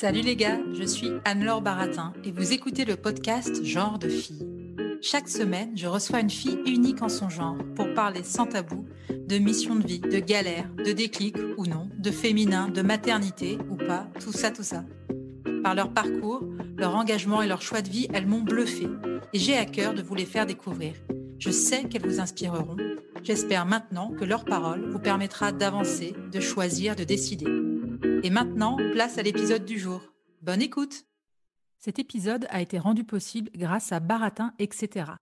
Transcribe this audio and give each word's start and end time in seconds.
Salut 0.00 0.22
les 0.22 0.34
gars, 0.34 0.58
je 0.72 0.84
suis 0.84 1.10
Anne-Laure 1.26 1.60
Baratin 1.60 2.14
et 2.24 2.32
vous 2.32 2.54
écoutez 2.54 2.86
le 2.86 2.96
podcast 2.96 3.62
Genre 3.62 3.98
de 3.98 4.08
fille. 4.08 4.46
Chaque 5.02 5.28
semaine, 5.28 5.76
je 5.76 5.86
reçois 5.86 6.20
une 6.20 6.30
fille 6.30 6.58
unique 6.66 7.02
en 7.02 7.10
son 7.10 7.28
genre 7.28 7.58
pour 7.76 7.92
parler 7.92 8.22
sans 8.24 8.46
tabou 8.46 8.86
de 9.10 9.38
mission 9.38 9.76
de 9.76 9.86
vie, 9.86 10.00
de 10.00 10.18
galère, 10.18 10.68
de 10.84 10.92
déclic 10.92 11.36
ou 11.58 11.66
non, 11.66 11.90
de 11.98 12.10
féminin, 12.10 12.68
de 12.68 12.80
maternité 12.80 13.58
ou 13.70 13.76
pas, 13.76 14.08
tout 14.20 14.32
ça, 14.32 14.50
tout 14.50 14.62
ça. 14.62 14.84
Par 15.62 15.74
leur 15.74 15.92
parcours, 15.92 16.44
leur 16.78 16.96
engagement 16.96 17.42
et 17.42 17.46
leur 17.46 17.60
choix 17.60 17.82
de 17.82 17.90
vie, 17.90 18.08
elles 18.14 18.26
m'ont 18.26 18.40
bluffé 18.40 18.88
et 19.34 19.38
j'ai 19.38 19.58
à 19.58 19.66
cœur 19.66 19.92
de 19.92 20.00
vous 20.02 20.14
les 20.14 20.24
faire 20.24 20.46
découvrir. 20.46 20.94
Je 21.40 21.50
sais 21.50 21.88
qu'elles 21.88 22.06
vous 22.06 22.20
inspireront. 22.20 22.76
J'espère 23.22 23.64
maintenant 23.64 24.10
que 24.10 24.26
leur 24.26 24.44
parole 24.44 24.90
vous 24.90 24.98
permettra 24.98 25.52
d'avancer, 25.52 26.14
de 26.30 26.38
choisir, 26.38 26.96
de 26.96 27.02
décider. 27.02 27.46
Et 28.22 28.28
maintenant, 28.28 28.76
place 28.92 29.16
à 29.16 29.22
l'épisode 29.22 29.64
du 29.64 29.78
jour. 29.78 30.02
Bonne 30.42 30.60
écoute 30.60 31.06
Cet 31.78 31.98
épisode 31.98 32.46
a 32.50 32.60
été 32.60 32.78
rendu 32.78 33.04
possible 33.04 33.50
grâce 33.54 33.90
à 33.90 34.00
Baratin, 34.00 34.52
etc. 34.58 35.12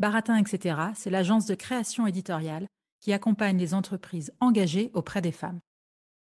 Baratin, 0.00 0.36
etc., 0.38 0.76
c'est 0.96 1.10
l'agence 1.10 1.46
de 1.46 1.54
création 1.54 2.08
éditoriale 2.08 2.66
qui 3.00 3.12
accompagne 3.12 3.56
les 3.56 3.74
entreprises 3.74 4.32
engagées 4.40 4.90
auprès 4.92 5.20
des 5.20 5.30
femmes. 5.30 5.60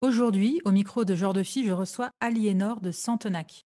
Aujourd'hui, 0.00 0.60
au 0.64 0.70
micro 0.70 1.04
de 1.04 1.16
Genre 1.16 1.32
de 1.32 1.42
je 1.42 1.72
reçois 1.72 2.10
Aliénor 2.20 2.80
de 2.80 2.92
Santenac. 2.92 3.62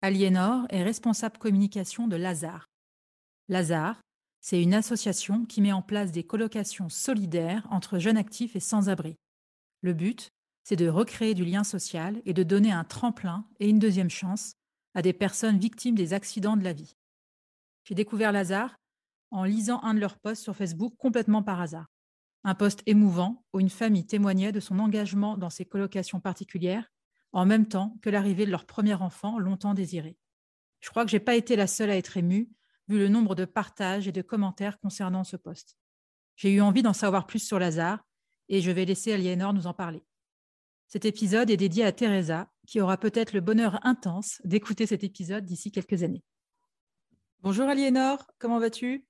Aliénor 0.00 0.64
est 0.68 0.84
responsable 0.84 1.38
communication 1.38 2.06
de 2.06 2.14
Lazare. 2.14 2.68
Lazare, 3.48 4.00
c'est 4.42 4.60
une 4.60 4.74
association 4.74 5.46
qui 5.46 5.62
met 5.62 5.72
en 5.72 5.82
place 5.82 6.10
des 6.10 6.24
colocations 6.24 6.88
solidaires 6.88 7.66
entre 7.70 8.00
jeunes 8.00 8.16
actifs 8.16 8.56
et 8.56 8.60
sans-abri. 8.60 9.16
Le 9.82 9.94
but, 9.94 10.32
c'est 10.64 10.76
de 10.76 10.88
recréer 10.88 11.34
du 11.34 11.44
lien 11.44 11.62
social 11.62 12.20
et 12.26 12.34
de 12.34 12.42
donner 12.42 12.72
un 12.72 12.82
tremplin 12.82 13.46
et 13.60 13.68
une 13.68 13.78
deuxième 13.78 14.10
chance 14.10 14.54
à 14.94 15.02
des 15.02 15.12
personnes 15.12 15.58
victimes 15.58 15.94
des 15.94 16.12
accidents 16.12 16.56
de 16.56 16.64
la 16.64 16.72
vie. 16.72 16.96
J'ai 17.84 17.94
découvert 17.94 18.32
Lazare 18.32 18.76
en 19.30 19.44
lisant 19.44 19.80
un 19.84 19.94
de 19.94 20.00
leurs 20.00 20.18
posts 20.18 20.42
sur 20.42 20.56
Facebook 20.56 20.94
complètement 20.98 21.44
par 21.44 21.60
hasard. 21.60 21.86
Un 22.42 22.56
post 22.56 22.82
émouvant 22.86 23.44
où 23.52 23.60
une 23.60 23.70
famille 23.70 24.06
témoignait 24.06 24.52
de 24.52 24.60
son 24.60 24.80
engagement 24.80 25.38
dans 25.38 25.50
ces 25.50 25.64
colocations 25.64 26.20
particulières, 26.20 26.90
en 27.32 27.46
même 27.46 27.66
temps 27.66 27.96
que 28.02 28.10
l'arrivée 28.10 28.44
de 28.44 28.50
leur 28.50 28.66
premier 28.66 28.94
enfant 28.94 29.38
longtemps 29.38 29.74
désiré. 29.74 30.16
Je 30.80 30.90
crois 30.90 31.04
que 31.04 31.12
je 31.12 31.16
n'ai 31.16 31.20
pas 31.20 31.36
été 31.36 31.54
la 31.54 31.68
seule 31.68 31.90
à 31.90 31.96
être 31.96 32.16
émue, 32.16 32.50
vu 32.88 32.98
le 32.98 33.08
nombre 33.08 33.34
de 33.34 33.44
partages 33.44 34.08
et 34.08 34.12
de 34.12 34.22
commentaires 34.22 34.78
concernant 34.80 35.24
ce 35.24 35.36
poste. 35.36 35.76
J'ai 36.36 36.52
eu 36.52 36.60
envie 36.60 36.82
d'en 36.82 36.92
savoir 36.92 37.26
plus 37.26 37.38
sur 37.38 37.58
Lazare, 37.58 38.04
et 38.48 38.60
je 38.60 38.70
vais 38.70 38.84
laisser 38.84 39.12
Aliénor 39.12 39.52
nous 39.52 39.66
en 39.66 39.74
parler. 39.74 40.02
Cet 40.88 41.04
épisode 41.04 41.50
est 41.50 41.56
dédié 41.56 41.84
à 41.84 41.92
Teresa, 41.92 42.50
qui 42.66 42.80
aura 42.80 42.96
peut-être 42.98 43.32
le 43.32 43.40
bonheur 43.40 43.78
intense 43.86 44.40
d'écouter 44.44 44.86
cet 44.86 45.04
épisode 45.04 45.44
d'ici 45.44 45.72
quelques 45.72 46.02
années. 46.02 46.22
Bonjour 47.40 47.66
Aliénor, 47.66 48.30
comment 48.38 48.58
vas-tu? 48.58 49.06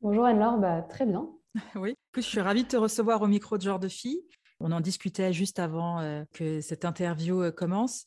Bonjour 0.00 0.24
Anne-Laure, 0.24 0.58
bah, 0.58 0.82
très 0.82 1.06
bien. 1.06 1.28
Oui, 1.74 1.94
je 2.14 2.20
suis 2.20 2.40
ravie 2.40 2.64
de 2.64 2.68
te 2.68 2.76
recevoir 2.76 3.22
au 3.22 3.28
micro 3.28 3.56
de 3.56 3.62
Genre 3.62 3.78
de 3.78 3.88
Fille. 3.88 4.20
On 4.60 4.72
en 4.72 4.80
discutait 4.80 5.32
juste 5.32 5.58
avant 5.58 6.00
euh, 6.00 6.24
que 6.32 6.60
cette 6.60 6.84
interview 6.84 7.42
euh, 7.42 7.50
commence. 7.50 8.06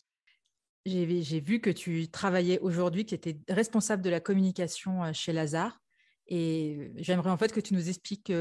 J'ai 0.90 1.40
vu 1.40 1.62
que 1.62 1.70
tu 1.70 2.10
travaillais 2.10 2.60
aujourd'hui, 2.60 3.06
que 3.06 3.10
tu 3.10 3.16
étais 3.16 3.38
responsable 3.48 4.02
de 4.02 4.10
la 4.10 4.20
communication 4.20 5.04
euh, 5.04 5.12
chez 5.14 5.34
Lazare. 5.34 5.80
Et 6.28 6.92
j'aimerais 6.98 7.32
en 7.32 7.38
fait 7.38 7.52
que 7.52 7.60
tu 7.60 7.74
nous 7.74 7.90
expliques, 7.90 8.32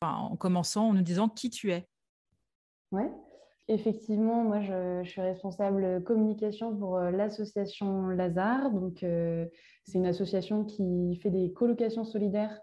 en 0.00 0.36
commençant, 0.36 0.88
en 0.88 0.92
nous 0.94 1.02
disant 1.02 1.28
qui 1.28 1.50
tu 1.50 1.72
es. 1.72 1.88
Oui, 2.92 3.02
effectivement, 3.66 4.44
moi 4.44 4.60
je, 4.60 5.02
suis 5.08 5.20
responsable 5.20 6.04
communication 6.04 6.76
pour 6.76 7.00
l'association 7.00 8.08
Lazare. 8.10 8.70
Donc, 8.70 8.98
c'est 9.00 9.98
une 9.98 10.06
association 10.06 10.64
qui 10.64 11.18
fait 11.20 11.30
des 11.30 11.52
colocations 11.52 12.04
solidaires 12.04 12.56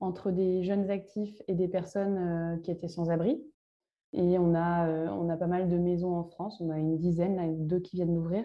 entre 0.00 0.30
des 0.30 0.64
jeunes 0.64 0.90
actifs 0.90 1.40
et 1.48 1.54
des 1.54 1.68
personnes 1.68 2.18
euh, 2.18 2.60
qui 2.62 2.70
étaient 2.70 2.88
sans 2.88 3.10
abri. 3.10 3.42
Et 4.12 4.38
on 4.38 4.54
a, 4.54 4.88
euh, 4.88 5.08
on 5.08 5.28
a 5.28 5.36
pas 5.36 5.46
mal 5.46 5.68
de 5.68 5.76
maisons 5.76 6.14
en 6.14 6.24
France, 6.24 6.60
on 6.60 6.70
a 6.70 6.78
une 6.78 6.98
dizaine, 6.98 7.66
deux 7.66 7.80
qui 7.80 7.96
viennent 7.96 8.14
d'ouvrir, 8.14 8.44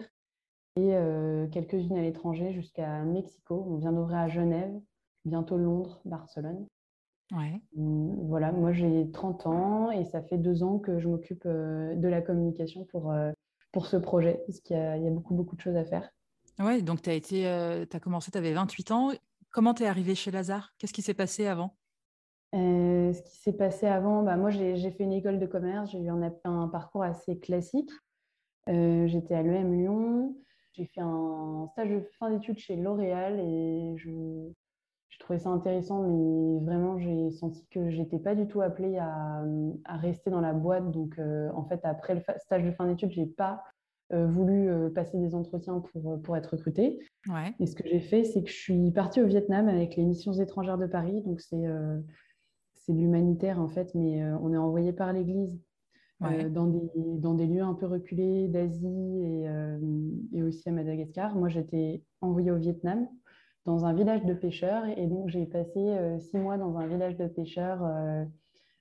et 0.76 0.94
euh, 0.94 1.46
quelques-unes 1.48 1.96
à 1.96 2.02
l'étranger 2.02 2.52
jusqu'à 2.52 3.02
Mexico. 3.02 3.64
On 3.68 3.76
vient 3.76 3.92
d'ouvrir 3.92 4.18
à 4.18 4.28
Genève, 4.28 4.72
bientôt 5.24 5.56
Londres, 5.56 6.00
Barcelone. 6.04 6.66
Ouais. 7.32 7.60
Hum, 7.76 8.26
voilà, 8.28 8.52
moi 8.52 8.72
j'ai 8.72 9.10
30 9.10 9.46
ans 9.46 9.90
et 9.90 10.04
ça 10.04 10.22
fait 10.22 10.38
deux 10.38 10.62
ans 10.62 10.78
que 10.78 10.98
je 10.98 11.08
m'occupe 11.08 11.46
de 11.46 12.08
la 12.08 12.22
communication 12.22 12.84
pour, 12.86 13.14
pour 13.72 13.86
ce 13.86 13.96
projet, 13.96 14.42
parce 14.46 14.60
qu'il 14.60 14.76
y, 14.76 14.80
y, 14.80 15.06
a 15.06 15.10
beaucoup, 15.10 15.34
beaucoup 15.34 15.56
de 15.56 15.60
choses 15.60 15.76
à 15.76 15.84
faire. 15.84 16.10
Ouais, 16.58 16.82
donc 16.82 17.02
tu 17.02 17.10
as, 17.10 17.14
été, 17.14 17.46
as 17.46 18.00
commencé, 18.00 18.30
tu 18.30 18.38
avais 18.38 18.52
28 18.52 18.90
ans. 18.90 19.12
Comment 19.50 19.74
tu 19.74 19.82
es 19.82 19.86
arrivée 19.86 20.14
chez 20.14 20.30
Lazare? 20.30 20.72
Qu'est-ce 20.78 20.92
qui 20.92 21.02
s'est 21.02 21.14
passé 21.14 21.46
avant? 21.46 21.76
Euh, 22.54 23.12
Ce 23.12 23.22
qui 23.22 23.36
s'est 23.36 23.52
passé 23.52 23.86
avant, 23.86 24.22
bah, 24.22 24.36
moi 24.36 24.50
j'ai 24.50 24.90
fait 24.90 25.04
une 25.04 25.12
école 25.12 25.38
de 25.38 25.46
commerce, 25.46 25.90
j'ai 25.90 26.00
eu 26.00 26.08
un, 26.08 26.68
parcours 26.68 27.02
assez 27.02 27.38
classique. 27.38 27.90
Euh, 28.68 29.06
j'étais 29.06 29.34
à 29.34 29.42
l'EM 29.42 29.72
Lyon, 29.72 30.36
j'ai 30.72 30.86
fait 30.86 31.00
un 31.00 31.68
stage 31.72 31.90
de 31.90 32.00
fin 32.18 32.30
d'études 32.30 32.58
chez 32.58 32.76
L'Oréal 32.76 33.40
et 33.40 33.94
je, 33.96 34.10
trouvais 35.18 35.38
ça 35.38 35.50
intéressant, 35.50 36.02
mais 36.02 36.64
vraiment 36.64 36.98
j'ai 36.98 37.30
senti 37.30 37.66
que 37.70 37.90
j'étais 37.90 38.18
pas 38.18 38.34
du 38.34 38.46
tout 38.46 38.62
appelée 38.62 38.96
à, 38.96 39.44
rester 39.98 40.30
dans 40.30 40.40
la 40.40 40.54
boîte. 40.54 40.90
Donc 40.90 41.18
euh, 41.18 41.50
en 41.54 41.64
fait, 41.64 41.80
après 41.84 42.14
le 42.14 42.22
stage 42.38 42.64
de 42.64 42.70
fin 42.70 42.86
d'études, 42.86 43.10
j'ai 43.10 43.26
pas 43.26 43.62
euh, 44.12 44.26
voulu 44.26 44.70
euh, 44.70 44.88
passer 44.88 45.18
des 45.18 45.34
entretiens 45.34 45.80
pour, 45.80 46.22
pour 46.22 46.36
être 46.36 46.52
recrutée. 46.56 46.98
Et 47.58 47.66
ce 47.66 47.74
que 47.74 47.86
j'ai 47.86 48.00
fait, 48.00 48.24
c'est 48.24 48.42
que 48.42 48.48
je 48.48 48.56
suis 48.56 48.90
partie 48.92 49.20
au 49.20 49.26
Vietnam 49.26 49.68
avec 49.68 49.96
les 49.96 50.04
missions 50.04 50.32
étrangères 50.32 50.78
de 50.78 50.86
Paris. 50.86 51.22
Donc, 51.22 51.40
c'est 51.40 51.64
c'est 52.74 52.94
de 52.94 52.98
l'humanitaire, 52.98 53.60
en 53.60 53.68
fait, 53.68 53.94
mais 53.94 54.24
on 54.40 54.54
est 54.54 54.56
envoyé 54.56 54.94
par 54.94 55.12
l'Église 55.12 55.60
dans, 56.20 56.66
des, 56.66 56.90
dans 57.18 57.34
des 57.34 57.46
lieux 57.46 57.62
un 57.62 57.74
peu 57.74 57.86
reculés 57.86 58.48
d'Asie 58.48 58.86
et, 58.86 59.46
et, 60.32 60.42
aussi 60.42 60.68
à 60.68 60.72
Madagascar. 60.72 61.34
Moi, 61.34 61.48
j'étais 61.48 62.02
envoyée 62.20 62.50
au 62.50 62.58
Vietnam 62.58 63.08
dans 63.64 63.84
un 63.86 63.94
village 63.94 64.24
de 64.24 64.34
pêcheurs. 64.34 64.84
Et 64.96 65.06
donc, 65.06 65.28
j'ai 65.28 65.46
passé 65.46 65.96
six 66.18 66.36
mois 66.36 66.58
dans 66.58 66.76
un 66.76 66.86
village 66.86 67.16
de 67.16 67.26
pêcheurs 67.26 67.82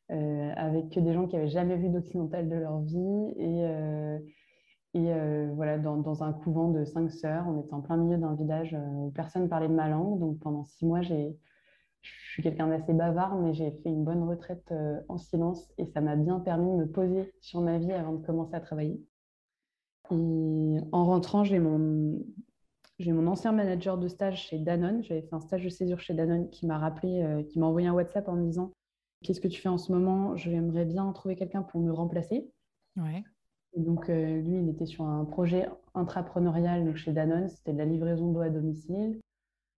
avec 0.10 1.00
des 1.00 1.14
gens 1.14 1.28
qui 1.28 1.38
n'avaient 1.38 1.48
jamais 1.48 1.78
vu 1.78 1.90
d'occidental 1.90 2.50
de 2.50 2.56
leur 2.56 2.82
vie. 2.82 3.34
Et 3.38 3.66
et 4.96 5.14
euh, 5.14 5.52
voilà, 5.54 5.78
dans, 5.78 6.24
un 6.24 6.34
couvent 6.34 6.72
de 6.72 6.84
cinq 6.84 7.12
sœurs, 7.12 7.46
on 7.48 7.60
était 7.62 7.74
en 7.74 7.82
plein 7.82 7.98
milieu 7.98 8.18
d'un 8.18 8.34
village 8.34 8.74
euh, 8.74 8.80
où 8.80 9.12
personne 9.12 9.48
parlait 9.48 9.68
de 9.68 9.74
ma 9.74 9.88
langue. 9.88 10.20
Donc 10.20 10.40
pendant 10.40 10.64
six 10.64 10.86
mois, 10.86 11.02
je 12.02 12.32
suis 12.34 12.44
quelqu'un 12.44 12.68
d'assez 12.68 12.94
bavard, 12.94 13.36
mais 13.38 13.54
j'ai 13.54 13.72
fait 13.72 13.90
une 13.90 14.04
bonne 14.04 14.24
retraite 14.24 14.66
euh, 14.72 15.00
en 15.10 15.18
silence 15.18 15.70
et 15.78 15.86
ça 15.86 16.02
m'a 16.02 16.16
bien 16.16 16.40
permis 16.40 16.72
de 16.72 16.78
me 16.78 16.88
poser 16.88 17.34
sur 17.42 17.62
ma 17.62 17.78
vie 17.78 17.92
avant 17.92 18.14
de 18.14 18.26
commencer 18.26 18.56
à 18.56 18.60
travailler. 18.60 19.02
Et 20.12 20.78
en 20.92 21.06
rentrant, 21.06 21.44
j'ai 21.44 21.60
mon, 21.60 22.20
j'ai 22.98 23.12
mon 23.12 23.28
ancien 23.28 23.52
manager 23.52 23.98
de 23.98 24.08
stage 24.08 24.48
chez 24.48 24.58
Danone. 24.58 25.04
J'avais 25.04 25.22
fait 25.22 25.36
un 25.36 25.42
stage 25.42 25.64
de 25.64 25.70
césure 25.70 26.00
chez 26.00 26.14
Danone 26.14 26.50
qui 26.50 26.66
m'a 26.66 26.80
rappelé, 26.80 27.46
qui 27.50 27.60
m'a 27.60 27.68
envoyé 27.68 27.88
un 27.88 27.94
WhatsApp 27.94 28.28
en 28.28 28.34
me 28.34 28.46
disant 28.46 28.72
Qu'est-ce 29.22 29.42
que 29.42 29.48
tu 29.48 29.62
fais 29.62 29.70
en 29.70 29.78
ce 29.78 29.92
moment? 29.92 30.36
J'aimerais 30.36 30.86
bien 30.86 31.12
trouver 31.12 31.36
quelqu'un 31.36 31.62
pour 31.62 31.82
me 31.82 31.92
remplacer. 31.92 32.50
Ouais 32.98 33.24
donc, 33.78 34.10
euh, 34.10 34.42
lui, 34.42 34.60
il 34.60 34.70
était 34.70 34.86
sur 34.86 35.06
un 35.06 35.26
projet 35.26 35.70
intrapreneurial 35.94 36.96
chez 36.96 37.12
Danone, 37.12 37.50
c'était 37.50 37.74
de 37.74 37.78
la 37.78 37.86
livraison 37.86 38.32
d'eau 38.32 38.42
à 38.42 38.50
domicile. 38.50 39.20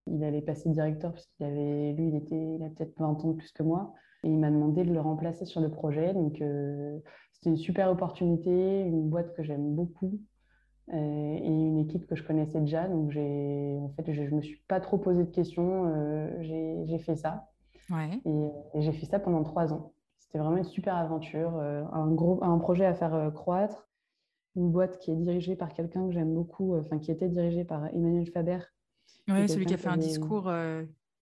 Il 0.07 0.23
allait 0.23 0.41
passer 0.41 0.69
directeur 0.69 1.11
parce 1.11 1.27
qu'il 1.27 1.45
avait, 1.45 1.93
lui, 1.93 2.09
il, 2.09 2.15
était, 2.15 2.55
il 2.55 2.63
a 2.63 2.69
peut-être 2.69 2.97
20 2.97 3.23
ans 3.23 3.31
de 3.31 3.37
plus 3.37 3.51
que 3.51 3.63
moi. 3.63 3.93
Et 4.23 4.29
il 4.29 4.37
m'a 4.37 4.51
demandé 4.51 4.83
de 4.83 4.93
le 4.93 5.01
remplacer 5.01 5.45
sur 5.45 5.61
le 5.61 5.69
projet. 5.69 6.13
Donc, 6.13 6.41
euh, 6.41 6.99
c'était 7.33 7.49
une 7.49 7.57
super 7.57 7.89
opportunité, 7.89 8.81
une 8.81 9.09
boîte 9.09 9.33
que 9.33 9.43
j'aime 9.43 9.73
beaucoup 9.73 10.19
euh, 10.93 10.95
et 10.95 11.47
une 11.47 11.79
équipe 11.79 12.05
que 12.07 12.15
je 12.15 12.23
connaissais 12.23 12.59
déjà. 12.59 12.87
Donc, 12.87 13.09
en 13.09 13.89
fait, 13.95 14.11
je 14.11 14.21
ne 14.21 14.35
me 14.35 14.41
suis 14.41 14.61
pas 14.67 14.79
trop 14.79 14.97
posé 14.97 15.23
de 15.23 15.31
questions. 15.31 15.91
j'ai 16.41 16.99
fait 16.99 17.15
ça. 17.15 17.47
Et, 18.25 18.81
j'ai 18.81 18.91
fait 18.91 19.05
ça 19.05 19.19
pendant 19.19 19.43
trois 19.43 19.73
ans. 19.73 19.93
C'était 20.19 20.37
vraiment 20.37 20.57
une 20.57 20.63
super 20.63 20.95
aventure, 20.95 21.57
un, 21.57 22.11
gros, 22.11 22.43
un 22.43 22.57
projet 22.57 22.85
à 22.85 22.93
faire 22.93 23.31
croître, 23.33 23.89
une 24.55 24.71
boîte 24.71 24.99
qui 24.99 25.11
est 25.11 25.15
dirigée 25.15 25.55
par 25.55 25.73
quelqu'un 25.73 26.07
que 26.07 26.13
j'aime 26.13 26.33
beaucoup, 26.33 26.77
enfin 26.77 26.99
qui 26.99 27.11
était 27.11 27.27
dirigée 27.27 27.65
par 27.65 27.87
Emmanuel 27.87 28.27
Faber. 28.27 28.59
Oui, 29.27 29.47
celui 29.47 29.65
qui 29.65 29.73
a 29.73 29.77
fait 29.77 29.89
un 29.89 29.97
discours 29.97 30.51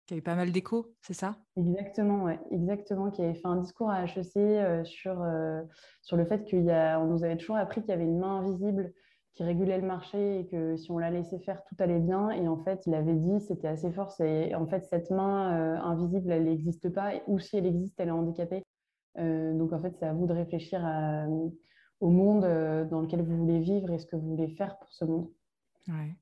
qui 0.09 0.15
a 0.15 0.17
eu 0.17 0.21
pas 0.23 0.33
mal 0.33 0.51
d'écho, 0.51 0.87
c'est 1.01 1.13
ça? 1.13 1.37
Exactement, 1.55 2.23
ouais, 2.23 2.39
exactement, 2.49 3.11
qui 3.11 3.21
avait 3.21 3.35
fait 3.35 3.45
un 3.45 3.57
discours 3.57 3.91
à 3.91 4.05
HEC 4.05 4.37
euh, 4.37 4.83
sur, 4.83 5.21
euh, 5.21 5.61
sur 6.01 6.17
le 6.17 6.25
fait 6.25 6.49
qu'on 6.49 7.05
nous 7.05 7.23
avait 7.23 7.37
toujours 7.37 7.57
appris 7.57 7.81
qu'il 7.81 7.91
y 7.91 7.93
avait 7.93 8.05
une 8.05 8.17
main 8.17 8.39
invisible 8.39 8.91
qui 9.35 9.43
régulait 9.43 9.77
le 9.77 9.85
marché 9.85 10.39
et 10.39 10.47
que 10.47 10.77
si 10.77 10.89
on 10.89 10.97
la 10.97 11.11
laissait 11.11 11.37
faire, 11.41 11.61
tout 11.65 11.75
allait 11.77 11.99
bien. 11.99 12.31
Et 12.31 12.47
en 12.47 12.57
fait, 12.57 12.87
il 12.87 12.95
avait 12.95 13.13
dit, 13.13 13.39
c'était 13.39 13.67
assez 13.67 13.91
fort, 13.91 14.09
c'est 14.09 14.55
en 14.55 14.65
fait, 14.65 14.83
cette 14.85 15.11
main 15.11 15.53
euh, 15.53 15.77
invisible, 15.77 16.31
elle 16.31 16.45
n'existe 16.45 16.89
pas, 16.89 17.11
ou 17.27 17.37
si 17.37 17.57
elle 17.57 17.67
existe, 17.67 17.99
elle 17.99 18.07
est 18.07 18.11
handicapée. 18.11 18.63
donc 19.15 19.73
en 19.73 19.79
fait, 19.79 19.95
c'est 19.99 20.07
à 20.07 20.13
vous 20.13 20.25
de 20.25 20.33
réfléchir 20.33 20.81
au 21.99 22.09
monde 22.09 22.41
dans 22.89 23.01
lequel 23.01 23.21
vous 23.21 23.37
voulez 23.37 23.59
vivre 23.59 23.91
et 23.91 23.99
ce 23.99 24.07
que 24.07 24.15
vous 24.15 24.35
voulez 24.35 24.55
faire 24.55 24.79
pour 24.79 24.91
ce 24.91 25.05
monde. 25.05 25.29
Ouais. 25.87 26.15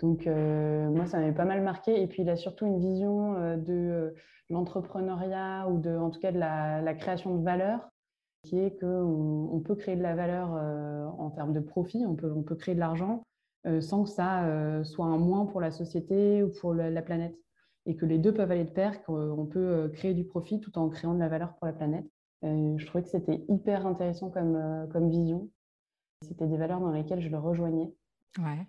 Donc, 0.00 0.26
euh, 0.26 0.90
moi, 0.90 1.06
ça 1.06 1.18
m'avait 1.18 1.32
pas 1.32 1.44
mal 1.44 1.62
marqué. 1.62 2.02
Et 2.02 2.06
puis, 2.06 2.22
il 2.22 2.28
a 2.28 2.36
surtout 2.36 2.66
une 2.66 2.80
vision 2.80 3.36
euh, 3.36 3.56
de 3.56 3.72
euh, 3.72 4.10
l'entrepreneuriat 4.50 5.68
ou 5.68 5.78
de, 5.78 5.96
en 5.96 6.10
tout 6.10 6.20
cas 6.20 6.32
de 6.32 6.38
la, 6.38 6.94
création 6.94 7.36
de 7.36 7.44
valeur, 7.44 7.88
qui 8.42 8.58
est 8.58 8.78
qu'on 8.80 9.48
on 9.52 9.60
peut 9.60 9.76
créer 9.76 9.96
de 9.96 10.02
la 10.02 10.16
valeur 10.16 10.50
en 11.18 11.30
termes 11.30 11.52
de 11.52 11.60
profit, 11.60 12.04
on 12.06 12.16
peut, 12.16 12.32
on 12.34 12.42
peut 12.42 12.56
créer 12.56 12.74
de 12.74 12.80
l'argent 12.80 13.22
sans 13.80 14.02
que 14.02 14.10
ça 14.10 14.82
soit 14.82 15.06
un 15.06 15.16
moins 15.16 15.46
pour 15.46 15.60
la 15.60 15.70
société 15.70 16.42
ou 16.42 16.50
pour 16.60 16.74
la, 16.74 17.02
planète. 17.02 17.36
Et 17.86 17.94
que 17.94 18.04
les 18.04 18.18
deux 18.18 18.34
peuvent 18.34 18.50
aller 18.50 18.64
de 18.64 18.70
pair, 18.70 19.04
qu'on 19.04 19.46
peut 19.46 19.88
créer 19.94 20.12
du 20.12 20.24
profit 20.24 20.60
tout 20.60 20.76
en 20.76 20.88
créant 20.88 21.14
de 21.14 21.20
la 21.20 21.28
valeur 21.28 21.54
pour 21.54 21.66
la 21.66 21.72
planète. 21.72 22.04
je 22.42 22.84
trouvais 22.84 23.04
que 23.04 23.10
c'était 23.10 23.44
hyper 23.48 23.86
intéressant 23.86 24.28
comme, 24.28 24.88
comme 24.92 25.08
vision. 25.08 25.48
C'était 26.22 26.48
des 26.48 26.56
valeurs 26.56 26.80
dans 26.80 26.90
lesquelles 26.90 27.22
je 27.22 27.30
le 27.30 27.38
rejoignais. 27.38 27.94
Ouais. 28.38 28.66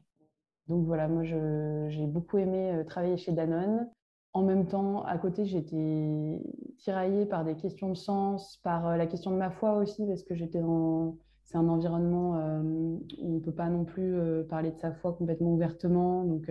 Donc 0.68 0.86
voilà, 0.86 1.08
moi 1.08 1.24
j'ai 1.24 2.08
beaucoup 2.08 2.38
aimé 2.38 2.72
euh, 2.72 2.84
travailler 2.84 3.18
chez 3.18 3.32
Danone. 3.32 3.90
En 4.32 4.44
même 4.44 4.66
temps, 4.66 5.04
à 5.04 5.18
côté, 5.18 5.46
j'étais 5.46 6.42
tiraillée 6.80 7.26
par 7.26 7.44
des 7.46 7.56
questions 7.56 7.90
de 7.90 7.96
sens, 7.96 8.58
par 8.64 8.88
euh, 8.88 8.98
la 8.98 9.06
question 9.06 9.32
de 9.32 9.36
ma 9.36 9.52
foi 9.52 9.76
aussi, 9.78 10.06
parce 10.08 10.24
que 10.24 10.36
j'étais 10.36 10.62
dans... 10.62 11.18
C'est 11.44 11.58
un 11.58 11.68
environnement 11.68 12.38
euh, 12.38 12.62
où 12.64 13.06
on 13.22 13.30
ne 13.36 13.40
peut 13.40 13.52
pas 13.52 13.70
non 13.70 13.84
plus 13.84 14.16
parler 14.50 14.72
de 14.72 14.78
sa 14.78 14.94
foi 14.94 15.14
complètement 15.14 15.52
ouvertement. 15.54 16.24
Donc, 16.24 16.50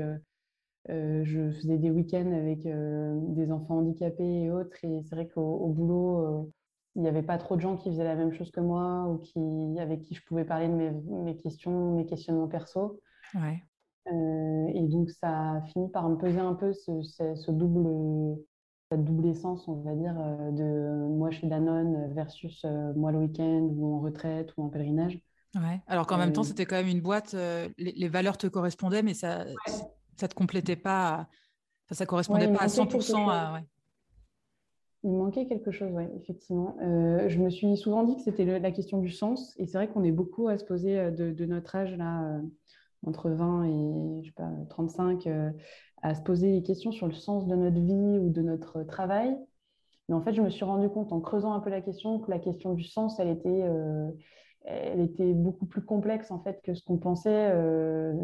je 0.86 1.50
faisais 1.50 1.78
des 1.78 1.90
week-ends 1.90 2.30
avec 2.30 2.68
des 3.34 3.50
enfants 3.50 3.78
handicapés 3.78 4.42
et 4.44 4.50
autres. 4.52 4.76
Et 4.84 5.02
c'est 5.02 5.14
vrai 5.14 5.26
qu'au 5.26 5.66
boulot, 5.68 6.52
il 6.94 7.02
n'y 7.02 7.08
avait 7.08 7.22
pas 7.22 7.38
trop 7.38 7.56
de 7.56 7.62
gens 7.62 7.78
qui 7.78 7.88
faisaient 7.88 8.04
la 8.04 8.14
même 8.14 8.32
chose 8.32 8.50
que 8.50 8.60
moi 8.60 9.08
ou 9.08 9.78
avec 9.78 10.02
qui 10.02 10.14
je 10.14 10.22
pouvais 10.24 10.44
parler 10.44 10.68
de 10.68 10.74
mes, 10.74 10.90
mes 10.90 11.36
questions, 11.38 11.96
mes 11.96 12.04
questionnements 12.04 12.46
perso. 12.46 13.00
Ouais. 13.34 13.62
Euh, 14.08 14.66
et 14.74 14.82
donc, 14.88 15.10
ça 15.10 15.52
a 15.52 15.60
fini 15.62 15.88
par 15.90 16.08
me 16.08 16.16
peser 16.16 16.40
un 16.40 16.54
peu 16.54 16.72
ce, 16.72 17.02
ce, 17.02 17.50
double, 17.50 18.36
cette 18.90 19.04
double 19.04 19.28
essence, 19.28 19.68
on 19.68 19.80
va 19.82 19.94
dire, 19.94 20.14
euh, 20.18 20.50
de 20.50 21.06
moi 21.08 21.30
chez 21.30 21.46
Danone 21.46 22.12
versus 22.14 22.64
euh, 22.64 22.92
moi 22.94 23.12
le 23.12 23.18
week-end 23.18 23.68
ou 23.76 23.94
en 23.94 24.00
retraite 24.00 24.52
ou 24.56 24.64
en 24.64 24.68
pèlerinage. 24.68 25.20
Ouais. 25.54 25.80
Alors 25.86 26.06
qu'en 26.06 26.18
même 26.18 26.32
temps, 26.32 26.42
c'était 26.42 26.64
quand 26.64 26.76
même 26.76 26.88
une 26.88 27.02
boîte, 27.02 27.36
les, 27.76 28.08
valeurs 28.08 28.38
te 28.38 28.46
correspondaient, 28.46 29.02
mais 29.02 29.14
ça 29.14 29.44
ne 29.44 30.26
te 30.26 30.34
complétait 30.34 30.76
pas, 30.76 31.28
ça 31.88 31.94
ça 31.94 32.06
correspondait 32.06 32.50
pas 32.50 32.62
à 32.62 32.68
100% 32.68 33.28
à. 33.30 33.60
Il 35.04 35.10
manquait 35.10 35.46
quelque 35.46 35.72
chose, 35.72 35.90
oui, 35.92 36.04
effectivement. 36.16 36.76
je 36.80 37.38
me 37.38 37.50
suis 37.50 37.76
souvent 37.76 38.04
dit 38.04 38.16
que 38.16 38.22
c'était 38.22 38.58
la 38.58 38.70
question 38.70 38.98
du 38.98 39.10
sens, 39.10 39.52
et 39.58 39.66
c'est 39.66 39.76
vrai 39.76 39.88
qu'on 39.88 40.04
est 40.04 40.12
beaucoup 40.12 40.48
à 40.48 40.56
se 40.56 40.64
poser 40.64 41.10
de, 41.10 41.32
de 41.32 41.44
notre 41.44 41.76
âge 41.76 41.94
là 41.98 42.40
entre 43.06 43.30
20 43.30 43.64
et 43.64 44.22
je 44.22 44.28
sais 44.28 44.34
pas, 44.34 44.50
35 44.70 45.26
euh, 45.26 45.50
à 46.02 46.14
se 46.14 46.22
poser 46.22 46.52
des 46.52 46.62
questions 46.62 46.92
sur 46.92 47.06
le 47.06 47.12
sens 47.12 47.46
de 47.46 47.54
notre 47.54 47.80
vie 47.80 48.18
ou 48.18 48.30
de 48.30 48.42
notre 48.42 48.82
travail. 48.82 49.36
Mais 50.08 50.14
en 50.14 50.20
fait, 50.20 50.32
je 50.34 50.42
me 50.42 50.50
suis 50.50 50.64
rendu 50.64 50.88
compte 50.88 51.12
en 51.12 51.20
creusant 51.20 51.52
un 51.52 51.60
peu 51.60 51.70
la 51.70 51.80
question 51.80 52.18
que 52.18 52.30
la 52.30 52.38
question 52.38 52.74
du 52.74 52.84
sens, 52.84 53.18
elle 53.20 53.28
était, 53.28 53.62
euh, 53.62 54.10
elle 54.64 55.00
était 55.00 55.32
beaucoup 55.32 55.66
plus 55.66 55.82
complexe 55.82 56.30
en 56.30 56.40
fait 56.40 56.60
que 56.62 56.74
ce 56.74 56.84
qu'on 56.84 56.98
pensait. 56.98 57.50
Euh, 57.52 58.14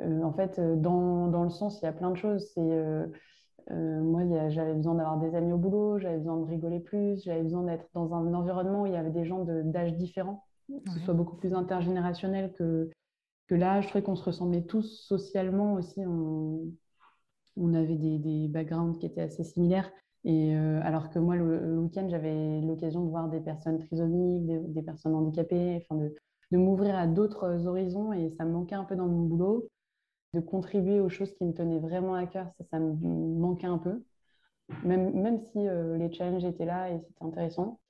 en 0.00 0.32
fait, 0.32 0.58
dans, 0.58 1.28
dans, 1.28 1.44
le 1.44 1.50
sens, 1.50 1.80
il 1.80 1.84
y 1.84 1.88
a 1.88 1.92
plein 1.92 2.10
de 2.10 2.16
choses. 2.16 2.50
C'est 2.54 3.10
moi, 3.70 4.22
j'avais 4.48 4.74
besoin 4.74 4.94
d'avoir 4.94 5.18
des 5.18 5.34
amis 5.36 5.52
au 5.52 5.58
boulot, 5.58 5.98
j'avais 5.98 6.16
besoin 6.16 6.38
de 6.38 6.44
rigoler 6.44 6.80
plus, 6.80 7.22
j'avais 7.22 7.42
besoin 7.42 7.62
d'être 7.62 7.86
dans 7.94 8.12
un 8.14 8.34
environnement 8.34 8.82
où 8.82 8.86
il 8.86 8.92
y 8.92 8.96
avait 8.96 9.10
des 9.10 9.24
gens 9.24 9.44
d'âge 9.44 9.94
différents, 9.94 10.44
que 10.68 10.90
ce 10.90 10.98
soit 11.00 11.14
beaucoup 11.14 11.36
plus 11.36 11.54
intergénérationnel 11.54 12.52
que, 12.54 12.90
que 13.48 13.54
là, 13.54 13.80
je 13.80 13.88
trouvais 13.88 14.02
qu'on 14.02 14.16
se 14.16 14.24
ressemblait 14.24 14.62
tous 14.62 15.04
socialement 15.06 15.74
aussi. 15.74 16.00
On, 16.06 17.74
avait 17.74 17.96
des, 17.96 18.48
backgrounds 18.48 18.98
qui 18.98 19.06
étaient 19.06 19.20
assez 19.20 19.44
similaires. 19.44 19.90
Et 20.24 20.54
euh, 20.54 20.80
alors 20.82 21.10
que 21.10 21.18
moi, 21.18 21.36
le, 21.36 21.78
week-end, 21.80 22.08
j'avais 22.08 22.60
l'occasion 22.60 23.04
de 23.04 23.10
voir 23.10 23.28
des 23.28 23.40
personnes 23.40 23.78
trisomiques, 23.78 24.46
des, 24.46 24.82
personnes 24.82 25.14
handicapées, 25.14 25.80
enfin 25.82 26.00
de, 26.00 26.14
m'ouvrir 26.56 26.96
à 26.96 27.06
d'autres 27.06 27.66
horizons. 27.66 28.12
Et 28.12 28.30
ça 28.38 28.44
me 28.44 28.52
manquait 28.52 28.74
un 28.74 28.84
peu 28.84 28.96
dans 28.96 29.06
mon 29.06 29.26
boulot, 29.26 29.68
de 30.34 30.40
contribuer 30.40 31.00
aux 31.00 31.08
choses 31.10 31.32
qui 31.34 31.44
me 31.44 31.52
tenaient 31.52 31.80
vraiment 31.80 32.14
à 32.14 32.26
cœur. 32.26 32.50
Ça, 32.70 32.78
me 32.78 32.94
manquait 32.94 33.66
un 33.66 33.78
peu. 33.78 34.02
Même, 34.84 35.12
même 35.20 35.40
si 35.40 35.68
euh, 35.68 35.98
les 35.98 36.12
challenges 36.12 36.44
étaient 36.44 36.64
là 36.64 36.90
et 36.90 37.00
c'était 37.00 37.24
intéressant 37.24 37.81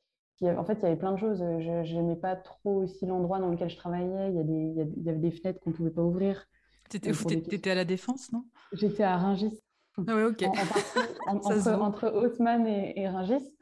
en 0.43 0.65
fait, 0.65 0.75
il 0.75 0.83
y 0.83 0.87
avait 0.87 0.97
plein 0.97 1.13
de 1.13 1.19
choses. 1.19 1.39
Je 1.39 1.95
n'aimais 1.95 2.17
pas 2.17 2.37
trop 2.37 2.83
aussi 2.83 3.07
l'endroit 3.07 3.39
dans 3.39 3.49
lequel 3.49 3.71
je 3.71 3.77
travaillais. 3.77 4.31
Il 4.31 4.37
y, 4.37 4.93
il 4.97 5.05
y, 5.05 5.09
avait 5.09 5.19
des 5.19 5.31
fenêtres 5.31 5.61
qu'on 5.61 5.71
ne 5.71 5.75
pouvait 5.75 5.91
pas 5.91 6.03
ouvrir. 6.03 6.47
Tu 6.91 6.97
étais, 6.97 7.71
à 7.71 7.75
la 7.75 7.85
Défense, 7.85 8.33
non? 8.33 8.45
J'étais 8.73 9.03
à 9.03 9.17
Ringis. 9.17 9.63
Ah 10.07 10.15
ouais, 10.15 10.25
ok. 10.25 10.45
entre, 11.27 12.09
Haussmann 12.09 12.67
et, 12.67 13.01
et 13.01 13.09
Ringis. 13.09 13.55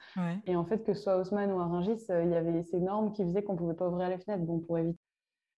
Et 0.46 0.56
en 0.56 0.64
fait, 0.64 0.84
que 0.84 0.94
ce 0.94 1.02
soit 1.02 1.18
Haussmann 1.18 1.50
ou 1.52 1.60
à 1.60 1.66
Ringis, 1.66 2.04
euh, 2.10 2.24
il 2.24 2.30
y 2.30 2.34
avait 2.34 2.62
ces 2.64 2.80
normes 2.80 3.12
qui 3.12 3.24
faisaient 3.24 3.42
qu'on 3.42 3.54
ne 3.54 3.58
pouvait 3.58 3.74
pas 3.74 3.88
ouvrir 3.88 4.08
les 4.08 4.18
fenêtres 4.18 4.44
bon, 4.44 4.58
pour 4.60 4.78
éviter 4.78 4.98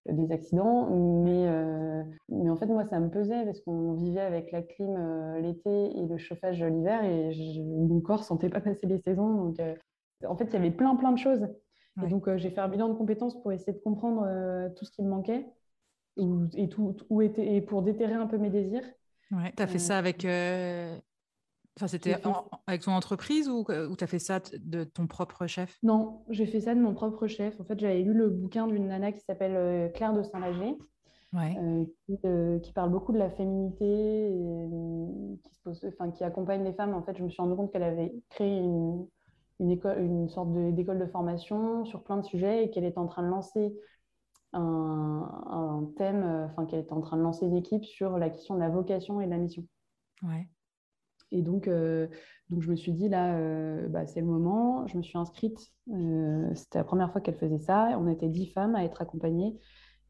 des 0.06 0.32
accidents. 0.32 0.90
Mais, 0.90 1.46
euh, 1.48 2.02
mais 2.28 2.50
en 2.50 2.56
fait, 2.56 2.66
moi, 2.66 2.84
ça 2.84 3.00
me 3.00 3.08
pesait 3.08 3.44
parce 3.44 3.60
qu'on 3.60 3.94
vivait 3.94 4.20
avec 4.20 4.52
la 4.52 4.62
clim 4.62 4.94
euh, 4.98 5.40
l'été 5.40 5.98
et 5.98 6.06
le 6.06 6.18
chauffage 6.18 6.62
l'hiver 6.62 7.04
et 7.04 7.32
mon 7.60 8.00
corps 8.00 8.20
ne 8.20 8.24
sentait 8.24 8.50
pas 8.50 8.60
passer 8.60 8.86
les 8.86 8.98
saisons. 8.98 9.34
Donc, 9.34 9.60
en 10.28 10.36
fait, 10.36 10.44
il 10.44 10.52
y 10.52 10.56
avait 10.56 10.70
plein, 10.70 10.94
plein 10.96 11.12
de 11.12 11.18
choses. 11.18 11.46
Et 12.02 12.08
donc, 12.08 12.26
euh, 12.26 12.38
j'ai 12.38 12.50
fait 12.50 12.60
un 12.60 12.68
bilan 12.68 12.88
de 12.88 12.94
compétences 12.94 13.40
pour 13.40 13.52
essayer 13.52 13.72
de 13.72 13.82
comprendre 13.82 14.24
euh, 14.26 14.68
tout 14.70 14.84
ce 14.84 14.90
qui 14.90 15.02
me 15.02 15.10
manquait 15.10 15.46
et, 16.16 16.68
tout, 16.68 16.96
où 17.10 17.22
était, 17.22 17.54
et 17.54 17.60
pour 17.60 17.82
déterrer 17.82 18.14
un 18.14 18.26
peu 18.26 18.38
mes 18.38 18.50
désirs. 18.50 18.84
Ouais, 19.30 19.52
tu 19.56 19.62
as 19.62 19.66
fait 19.66 19.78
ça 19.78 19.98
avec. 19.98 20.24
Euh, 20.24 20.94
enfin, 21.76 21.86
c'était 21.88 22.16
avec 22.66 22.82
ton 22.82 22.92
entreprise 22.92 23.48
ou, 23.48 23.64
ou 23.68 23.96
tu 23.96 24.04
as 24.04 24.06
fait 24.06 24.18
ça 24.18 24.40
de 24.58 24.84
ton 24.84 25.06
propre 25.06 25.46
chef? 25.46 25.78
Non, 25.82 26.24
j'ai 26.28 26.46
fait 26.46 26.60
ça 26.60 26.74
de 26.74 26.80
mon 26.80 26.94
propre 26.94 27.26
chef. 27.26 27.58
En 27.60 27.64
fait, 27.64 27.78
j'avais 27.78 28.02
lu 28.02 28.14
le 28.14 28.28
bouquin 28.28 28.66
d'une 28.66 28.88
nana 28.88 29.12
qui 29.12 29.20
s'appelle 29.20 29.90
Claire 29.92 30.12
de 30.12 30.22
Saint-Lager. 30.22 30.76
qui, 32.62 32.72
parle 32.74 32.90
beaucoup 32.90 33.12
de 33.12 33.18
la 33.18 33.30
féminité 33.30 33.84
et 33.84 35.38
qui, 35.44 35.54
se 35.54 35.60
pose, 35.62 35.80
enfin, 35.86 36.10
qui 36.10 36.24
accompagne 36.24 36.64
les 36.64 36.74
femmes. 36.74 36.94
En 36.94 37.02
fait, 37.02 37.16
je 37.16 37.22
me 37.22 37.30
suis 37.30 37.40
rendu 37.40 37.54
compte 37.54 37.72
qu'elle 37.72 37.84
avait 37.84 38.14
créé 38.30 38.58
une, 38.58 39.06
une, 39.62 39.70
école, 39.70 40.00
une 40.00 40.28
sorte 40.28 40.52
d'école 40.74 40.98
de, 40.98 41.06
formation 41.06 41.84
sur 41.84 42.02
plein 42.02 42.16
de 42.16 42.24
sujets 42.24 42.64
et 42.64 42.70
qu'elle 42.70 42.84
est 42.84 42.98
en 42.98 43.06
train 43.06 43.22
de 43.22 43.28
lancer 43.28 43.74
un, 44.52 45.90
thème, 45.96 46.48
enfin 46.50 46.66
qu'elle 46.66 46.80
est 46.80 46.92
en 46.92 47.00
train 47.00 47.16
de 47.16 47.22
lancer 47.22 47.46
une 47.46 47.56
équipe 47.56 47.84
sur 47.84 48.18
la 48.18 48.28
question 48.28 48.54
de 48.54 48.60
la 48.60 48.68
vocation 48.68 49.20
et 49.20 49.26
de 49.26 49.30
la 49.30 49.38
mission. 49.38 49.64
Ouais. 50.22 50.48
Et 51.32 51.42
donc, 51.42 51.66
euh, 51.66 52.06
donc 52.50 52.62
je 52.62 52.70
me 52.70 52.76
suis 52.76 52.92
dit, 52.92 53.08
là, 53.08 53.36
euh, 53.36 53.88
bah, 53.88 54.06
c'est 54.06 54.20
le 54.20 54.26
moment. 54.26 54.86
Je 54.86 54.98
me 54.98 55.02
suis 55.02 55.18
inscrite. 55.18 55.72
Euh, 55.90 56.54
c'était 56.54 56.78
la 56.78 56.84
première 56.84 57.10
fois 57.10 57.20
qu'elle 57.20 57.36
faisait 57.36 57.58
ça. 57.58 57.96
On 57.98 58.06
était 58.06 58.28
dix 58.28 58.46
femmes 58.46 58.76
à 58.76 58.84
être 58.84 59.00
accompagnées. 59.00 59.58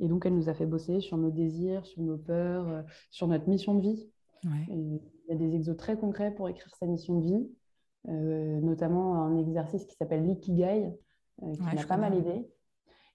Et 0.00 0.08
donc, 0.08 0.26
elle 0.26 0.34
nous 0.34 0.48
a 0.48 0.54
fait 0.54 0.66
bosser 0.66 1.00
sur 1.00 1.16
nos 1.16 1.30
désirs, 1.30 1.86
sur 1.86 2.02
nos 2.02 2.18
peurs, 2.18 2.84
sur 3.10 3.28
notre 3.28 3.48
mission 3.48 3.74
de 3.76 3.82
vie. 3.82 4.10
Ouais. 4.44 4.66
il 4.68 5.00
y 5.28 5.32
a 5.32 5.36
des 5.36 5.54
exos 5.54 5.76
très 5.76 5.96
concrets 5.96 6.34
pour 6.34 6.48
écrire 6.48 6.74
sa 6.74 6.86
mission 6.86 7.20
de 7.20 7.24
vie. 7.24 7.48
Euh, 8.08 8.60
notamment 8.60 9.22
un 9.22 9.36
exercice 9.38 9.84
qui 9.86 9.94
s'appelle 9.96 10.26
l'ikigai, 10.26 10.92
euh, 11.42 11.54
qui 11.54 11.76
m'a 11.76 11.84
pas 11.84 11.96
mal 11.96 12.14
aidé. 12.14 12.48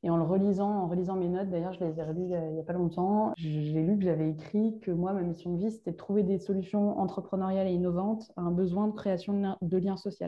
Et 0.03 0.09
en 0.09 0.15
le 0.17 0.23
relisant, 0.23 0.69
en 0.69 0.87
relisant 0.87 1.15
mes 1.15 1.27
notes, 1.27 1.49
d'ailleurs, 1.49 1.73
je 1.73 1.83
les 1.83 1.99
ai 1.99 2.03
relues 2.03 2.23
il 2.23 2.53
n'y 2.53 2.59
a 2.59 2.63
pas 2.63 2.73
longtemps, 2.73 3.33
j'ai 3.35 3.81
lu 3.83 3.97
que 3.97 4.03
j'avais 4.05 4.29
écrit 4.29 4.79
que 4.79 4.91
moi, 4.91 5.11
ma 5.11 5.23
mission 5.23 5.53
de 5.53 5.57
vie, 5.57 5.71
c'était 5.71 5.91
de 5.91 5.97
trouver 5.97 6.23
des 6.23 6.37
solutions 6.37 6.97
entrepreneuriales 6.99 7.67
et 7.67 7.73
innovantes 7.73 8.31
à 8.37 8.41
un 8.41 8.51
besoin 8.51 8.87
de 8.87 8.93
création 8.93 9.57
de 9.61 9.77
liens 9.77 9.97
sociaux. 9.97 10.27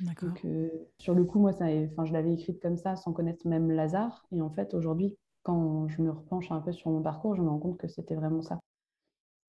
Donc, 0.00 0.44
euh, 0.44 0.68
sur 0.98 1.14
le 1.14 1.24
coup, 1.24 1.38
moi, 1.38 1.52
ça, 1.52 1.66
enfin, 1.66 2.04
je 2.04 2.12
l'avais 2.12 2.34
écrite 2.34 2.60
comme 2.60 2.76
ça, 2.76 2.96
sans 2.96 3.12
connaître 3.12 3.46
même 3.46 3.70
Lazare. 3.70 4.26
Et 4.32 4.42
en 4.42 4.50
fait, 4.50 4.74
aujourd'hui, 4.74 5.16
quand 5.42 5.88
je 5.88 6.02
me 6.02 6.10
repenche 6.10 6.50
un 6.50 6.60
peu 6.60 6.72
sur 6.72 6.90
mon 6.90 7.00
parcours, 7.00 7.34
je 7.34 7.42
me 7.42 7.48
rends 7.48 7.58
compte 7.58 7.78
que 7.78 7.88
c'était 7.88 8.16
vraiment 8.16 8.42
ça. 8.42 8.58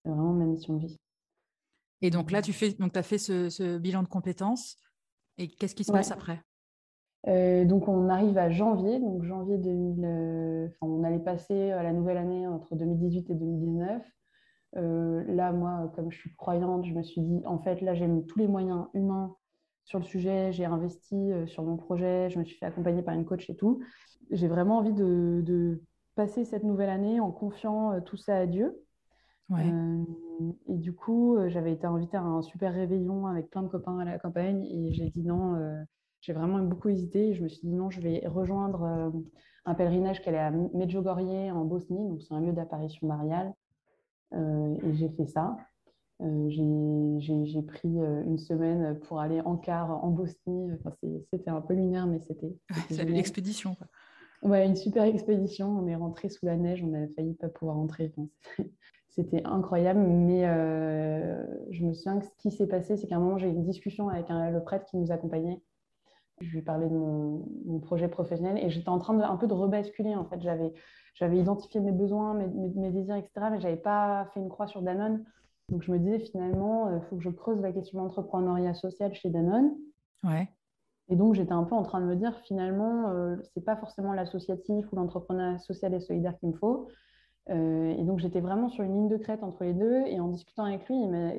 C'est 0.04 0.12
vraiment 0.12 0.34
ma 0.34 0.46
mission 0.46 0.76
de 0.76 0.86
vie. 0.86 0.98
Et 2.02 2.10
donc 2.10 2.32
là, 2.32 2.42
tu 2.42 2.54
fais, 2.54 2.72
donc 2.72 2.96
as 2.96 3.04
fait 3.04 3.18
ce, 3.18 3.78
bilan 3.78 4.04
de 4.04 4.08
compétences. 4.08 4.78
Et 5.38 5.48
qu'est-ce 5.48 5.76
qui 5.76 5.84
se 5.84 5.92
passe 5.92 6.12
après? 6.12 6.42
Donc 7.26 7.88
on 7.88 8.08
arrive 8.10 8.38
à 8.38 8.50
janvier, 8.50 9.00
donc 9.00 9.24
janvier 9.24 9.58
2000, 9.58 10.72
on 10.82 11.04
allait 11.04 11.20
passer 11.20 11.72
à 11.72 11.84
la 11.84 11.92
nouvelle 11.92 12.18
année 12.18 12.48
entre 12.48 12.76
2018 12.76 13.30
et 13.30 13.36
2019. 13.36 14.02
là, 14.74 15.52
moi, 15.52 15.92
comme 15.96 16.12
je 16.12 16.18
suis 16.18 16.36
croyante, 16.36 16.86
je 16.86 16.94
me 16.94 17.04
suis 17.04 17.22
dit, 17.22 17.42
en 17.46 17.60
fait, 17.60 17.82
là, 17.82 17.94
j'ai 17.96 18.08
mis 18.08 18.26
tous 18.26 18.40
les 18.40 18.48
moyens 18.48 18.86
humains 18.94 19.36
sur 19.84 20.00
le 20.00 20.06
sujet, 20.06 20.52
j'ai 20.52 20.66
investi 20.66 21.32
sur 21.48 21.64
mon 21.64 21.78
projet, 21.78 22.30
je 22.30 22.40
me 22.40 22.46
suis 22.46 22.58
fait 22.58 22.66
accompagner 22.66 23.02
par 23.02 23.14
une 23.14 23.26
coach 23.26 23.50
et 23.50 23.56
tout. 23.56 23.82
J'ai 24.32 24.48
vraiment 24.48 24.78
envie 24.78 24.94
de, 24.94 25.82
passer 26.16 26.46
cette 26.46 26.64
nouvelle 26.64 26.90
année 26.90 27.20
en 27.20 27.32
confiant 27.32 28.02
tout 28.02 28.18
ça 28.18 28.38
à 28.38 28.46
Dieu. 28.48 28.76
Euh, 29.52 30.04
et 30.68 30.78
du 30.78 30.94
coup, 30.94 31.38
j'avais 31.48 31.74
été 31.74 31.88
invitée 31.88 32.18
à 32.18 32.22
un 32.22 32.42
super 32.42 32.74
réveillon 32.74 33.28
avec 33.28 33.50
plein 33.50 33.64
de 33.64 33.68
copains 33.68 33.98
à 34.00 34.06
la 34.06 34.20
campagne 34.20 34.64
et 34.64 34.94
j'ai 34.94 35.10
dit 35.10 35.24
non. 35.24 35.56
Euh, 35.56 35.82
j'ai 36.20 36.34
vraiment 36.34 36.60
beaucoup 36.60 36.90
hésité. 36.90 37.34
Je 37.34 37.44
me 37.44 37.48
suis 37.48 37.62
dit 37.62 37.74
non, 37.74 37.90
je 37.90 38.02
vais 38.02 38.28
rejoindre 38.28 39.14
un 39.66 39.74
pèlerinage 39.76 40.22
qu'elle 40.22 40.34
est 40.34 40.40
à 40.40 40.52
Medjugorje 40.52 41.52
en 41.54 41.64
Bosnie, 41.64 42.10
donc 42.10 42.22
c'est 42.22 42.34
un 42.34 42.42
lieu 42.42 42.54
d'apparition 42.54 43.08
mariale. 43.08 43.54
et 44.34 44.94
j'ai 44.94 45.10
fait 45.10 45.28
ça. 45.28 45.58
j'ai 46.20 47.62
pris 47.62 47.88
une 47.88 48.40
semaine 48.40 49.00
pour 49.02 49.20
aller 49.20 49.42
en 49.42 49.58
car 49.58 50.04
en 50.04 50.10
Bosnie. 50.10 50.72
Enfin, 50.74 50.92
c'était 51.32 51.52
un 51.52 51.62
peu 51.62 51.76
lunaire, 51.76 52.08
mais 52.08 52.20
c'était. 52.20 52.58
C'est 52.90 53.06
l'expédition. 53.06 53.78
Ouais, 54.42 54.66
une 54.66 54.76
super 54.76 55.04
expédition. 55.04 55.70
On 55.70 55.88
est 55.88 55.96
rentré 55.96 56.30
sous 56.30 56.46
la 56.46 56.58
neige. 56.58 56.84
On 56.84 56.94
a 56.94 57.08
failli 57.16 57.36
pas 57.36 57.48
pouvoir 57.48 57.78
rentrer. 57.78 58.14
C'était 59.18 59.44
incroyable, 59.46 60.00
mais 60.00 60.48
euh, 60.48 61.44
je 61.72 61.84
me 61.84 61.94
souviens 61.96 62.20
que 62.20 62.26
ce 62.28 62.32
qui 62.38 62.52
s'est 62.52 62.68
passé, 62.68 62.98
c'est 62.98 63.08
qu'à 63.08 63.16
un 63.16 63.20
moment, 63.20 63.40
j'ai 63.40 63.48
eu 63.48 63.52
une 63.52 63.64
discussion 63.64 64.10
avec 64.10 64.28
le 64.30 64.60
prêtre 64.60 64.86
qui 64.86 64.96
nous 64.96 65.12
accompagnait. 65.12 65.60
Je 66.40 66.52
lui 66.52 66.62
parlais 66.62 66.88
de 66.88 66.94
mon, 66.94 67.80
projet 67.80 68.10
professionnel 68.10 68.64
et 68.64 68.70
j'étais 68.70 68.90
en 68.90 69.00
train 69.00 69.16
de, 69.16 69.24
un 69.24 69.36
peu 69.38 69.48
de 69.48 69.54
rebasculer. 69.54 70.14
En 70.14 70.26
fait, 70.26 70.40
j'avais, 70.40 70.72
j'avais 71.16 71.40
identifié 71.40 71.80
mes 71.80 71.92
besoins, 71.92 72.36
mes, 72.36 72.48
mes, 72.48 72.92
désirs, 72.92 73.16
etc., 73.16 73.48
mais 73.50 73.60
je 73.60 73.64
n'avais 73.64 73.82
pas 73.82 74.30
fait 74.36 74.40
une 74.40 74.50
croix 74.50 74.68
sur 74.68 74.84
Danone. 74.84 75.26
Donc, 75.70 75.82
je 75.82 75.92
me 75.92 75.98
disais 75.98 76.20
finalement, 76.20 76.88
il 76.92 76.98
euh, 76.98 77.02
faut 77.10 77.16
que 77.16 77.24
je 77.24 77.32
creuse 77.32 77.60
la 77.62 77.72
question 77.72 77.98
de 77.98 78.04
l'entrepreneuriat 78.04 78.76
social 78.76 79.16
chez 79.16 79.32
Danone. 79.32 79.74
Ouais. 80.24 80.48
Et 81.10 81.16
donc, 81.16 81.34
j'étais 81.34 81.54
un 81.54 81.64
peu 81.64 81.74
en 81.74 81.82
train 81.82 82.02
de 82.02 82.06
me 82.06 82.16
dire, 82.16 82.38
finalement, 82.46 83.10
euh, 83.10 83.36
ce 83.42 83.50
n'est 83.56 83.64
pas 83.64 83.78
forcément 83.78 84.14
l'associatif 84.14 84.86
ou 84.92 84.96
l'entrepreneuriat 84.96 85.58
social 85.58 85.96
et 85.96 86.02
solidaire 86.02 86.38
qu'il 86.38 86.50
me 86.50 86.54
faut. 86.58 86.88
Euh, 87.50 87.96
et 87.98 88.04
donc, 88.04 88.20
j'étais 88.20 88.42
vraiment 88.42 88.70
sur 88.70 88.84
une 88.84 88.94
ligne 88.94 89.08
de 89.08 89.18
crête 89.18 89.44
entre 89.44 89.64
les 89.64 89.74
deux. 89.74 90.04
Et 90.08 90.20
en 90.20 90.28
discutant 90.30 90.66
avec 90.66 90.88
lui, 90.88 90.96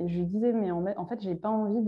je 0.08 0.18
lui 0.18 0.26
disais, 0.26 0.52
mais 0.52 0.70
en, 0.70 0.84
en 0.86 1.06
fait, 1.06 1.20
j'ai 1.20 1.34
pas 1.34 1.50
envie 1.50 1.82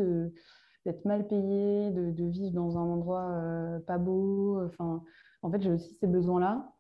d'être 0.85 1.05
mal 1.05 1.27
payée, 1.27 1.91
de, 1.91 2.25
vivre 2.25 2.53
dans 2.53 2.79
un 2.79 2.83
endroit 2.83 3.31
euh, 3.31 3.79
pas 3.81 3.99
beau. 3.99 4.63
Enfin, 4.65 5.03
en 5.43 5.51
fait, 5.51 5.63
j'ai 5.63 5.71
aussi 5.71 5.95
ces 5.95 6.07
besoins-là. 6.07 6.73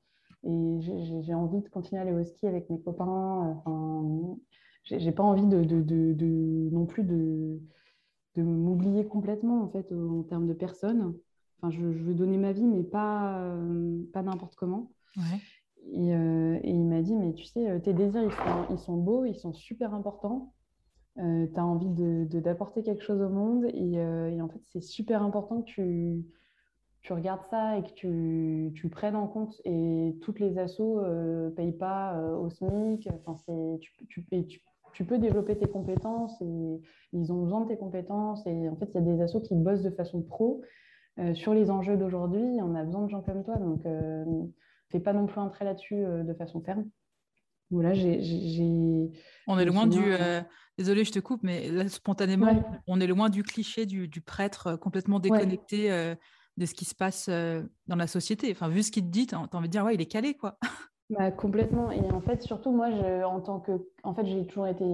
Et 0.42 0.80
j'ai 0.80 1.34
envie 1.34 1.60
de 1.60 1.68
continuer 1.68 2.00
à 2.00 2.02
aller 2.02 2.12
au 2.12 2.24
ski 2.24 2.46
avec 2.46 2.70
mes 2.70 2.80
copains. 2.80 3.04
Enfin, 3.06 4.36
j'ai 4.84 5.12
pas 5.12 5.22
envie 5.22 5.46
de, 5.46 5.62
de, 5.64 6.68
non 6.72 6.86
plus 6.86 7.04
de, 7.04 7.60
m'oublier 8.36 9.06
complètement, 9.06 9.62
en 9.62 9.68
fait, 9.68 9.92
en 9.92 10.22
termes 10.22 10.48
de 10.48 10.54
personnes. 10.54 11.14
Enfin, 11.58 11.70
je, 11.70 11.82
veux 11.82 12.14
donner 12.14 12.38
ma 12.38 12.52
vie, 12.52 12.64
mais 12.64 12.82
pas, 12.82 13.38
euh, 13.40 13.98
pas 14.14 14.22
n'importe 14.22 14.54
comment. 14.56 14.90
Euh, 15.96 16.58
et, 16.62 16.70
il 16.70 16.84
m'a 16.86 17.02
dit, 17.02 17.14
mais 17.14 17.32
tu 17.32 17.44
sais, 17.44 17.68
euh, 17.68 17.78
tes 17.78 17.92
désirs, 17.92 18.22
ils 18.70 18.78
sont, 18.78 18.96
beaux, 18.96 19.24
ils 19.24 19.36
sont 19.36 19.52
super 19.52 19.94
importants. 19.94 20.52
Euh, 21.18 21.46
tu 21.52 21.58
as 21.58 21.64
envie 21.64 21.90
d'apporter 22.40 22.80
de, 22.80 22.86
quelque 22.86 23.02
chose 23.02 23.20
au 23.20 23.28
monde. 23.28 23.66
Et, 23.74 24.40
en 24.40 24.48
fait, 24.48 24.60
c'est 24.72 24.82
super 24.82 25.22
important 25.22 25.62
que 25.62 25.66
tu, 25.66 26.24
tu, 27.02 27.12
regardes 27.12 27.44
ça 27.50 27.78
et 27.78 27.82
que 27.82 27.92
tu, 27.92 28.72
tu 28.74 28.88
prennes 28.88 29.16
en 29.16 29.26
compte. 29.26 29.60
Et 29.64 30.16
toutes 30.22 30.40
les 30.40 30.58
assos 30.58 31.00
ne 31.02 31.50
payent 31.50 31.72
pas 31.72 32.20
au 32.36 32.48
SMIC. 32.50 33.08
Enfin, 33.26 33.36
tu, 33.80 34.06
tu, 34.06 34.24
tu, 34.92 35.04
peux 35.04 35.18
développer 35.18 35.56
tes 35.56 35.68
compétences 35.68 36.40
et 36.42 36.80
ils 37.12 37.32
ont 37.32 37.42
besoin 37.42 37.62
de 37.62 37.68
tes 37.68 37.76
compétences. 37.76 38.46
Et 38.46 38.68
en 38.68 38.76
fait, 38.76 38.86
il 38.90 38.94
y 38.94 38.98
a 38.98 39.14
des 39.16 39.20
assos 39.20 39.40
qui 39.40 39.54
bossent 39.54 39.82
de 39.82 39.90
façon 39.90 40.22
pro 40.22 40.62
sur 41.34 41.52
les 41.52 41.70
enjeux 41.70 41.96
d'aujourd'hui. 41.96 42.60
On 42.62 42.74
a 42.74 42.84
besoin 42.84 43.04
de 43.04 43.10
gens 43.10 43.22
comme 43.22 43.42
toi. 43.42 43.56
Donc, 43.56 43.84
fais 44.90 45.00
pas 45.00 45.12
non 45.12 45.26
plus 45.26 45.40
un 45.40 45.48
trait 45.48 45.64
là-dessus 45.64 46.04
euh, 46.04 46.22
de 46.22 46.34
façon 46.34 46.60
ferme. 46.60 46.84
Voilà, 47.70 47.94
j'ai. 47.94 48.18
On 49.46 49.58
est 49.58 49.64
loin 49.64 49.86
du. 49.86 50.00
Euh, 50.02 50.40
désolée, 50.76 51.04
je 51.04 51.12
te 51.12 51.20
coupe, 51.20 51.42
mais 51.44 51.68
là, 51.68 51.88
spontanément, 51.88 52.64
on 52.88 53.00
est 53.00 53.06
loin 53.06 53.28
du 53.28 53.44
cliché 53.44 53.86
du, 53.86 54.20
prêtre 54.20 54.66
euh, 54.66 54.76
complètement 54.76 55.20
déconnecté 55.20 55.88
de 56.56 56.66
ce 56.66 56.74
qui 56.74 56.84
se 56.84 56.96
passe 56.96 57.28
dans 57.28 57.96
la 57.96 58.08
société. 58.08 58.50
Enfin, 58.50 58.68
vu 58.68 58.82
ce 58.82 58.90
qu'il 58.90 59.04
te 59.04 59.08
dit, 59.08 59.28
tu 59.28 59.36
as, 59.36 59.38
envie 59.52 59.68
de 59.68 59.72
dire, 59.72 59.84
ouais, 59.84 59.94
il 59.94 60.00
est 60.00 60.06
calé, 60.06 60.34
quoi. 60.34 60.58
Bah, 61.10 61.32
complètement. 61.32 61.90
Et 61.90 62.08
en 62.12 62.20
fait, 62.20 62.40
surtout, 62.40 62.70
moi, 62.70 62.88
je, 62.92 63.24
en 63.24 63.40
tant 63.40 63.58
que. 63.58 63.72
En 64.04 64.14
fait, 64.14 64.24
j'ai 64.26 64.46
toujours 64.46 64.68
été 64.68 64.84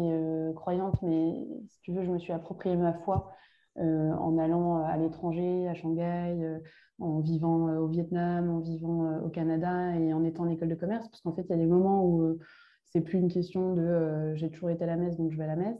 croyante, 0.55 0.97
mais 1.03 1.47
si 1.69 1.81
tu 1.83 1.93
veux, 1.93 2.05
je 2.05 2.11
me 2.11 2.19
suis 2.19 2.33
approprié 2.33 2.75
ma 2.75 2.95
foi 2.95 3.35
en 3.79 4.39
allant 4.39 4.77
à 4.85 4.97
l'étranger, 4.97 5.69
à 5.69 5.75
Shanghai 5.75 6.61
en 6.99 7.21
vivant 7.21 7.69
euh, 7.69 7.79
au 7.79 7.89
Vietnam, 7.89 8.51
en 8.51 8.61
vivant 8.61 9.07
euh, 9.07 9.21
au 9.21 9.29
Canada 9.29 9.95
et 9.97 10.13
en 10.13 10.25
étant 10.25 10.45
en 10.45 10.49
école 10.49 10.69
de 10.69 10.75
commerce, 10.75 11.09
parce 11.09 11.21
qu'en 11.21 11.35
fait, 11.35 11.43
il 11.43 11.51
y 11.51 11.55
a 11.55 11.59
des 11.59 11.67
moments 11.67 12.05
où 12.05 12.23
euh, 12.23 12.39
c'est 12.85 13.01
plus 13.01 13.19
une 13.19 13.31
question 13.31 13.75
de 13.75 14.33
j'ai 14.35 14.51
toujours 14.51 14.71
été 14.71 14.85
à 14.85 14.87
la 14.87 14.97
messe, 14.97 15.17
donc 15.17 15.33
je 15.33 15.37
vais 15.37 15.45
à 15.45 15.49
la 15.49 15.57
messe. 15.57 15.79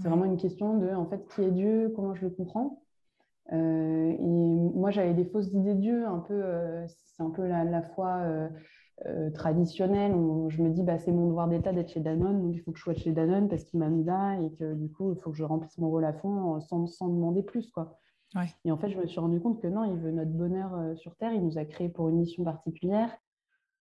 C'est 0.00 0.08
vraiment 0.08 0.26
une 0.26 0.36
question 0.36 0.78
de, 0.78 0.90
en 0.90 1.06
fait, 1.06 1.26
qui 1.28 1.42
est 1.42 1.50
Dieu, 1.50 1.92
comment 1.96 2.14
je 2.14 2.22
le 2.22 2.30
comprends. 2.30 2.82
et 3.50 3.56
moi, 4.20 4.90
j'avais 4.90 5.14
des 5.14 5.24
fausses 5.24 5.48
idées 5.48 5.74
de 5.74 5.80
Dieu, 5.80 6.06
un 6.06 6.18
peu, 6.18 6.40
c'est 6.86 7.22
un 7.22 7.30
peu 7.30 7.46
la, 7.46 7.82
foi 7.82 8.22
traditionnelle. 9.34 10.12
Où 10.12 10.50
je 10.50 10.62
me 10.62 10.70
dis, 10.70 10.82
bah, 10.82 10.98
c'est 10.98 11.12
mon 11.12 11.28
devoir 11.28 11.48
d'état 11.48 11.72
d'être 11.72 11.90
chez 11.90 12.00
Danone, 12.00 12.42
donc 12.42 12.54
il 12.54 12.60
faut 12.60 12.72
que 12.72 12.78
je 12.78 12.82
sois 12.82 12.94
chez 12.94 13.12
Danone 13.12 13.48
parce 13.48 13.64
qu'il 13.64 13.78
m'a 13.78 13.88
mis 13.88 14.04
là 14.04 14.38
et 14.40 14.50
que 14.52 14.74
du 14.74 14.90
coup, 14.90 15.12
il 15.12 15.20
faut 15.20 15.30
que 15.30 15.36
je 15.36 15.44
remplisse 15.44 15.78
mon 15.78 15.90
rôle 15.90 16.04
à 16.04 16.12
fond 16.12 16.60
sans, 16.60 16.86
sans 16.86 17.08
demander 17.08 17.42
plus. 17.42 17.70
quoi. 17.70 17.98
Et 18.64 18.70
en 18.70 18.76
fait, 18.76 18.90
je 18.90 18.98
me 18.98 19.06
suis 19.06 19.20
rendu 19.20 19.40
compte 19.40 19.60
que 19.60 19.68
non, 19.68 19.84
il 19.84 19.96
veut 19.98 20.10
notre 20.10 20.30
bonheur 20.30 20.74
euh, 20.74 20.94
sur 20.96 21.16
Terre. 21.16 21.32
Il 21.32 21.42
nous 21.44 21.58
a 21.58 21.64
créés 21.64 21.88
pour 21.88 22.08
une 22.08 22.18
mission 22.18 22.44
particulière. 22.44 23.10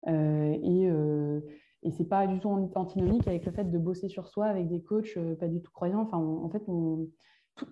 Euh, 0.08 0.58
et 0.62 0.90
euh, 0.90 1.42
et 1.84 1.92
c'est 1.92 2.06
pas 2.06 2.26
du 2.28 2.40
tout 2.40 2.50
antinomique 2.76 3.28
avec 3.28 3.46
le 3.46 3.52
fait 3.52 3.66
de 3.66 3.78
bosser 3.78 4.10
sur 4.10 4.28
soi 4.28 4.48
avec 4.48 4.68
des 4.68 4.82
coachs 4.82 5.16
euh, 5.18 5.36
pas 5.36 5.48
du 5.48 5.62
tout 5.62 5.72
croyants. 5.72 6.02
Enfin, 6.02 6.18
en 6.18 6.50
fait, 6.50 6.64
on, 6.68 7.08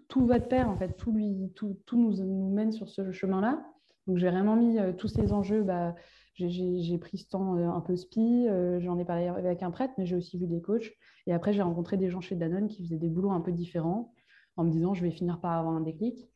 tout, 0.08 0.26
va 0.26 0.40
de 0.40 0.46
pair. 0.46 0.70
En 0.70 0.78
fait, 0.78 0.96
tout, 0.96 1.12
lui, 1.12 1.52
tout, 1.56 1.80
tout 1.86 1.98
nous, 1.98 2.24
nous, 2.24 2.50
mène 2.50 2.72
sur 2.72 2.90
ce 2.90 3.12
chemin-là. 3.12 3.66
Donc, 4.08 4.18
j'ai 4.18 4.30
vraiment 4.30 4.56
mis 4.56 4.78
tous 4.98 5.08
ces 5.08 5.34
enjeux. 5.34 5.64
Bah, 5.64 5.96
j'ai 6.36 6.98
pris 6.98 7.18
ce 7.18 7.28
temps 7.28 7.56
un 7.56 7.82
peu 7.82 7.96
spi. 7.96 8.48
J'en 8.80 8.98
ai 9.00 9.06
parlé 9.06 9.28
avec 9.28 9.64
un 9.64 9.72
prêtre, 9.72 9.94
mais 9.98 10.06
j'ai 10.06 10.16
aussi 10.16 10.38
vu 10.38 10.48
des 10.48 10.62
coachs. 10.62 10.92
Et 11.28 11.34
après, 11.34 11.54
j'ai 11.54 11.62
rencontré 11.62 11.98
des 11.98 12.10
gens 12.10 12.22
chez 12.22 12.36
Danone 12.36 12.68
qui 12.68 12.84
faisaient 12.84 12.98
des 12.98 13.10
boulots 13.10 13.32
un 13.32 13.42
peu 13.42 13.52
différents 13.52 14.14
en 14.58 14.64
me 14.64 14.72
disant, 14.72 14.94
je 14.94 15.04
vais 15.04 15.12
finir 15.12 15.40
par 15.40 15.52
avoir 15.52 15.74
un 15.74 15.82
déclic. 15.82 16.30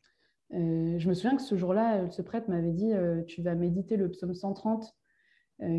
Euh, 0.54 0.98
je 0.98 1.08
me 1.08 1.14
souviens 1.14 1.36
que 1.36 1.42
ce 1.42 1.56
jour-là, 1.56 2.02
euh, 2.02 2.08
ce 2.08 2.22
prêtre 2.22 2.50
m'avait 2.50 2.72
dit 2.72 2.92
euh, 2.92 3.22
Tu 3.22 3.42
vas 3.42 3.54
méditer 3.54 3.96
le 3.96 4.10
psaume 4.10 4.34
130 4.34 4.94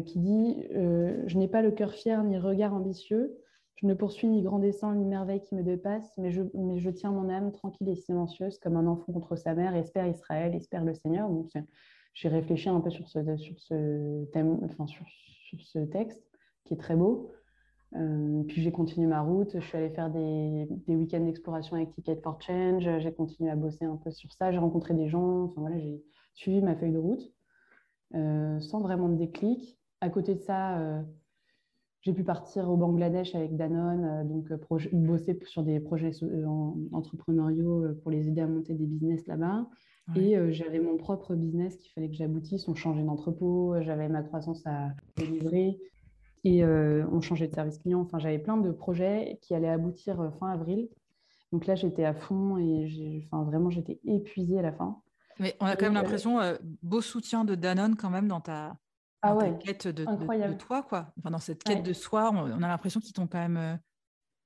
qui 0.05 0.19
dit 0.19 0.63
Je 0.69 1.37
n'ai 1.39 1.47
pas 1.47 1.63
le 1.63 1.71
cœur 1.71 1.91
fier 1.91 2.23
ni 2.23 2.37
regard 2.37 2.75
ambitieux. 2.75 3.35
Je 3.77 3.87
ne 3.87 3.95
poursuis 3.95 4.27
ni 4.27 4.43
grand 4.43 4.59
dessein 4.59 4.93
ni 4.93 5.05
merveille 5.05 5.41
qui 5.41 5.55
me 5.55 5.63
dépasse, 5.63 6.15
mais 6.19 6.29
je, 6.29 6.43
mais 6.53 6.77
je 6.77 6.91
tiens 6.91 7.09
mon 7.09 7.29
âme 7.29 7.51
tranquille 7.51 7.89
et 7.89 7.95
silencieuse 7.95 8.59
comme 8.59 8.77
un 8.77 8.85
enfant 8.85 9.11
contre 9.11 9.35
sa 9.35 9.55
mère. 9.55 9.75
Espère 9.75 10.05
Israël, 10.05 10.53
espère 10.53 10.85
le 10.85 10.93
Seigneur. 10.93 11.31
J'ai 12.13 12.29
réfléchi 12.29 12.69
un 12.69 12.79
peu 12.81 12.89
sur 12.89 13.07
ce, 13.07 13.37
sur 13.37 13.59
ce 13.59 14.25
thème, 14.31 14.59
enfin, 14.63 14.87
sur, 14.87 15.05
ce 15.59 15.79
texte 15.79 16.23
qui 16.65 16.73
est 16.73 16.77
très 16.77 16.95
beau. 16.95 17.31
Euh, 17.95 18.43
puis 18.47 18.61
j'ai 18.61 18.71
continué 18.71 19.05
ma 19.05 19.21
route, 19.21 19.51
je 19.53 19.65
suis 19.65 19.77
allée 19.77 19.89
faire 19.89 20.09
des, 20.09 20.65
des 20.87 20.95
week-ends 20.95 21.25
d'exploration 21.25 21.75
avec 21.75 21.91
Ticket 21.91 22.21
for 22.23 22.41
Change, 22.41 22.89
j'ai 22.99 23.13
continué 23.13 23.49
à 23.49 23.55
bosser 23.57 23.83
un 23.83 23.97
peu 23.97 24.11
sur 24.11 24.31
ça, 24.31 24.49
j'ai 24.51 24.59
rencontré 24.59 24.93
des 24.93 25.09
gens, 25.09 25.43
enfin 25.43 25.59
voilà, 25.59 25.77
j'ai 25.77 26.01
suivi 26.33 26.61
ma 26.61 26.73
feuille 26.75 26.93
de 26.93 26.97
route 26.97 27.33
euh, 28.15 28.59
sans 28.61 28.79
vraiment 28.79 29.09
de 29.09 29.15
déclic. 29.15 29.77
À 29.99 30.09
côté 30.09 30.35
de 30.35 30.39
ça, 30.39 30.79
euh, 30.79 31.01
j'ai 32.01 32.13
pu 32.13 32.23
partir 32.23 32.69
au 32.69 32.77
Bangladesh 32.77 33.35
avec 33.35 33.57
Danone, 33.57 34.27
donc 34.27 34.51
bosser 34.93 35.37
sur 35.45 35.63
des 35.63 35.79
projets 35.81 36.11
entrepreneuriaux 36.93 37.93
pour 38.01 38.09
les 38.09 38.27
aider 38.27 38.41
à 38.41 38.47
monter 38.47 38.73
des 38.73 38.85
business 38.85 39.27
là-bas. 39.27 39.67
Et 40.15 40.35
j'avais 40.51 40.79
mon 40.79 40.97
propre 40.97 41.35
business 41.35 41.77
qu'il 41.77 41.91
fallait 41.93 42.09
que 42.09 42.15
j'aboutisse. 42.15 42.67
On 42.67 42.75
changeait 42.75 43.03
d'entrepôt, 43.03 43.75
j'avais 43.81 44.09
ma 44.09 44.23
croissance 44.23 44.65
à 44.65 44.89
délivrer. 45.15 45.79
Et 46.43 46.63
euh, 46.63 47.05
on 47.11 47.21
changeait 47.21 47.47
de 47.47 47.53
service 47.53 47.77
client. 47.77 48.01
Enfin, 48.01 48.19
j'avais 48.19 48.39
plein 48.39 48.57
de 48.57 48.71
projets 48.71 49.39
qui 49.41 49.53
allaient 49.53 49.69
aboutir 49.69 50.19
euh, 50.19 50.31
fin 50.39 50.51
avril. 50.51 50.89
Donc 51.51 51.67
là, 51.67 51.75
j'étais 51.75 52.05
à 52.05 52.13
fond 52.13 52.57
et 52.57 53.23
enfin, 53.25 53.43
vraiment, 53.43 53.69
j'étais 53.69 53.99
épuisée 54.05 54.59
à 54.59 54.61
la 54.61 54.71
fin. 54.71 55.01
Mais 55.39 55.55
on 55.59 55.65
a 55.65 55.75
quand 55.75 55.85
même 55.85 55.97
euh, 55.97 56.01
l'impression, 56.01 56.39
beau 56.81 57.01
soutien 57.01 57.45
de 57.45 57.55
Danone 57.55 57.95
quand 57.95 58.09
même 58.09 58.27
dans 58.27 58.41
ta, 58.41 58.77
ah 59.21 59.37
quête 59.59 59.87
de, 59.87 60.05
de, 60.05 60.53
toi, 60.53 60.81
quoi. 60.81 61.13
Enfin, 61.19 61.29
dans 61.29 61.39
cette 61.39 61.63
quête 61.63 61.83
de 61.83 61.93
soi, 61.93 62.31
on, 62.33 62.63
a 62.63 62.67
l'impression 62.67 62.99
qu'ils 62.99 63.13
t'ont 63.13 63.27
quand 63.27 63.47
même 63.47 63.79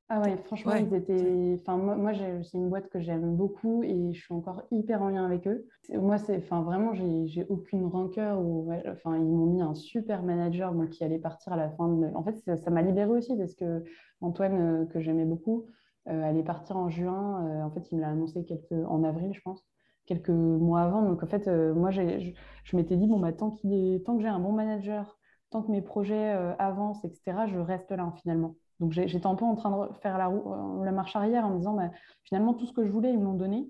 Ah 0.07 0.21
ouais, 0.21 0.37
franchement, 0.37 0.75
ils 0.75 0.93
étaient. 0.93 1.57
Enfin, 1.59 1.77
moi, 1.77 1.95
moi 1.95 2.13
c'est 2.13 2.57
une 2.57 2.69
boîte 2.69 2.89
que 2.89 2.99
j'aime 2.99 3.35
beaucoup 3.35 3.81
et 3.83 4.13
je 4.13 4.21
suis 4.21 4.33
encore 4.35 4.61
hyper 4.69 5.01
en 5.01 5.09
lien 5.09 5.25
avec 5.25 5.47
eux. 5.47 5.65
Moi, 5.89 6.19
c'est, 6.19 6.37
enfin, 6.37 6.61
vraiment, 6.61 6.93
j'ai 6.93 7.45
aucune 7.49 7.85
rancœur. 7.87 8.39
Ou... 8.39 8.71
Enfin, 8.87 9.17
ils 9.17 9.25
m'ont 9.25 9.47
mis 9.47 9.61
un 9.63 9.73
super 9.73 10.21
manager 10.21 10.73
qui 10.91 11.03
allait 11.03 11.17
partir 11.17 11.53
à 11.53 11.57
la 11.57 11.71
fin 11.71 11.87
de. 11.87 12.07
En 12.13 12.23
fait, 12.23 12.37
ça 12.57 12.69
m'a 12.69 12.83
libérée 12.83 13.09
aussi 13.09 13.35
parce 13.35 13.55
que 13.55 13.83
Antoine, 14.21 14.83
euh, 14.83 14.85
que 14.85 14.99
j'aimais 14.99 15.25
beaucoup, 15.25 15.65
euh, 16.07 16.21
allait 16.23 16.43
partir 16.43 16.77
en 16.77 16.87
juin. 16.89 17.43
Euh, 17.47 17.63
en 17.63 17.71
fait, 17.71 17.91
il 17.91 17.95
me 17.95 18.01
l'a 18.01 18.09
annoncé 18.09 18.45
quelques... 18.45 18.73
en 18.87 19.03
avril, 19.03 19.33
je 19.33 19.41
pense, 19.41 19.65
quelques 20.05 20.29
mois 20.29 20.81
avant. 20.83 21.01
Donc, 21.01 21.23
en 21.23 21.27
fait, 21.27 21.47
moi, 21.47 21.89
je, 21.89 22.31
je 22.63 22.77
m'étais 22.77 22.95
dit, 22.95 23.07
bon, 23.07 23.19
bah, 23.19 23.33
tant, 23.33 23.49
qu'il 23.49 23.73
est... 23.73 24.05
tant 24.05 24.15
que 24.17 24.21
j'ai 24.21 24.27
un 24.29 24.39
bon 24.39 24.51
manager, 24.51 25.17
tant 25.49 25.63
que 25.63 25.71
mes 25.71 25.81
projets 25.81 26.29
avancent, 26.59 27.03
etc., 27.05 27.47
je 27.47 27.57
reste 27.57 27.89
là, 27.91 28.13
finalement. 28.21 28.55
Donc 28.79 28.91
j'étais 28.91 29.25
un 29.25 29.35
peu 29.35 29.45
en 29.45 29.55
train 29.55 29.87
de 29.87 29.93
faire 30.01 30.17
la, 30.17 30.29
euh, 30.29 30.83
la 30.83 30.91
marche 30.91 31.15
arrière 31.15 31.45
en 31.45 31.51
me 31.51 31.57
disant 31.57 31.73
bah, 31.73 31.91
finalement 32.23 32.53
tout 32.53 32.65
ce 32.65 32.73
que 32.73 32.85
je 32.85 32.91
voulais, 32.91 33.11
ils 33.11 33.19
me 33.19 33.23
l'ont 33.23 33.35
donné. 33.35 33.69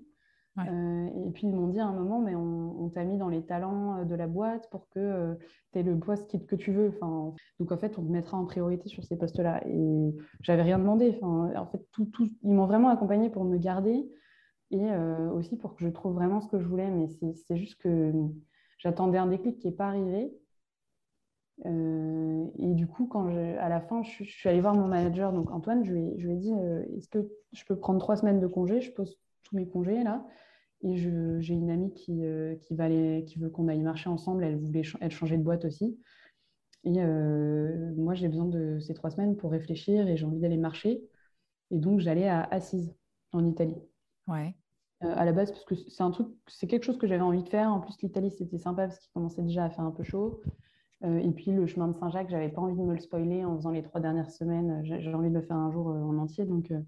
Euh, 0.58 1.08
et 1.26 1.30
puis 1.32 1.46
ils 1.46 1.54
m'ont 1.54 1.68
dit 1.68 1.80
à 1.80 1.86
un 1.86 1.92
moment, 1.92 2.18
mais 2.18 2.34
on, 2.34 2.88
t'a 2.88 3.04
mis 3.04 3.18
dans 3.18 3.28
les 3.28 3.44
talents 3.44 3.98
euh, 3.98 4.04
de 4.04 4.14
la 4.14 4.26
boîte 4.26 4.70
pour 4.70 4.88
que 4.88 5.36
tu 5.72 5.78
aies 5.78 5.82
le 5.82 5.98
poste 5.98 6.46
que 6.46 6.56
tu 6.56 6.72
veux. 6.72 6.88
Enfin, 6.96 7.34
donc 7.60 7.72
en 7.72 7.76
fait, 7.76 7.98
on 7.98 8.02
te 8.02 8.10
mettra 8.10 8.38
en 8.38 8.46
priorité 8.46 8.88
sur 8.88 9.04
ces 9.04 9.18
postes-là. 9.18 9.66
Et 9.68 10.14
j'avais 10.40 10.62
rien 10.62 10.78
demandé. 10.78 11.14
Enfin, 11.20 11.52
en 11.60 11.66
fait, 11.66 11.86
tout, 11.92 12.06
tout, 12.06 12.26
ils 12.42 12.54
m'ont 12.54 12.66
vraiment 12.66 12.88
accompagné 12.88 13.28
pour 13.28 13.44
me 13.44 13.58
garder 13.58 14.10
et 14.72 14.90
aussi 15.32 15.56
pour 15.56 15.76
que 15.76 15.84
je 15.84 15.88
trouve 15.90 16.14
vraiment 16.14 16.40
ce 16.40 16.48
que 16.48 16.58
je 16.58 16.66
voulais. 16.66 16.90
Mais 16.90 17.06
c'est 17.08 17.56
juste 17.56 17.78
que 17.82 18.12
j'attendais 18.78 19.18
un 19.18 19.26
déclic 19.26 19.58
qui 19.58 19.68
n'est 19.68 19.74
pas 19.74 19.88
arrivé. 19.88 20.32
Euh, 21.64 22.46
et 22.58 22.74
du 22.74 22.86
coup, 22.86 23.06
quand 23.06 23.28
à 23.28 23.68
la 23.68 23.80
fin, 23.80 24.02
je, 24.02 24.24
suis 24.24 24.48
allée 24.48 24.60
voir 24.60 24.74
mon 24.74 24.88
manager, 24.88 25.32
donc 25.32 25.50
Antoine, 25.50 25.84
je 25.84 25.92
lui, 25.92 26.30
ai 26.30 26.36
dit 26.36 26.52
euh, 26.52 26.84
est-ce 26.96 27.08
que 27.08 27.26
je 27.52 27.64
peux 27.64 27.76
prendre 27.76 27.98
trois 27.98 28.16
semaines 28.16 28.40
de 28.40 28.46
congé? 28.46 28.80
Je 28.80 28.92
pose 28.92 29.18
tous 29.42 29.56
mes 29.56 29.66
congés 29.66 30.02
là. 30.02 30.26
Et 30.82 30.94
j'ai 30.96 31.54
une 31.54 31.70
amie 31.70 31.92
qui, 31.94 32.24
euh, 32.24 32.54
qui, 32.56 32.74
va 32.74 32.88
qui 33.22 33.38
veut 33.38 33.48
qu'on 33.48 33.66
aille 33.68 33.80
marcher 33.80 34.10
ensemble. 34.10 34.44
Elle 34.44 34.58
voulait 34.58 34.82
elle 35.00 35.10
changer 35.10 35.38
de 35.38 35.42
boîte 35.42 35.64
aussi. 35.64 35.98
Et 36.84 37.02
moi, 37.96 38.14
j'ai 38.14 38.28
besoin 38.28 38.44
de 38.44 38.78
ces 38.78 38.94
trois 38.94 39.10
semaines 39.10 39.36
pour 39.36 39.50
réfléchir 39.50 40.06
et 40.06 40.16
j'ai 40.16 40.24
envie 40.24 40.38
d'aller 40.38 40.58
marcher. 40.58 41.02
Et 41.72 41.78
donc, 41.78 41.98
j'allais 41.98 42.28
à 42.28 42.44
Assise, 42.44 42.94
en 43.32 43.44
Italie. 43.44 43.74
Ouais. 44.28 44.54
à 45.00 45.24
la 45.24 45.32
base, 45.32 45.50
parce 45.50 45.64
que 45.64 45.74
c'est 45.74 46.02
un 46.02 46.10
truc, 46.10 46.28
c'est 46.46 46.66
quelque 46.66 46.84
chose 46.84 46.98
que 46.98 47.08
j'avais 47.08 47.22
envie 47.22 47.42
de 47.42 47.48
faire. 47.48 47.72
En 47.72 47.80
plus, 47.80 47.96
l'Italie, 48.02 48.30
c'était 48.30 48.58
sympa 48.58 48.86
parce 48.86 48.98
qu'il 48.98 49.10
commençait 49.12 49.42
déjà 49.42 49.64
à 49.64 49.70
faire 49.70 49.84
un 49.84 49.90
peu 49.90 50.04
chaud. 50.04 50.40
Euh, 51.04 51.18
et 51.18 51.30
puis 51.30 51.52
le 51.52 51.66
chemin 51.66 51.88
de 51.88 51.94
Saint-Jacques, 51.94 52.30
j'avais 52.30 52.48
pas 52.48 52.62
envie 52.62 52.74
de 52.74 52.82
me 52.82 52.94
le 52.94 53.00
spoiler 53.00 53.44
en 53.44 53.56
faisant 53.56 53.70
les 53.70 53.82
trois 53.82 54.00
dernières 54.00 54.30
semaines. 54.30 54.80
J'ai 54.84 55.14
envie 55.14 55.28
de 55.28 55.34
le 55.34 55.42
faire 55.42 55.56
un 55.56 55.70
jour 55.70 55.90
euh, 55.90 56.00
en 56.00 56.16
entier. 56.18 56.44
Donc 56.46 56.70
euh, 56.70 56.80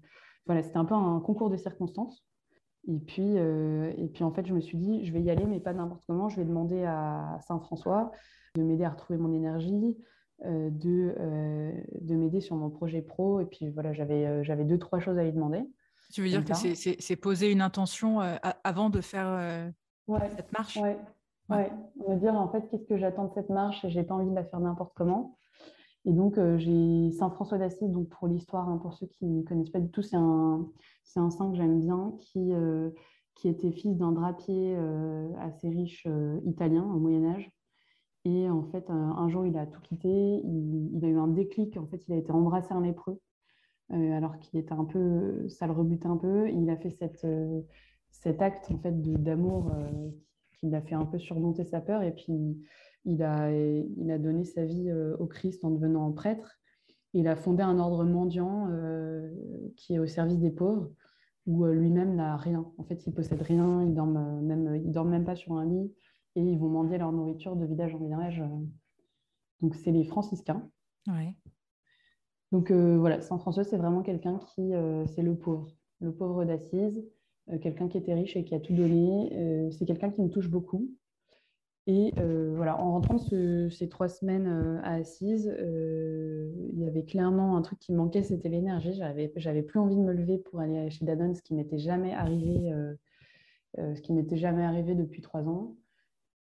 voilà, 0.45 0.63
c'était 0.63 0.77
un 0.77 0.85
peu 0.85 0.95
un 0.95 1.19
concours 1.19 1.49
de 1.49 1.57
circonstances. 1.57 2.25
Et 2.87 2.97
puis, 2.97 3.35
et 3.35 4.09
puis 4.11 4.23
en 4.23 4.31
fait, 4.31 4.47
je 4.47 4.53
me 4.53 4.61
suis 4.61 4.77
dit, 4.77 5.05
je 5.05 5.11
vais 5.11 5.21
y 5.21 5.29
aller, 5.29 5.45
mais 5.45 5.59
pas 5.59 5.73
n'importe 5.73 6.05
comment. 6.07 6.29
Je 6.29 6.37
vais 6.37 6.45
demander 6.45 6.85
à 6.85 7.37
Saint-François 7.45 8.11
de 8.55 8.63
m'aider 8.63 8.83
à 8.83 8.89
retrouver 8.89 9.19
mon 9.19 9.31
énergie, 9.33 9.95
de, 10.43 11.13
de 12.01 12.15
m'aider 12.15 12.39
sur 12.39 12.55
mon 12.55 12.69
projet 12.71 13.03
pro. 13.03 13.41
Et 13.41 13.45
puis 13.45 13.69
voilà, 13.69 13.93
j'avais 13.93 14.43
j'avais 14.43 14.63
deux, 14.63 14.79
trois 14.79 14.99
choses 14.99 15.19
à 15.19 15.23
lui 15.23 15.33
demander. 15.33 15.61
Tu 16.13 16.23
veux 16.23 16.29
dire 16.29 16.43
que 16.43 16.55
c'est 16.55 17.15
poser 17.17 17.51
une 17.51 17.61
intention 17.61 18.21
avant 18.63 18.89
de 18.89 19.01
faire 19.01 19.71
cette 20.35 20.51
marche? 20.53 20.77
Ouais. 20.77 20.97
Ouais, 21.49 21.71
me 22.07 22.15
dire 22.15 22.35
en 22.35 22.47
fait 22.49 22.67
qu'est-ce 22.69 22.85
que 22.85 22.97
j'attends 22.97 23.25
de 23.25 23.33
cette 23.33 23.49
marche 23.49 23.83
et 23.83 23.89
j'ai 23.89 24.03
pas 24.03 24.13
envie 24.15 24.29
de 24.29 24.35
la 24.35 24.43
faire 24.43 24.59
n'importe 24.59 24.93
comment. 24.95 25.37
Et 26.05 26.13
donc 26.13 26.37
euh, 26.37 26.57
j'ai 26.57 27.11
Saint 27.11 27.29
François 27.31 27.57
d'Assise, 27.57 27.89
donc 27.89 28.09
pour 28.09 28.27
l'histoire, 28.27 28.69
hein, 28.69 28.77
pour 28.77 28.93
ceux 28.93 29.07
qui 29.07 29.25
ne 29.25 29.43
connaissent 29.43 29.71
pas 29.71 29.79
du 29.79 29.89
tout, 29.89 30.01
c'est 30.01 30.15
un, 30.15 30.67
c'est 31.03 31.19
un 31.19 31.29
saint 31.29 31.51
que 31.51 31.57
j'aime 31.57 31.79
bien 31.79 32.13
qui, 32.19 32.53
euh, 32.53 32.89
qui 33.35 33.49
était 33.49 33.71
fils 33.71 33.97
d'un 33.97 34.11
drapier 34.11 34.75
euh, 34.77 35.27
assez 35.39 35.69
riche 35.69 36.07
italien 36.45 36.83
au 36.83 36.99
Moyen 36.99 37.25
Âge. 37.25 37.51
Et 38.25 38.49
en 38.49 38.63
fait, 38.63 38.89
un 38.89 39.29
jour, 39.29 39.45
il 39.45 39.57
a 39.57 39.65
tout 39.65 39.79
quitté, 39.81 40.09
il, 40.43 40.99
a 41.03 41.07
eu 41.07 41.17
un 41.17 41.29
déclic, 41.29 41.77
en 41.77 41.87
fait, 41.87 42.05
il 42.07 42.13
a 42.13 42.17
été 42.17 42.31
embrassé 42.33 42.73
un 42.73 42.81
lépreux, 42.81 43.17
alors 43.89 44.37
qu'il 44.39 44.59
était 44.59 44.73
un 44.73 44.83
peu, 44.83 45.47
ça 45.47 45.67
le 45.67 45.73
rebutait 45.73 46.07
un 46.07 46.17
peu. 46.17 46.49
Il 46.49 46.69
a 46.69 46.75
fait 46.75 46.89
cette, 46.89 47.25
cet 48.11 48.41
acte 48.41 48.69
en 48.71 48.77
fait 48.79 49.01
d'amour 49.01 49.71
il 50.63 50.75
a 50.75 50.81
fait 50.81 50.95
un 50.95 51.05
peu 51.05 51.17
surmonter 51.19 51.63
sa 51.65 51.81
peur 51.81 52.03
et 52.03 52.13
puis 52.13 52.57
il 53.05 53.23
a, 53.23 53.51
il 53.51 54.11
a 54.11 54.17
donné 54.17 54.43
sa 54.43 54.65
vie 54.65 54.89
euh, 54.89 55.15
au 55.17 55.25
Christ 55.25 55.63
en 55.63 55.71
devenant 55.71 56.11
prêtre. 56.11 56.59
Il 57.13 57.27
a 57.27 57.35
fondé 57.35 57.63
un 57.63 57.79
ordre 57.79 58.03
mendiant 58.03 58.67
euh, 58.69 59.31
qui 59.75 59.95
est 59.95 59.99
au 59.99 60.05
service 60.05 60.39
des 60.39 60.51
pauvres, 60.51 60.91
où 61.47 61.65
euh, 61.65 61.73
lui-même 61.73 62.15
n'a 62.15 62.37
rien. 62.37 62.71
En 62.77 62.83
fait, 62.83 63.07
il 63.07 63.13
possède 63.13 63.41
rien, 63.41 63.81
il 63.81 63.89
ne 63.89 63.95
dort 63.95 64.05
même, 64.05 64.75
il 64.75 64.91
dort 64.91 65.05
même 65.05 65.25
pas 65.25 65.35
sur 65.35 65.53
un 65.53 65.65
lit 65.65 65.91
et 66.35 66.41
ils 66.41 66.59
vont 66.59 66.69
mendier 66.69 66.97
leur 66.97 67.11
nourriture 67.11 67.55
de 67.55 67.65
village 67.65 67.95
en 67.95 67.99
village. 67.99 68.43
Donc, 69.61 69.75
c'est 69.75 69.91
les 69.91 70.03
franciscains. 70.03 70.69
Ouais. 71.07 71.35
Donc, 72.51 72.71
voilà, 72.71 73.21
Saint 73.21 73.39
François, 73.39 73.63
c'est 73.63 73.77
vraiment 73.77 74.03
quelqu'un 74.03 74.37
qui, 74.37 74.71
c'est 75.07 75.23
le 75.23 75.35
pauvre, 75.35 75.71
le 76.01 76.13
pauvre 76.13 76.45
d'Assise. 76.45 77.03
Euh, 77.51 77.57
quelqu'un 77.57 77.87
qui 77.87 77.97
était 77.97 78.13
riche 78.13 78.35
et 78.35 78.43
qui 78.43 78.55
a 78.55 78.59
tout 78.59 78.73
donné. 78.73 79.29
Euh, 79.33 79.71
c'est 79.71 79.85
quelqu'un 79.85 80.09
qui 80.09 80.21
me 80.21 80.29
touche 80.29 80.49
beaucoup. 80.49 80.89
Et 81.87 82.13
euh, 82.19 82.53
voilà, 82.55 82.79
en 82.79 82.91
rentrant 82.91 83.17
ces 83.17 83.89
trois 83.89 84.09
semaines 84.09 84.79
à 84.83 84.95
Assise, 84.95 85.51
il 85.57 86.79
y 86.79 86.85
avait 86.85 87.03
clairement 87.03 87.57
un 87.57 87.63
truc 87.63 87.79
qui 87.79 87.93
manquait, 87.93 88.21
c'était 88.21 88.49
l'énergie. 88.49 88.93
J'avais, 88.93 89.31
j'avais 89.35 89.63
plus 89.63 89.79
envie 89.79 89.95
de 89.95 90.01
me 90.01 90.13
lever 90.13 90.37
pour 90.37 90.59
aller 90.59 90.91
chez 90.91 91.03
Danone, 91.05 91.33
ce 91.33 91.41
qui 91.41 91.55
m'était 91.55 91.79
jamais 91.79 92.13
arrivé, 92.13 92.71
ce 93.75 93.99
qui 94.01 94.13
m'était 94.13 94.37
jamais 94.37 94.63
arrivé 94.63 94.93
depuis 94.93 95.21
trois 95.21 95.47
ans. 95.47 95.77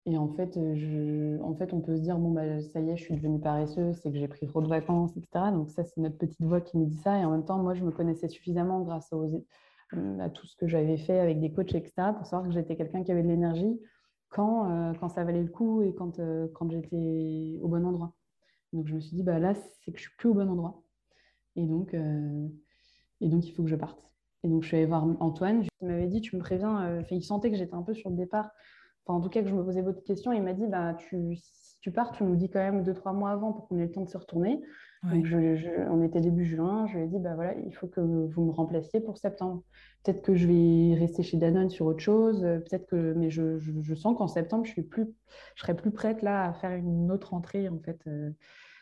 Et 0.08 0.18
en 0.18 0.30
fait, 0.30 0.56
je, 0.56 1.40
en 1.44 1.54
fait, 1.54 1.74
on 1.74 1.82
peut 1.82 1.96
se 1.96 2.02
dire 2.02 2.18
bon 2.18 2.32
bah 2.32 2.62
ça 2.62 2.80
y 2.80 2.90
est, 2.90 2.98
je 2.98 3.04
suis 3.04 3.14
devenue 3.14 3.40
paresseuse, 3.40 3.98
c'est 4.02 4.12
que 4.12 4.18
j'ai 4.18 4.28
pris 4.28 4.48
trop 4.48 4.62
de 4.62 4.68
vacances, 4.68 5.16
etc. 5.16 5.52
Donc 5.54 5.70
ça, 5.70 5.84
c'est 5.84 6.02
notre 6.02 6.18
petite 6.18 6.42
voix 6.42 6.62
qui 6.62 6.80
me 6.80 6.86
dit 6.88 6.98
ça. 6.98 7.20
Et 7.20 7.26
en 7.26 7.30
même 7.30 7.46
temps, 7.46 7.60
moi, 7.60 7.76
je 7.76 7.84
me 7.84 7.92
connaissais 7.92 8.30
suffisamment 8.30 8.82
grâce 8.82 9.14
aux 9.14 9.28
à 10.20 10.30
tout 10.30 10.46
ce 10.46 10.56
que 10.56 10.68
j'avais 10.68 10.98
fait 10.98 11.20
avec 11.20 11.40
des 11.40 11.52
coachs, 11.52 11.74
etc., 11.74 12.14
pour 12.16 12.26
savoir 12.26 12.48
que 12.48 12.54
j'étais 12.54 12.76
quelqu'un 12.76 13.04
qui 13.04 13.12
avait 13.12 13.24
de 13.24 13.28
l'énergie 13.28 13.80
quand, 14.30 14.70
euh, 14.70 14.94
quand 15.00 15.10
ça 15.10 15.24
valait 15.24 15.42
le 15.42 15.50
coup 15.50 15.82
et 15.82 15.94
quand, 15.94 16.20
euh, 16.20 16.48
quand 16.54 16.70
j'étais 16.70 17.58
au 17.62 17.68
bon 17.68 17.86
endroit. 17.86 18.14
Donc 18.74 18.88
je 18.88 18.96
me 18.96 19.00
suis 19.00 19.16
dit, 19.16 19.24
bah, 19.24 19.40
là, 19.40 19.54
c'est 19.56 19.92
que 19.92 19.98
je 19.98 20.04
suis 20.04 20.16
plus 20.18 20.30
au 20.30 20.34
bon 20.34 20.48
endroit. 20.50 20.84
Et 21.56 21.66
donc, 21.66 21.94
et 21.94 23.28
donc 23.28 23.46
il 23.46 23.52
faut 23.52 23.64
que 23.64 23.70
je 23.70 23.76
parte. 23.76 24.08
Et 24.44 24.48
donc 24.48 24.62
je 24.64 24.68
suis 24.68 24.78
allée 24.78 24.86
voir 24.86 25.04
Antoine, 25.20 25.64
il 25.82 25.88
m'avait 25.88 26.08
dit, 26.08 26.22
tu 26.22 26.36
me 26.38 26.42
préviens, 26.42 27.04
il 27.12 27.24
sentait 27.24 27.52
que 27.52 27.58
j'étais 27.58 27.74
un 27.74 27.82
peu 27.82 27.94
sur 27.94 28.10
le 28.10 28.16
départ, 28.16 28.52
enfin 29.04 29.18
en 29.18 29.22
tout 29.22 29.30
cas 29.30 29.42
que 29.42 29.50
je 29.50 29.56
me 29.56 29.66
posais 29.66 29.82
beaucoup 29.82 30.00
de 30.00 30.06
questions, 30.06 30.32
il 30.32 30.44
m'a 30.44 30.54
dit, 30.54 30.68
bah, 30.68 30.94
tu, 30.94 31.36
si 31.36 31.80
tu 31.82 31.92
pars, 31.92 32.12
tu 32.12 32.24
nous 32.24 32.36
dis 32.36 32.50
quand 32.50 32.60
même 32.60 32.84
deux, 32.84 32.94
trois 32.94 33.12
mois 33.12 33.32
avant 33.32 33.52
pour 33.52 33.68
qu'on 33.68 33.78
ait 33.80 33.86
le 33.86 33.92
temps 33.92 34.04
de 34.04 34.10
se 34.10 34.18
retourner. 34.18 34.62
Donc 35.04 35.26
on 35.90 36.04
était 36.04 36.20
début 36.20 36.46
juin, 36.46 36.86
je 36.88 36.98
lui 36.98 37.06
ai 37.06 37.08
dit, 37.08 37.20
bah, 37.20 37.34
voilà, 37.36 37.54
il 37.66 37.74
faut 37.74 37.88
que 37.88 38.02
vous 38.02 38.44
me 38.44 38.52
remplaciez 38.52 39.00
pour 39.00 39.18
septembre. 39.18 39.64
Peut-être 40.04 40.22
que 40.22 40.36
je 40.36 40.46
vais 40.46 40.96
rester 41.00 41.24
chez 41.24 41.38
Danone 41.38 41.70
sur 41.70 41.86
autre 41.86 42.02
chose, 42.02 42.44
euh, 42.44 42.60
peut-être 42.60 42.86
que, 42.88 43.14
mais 43.14 43.30
je, 43.30 43.60
je, 43.60 43.96
sens 43.96 44.18
qu'en 44.18 44.28
septembre, 44.28 44.66
je, 44.66 44.72
suis 44.72 44.82
plus, 44.82 45.08
je 45.56 45.62
serai 45.62 45.74
plus 45.74 45.92
prête 45.92 46.22
là 46.22 46.44
à 46.44 46.54
faire 46.54 46.72
une 46.72 47.12
autre 47.12 47.34
entrée 47.34 47.70
en 47.70 47.80
fait. 47.80 48.02
Euh, 48.08 48.32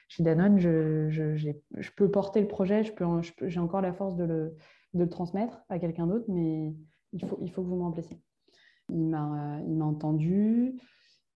chez 0.07 0.23
Danone, 0.23 0.57
je, 0.57 1.09
je, 1.09 1.91
peux 1.95 2.09
porter 2.09 2.41
le 2.41 2.47
projet, 2.47 2.83
je 2.83 2.93
peux, 2.93 3.05
j'ai 3.43 3.59
encore 3.59 3.81
la 3.81 3.93
force 3.93 4.15
de 4.15 4.23
le, 4.23 4.55
de 4.93 5.03
le 5.03 5.09
transmettre 5.09 5.59
à 5.69 5.77
quelqu'un 5.77 6.07
d'autre, 6.07 6.25
mais 6.29 6.73
il 7.13 7.23
faut, 7.23 7.37
il 7.41 7.51
faut 7.51 7.61
que 7.61 7.67
vous 7.67 7.75
me 7.75 7.83
remplaciez. 7.83 8.17
Il 8.89 9.05
m'a, 9.05 9.59
il 9.67 9.75
m'a 9.75 9.85
entendu. 9.85 10.79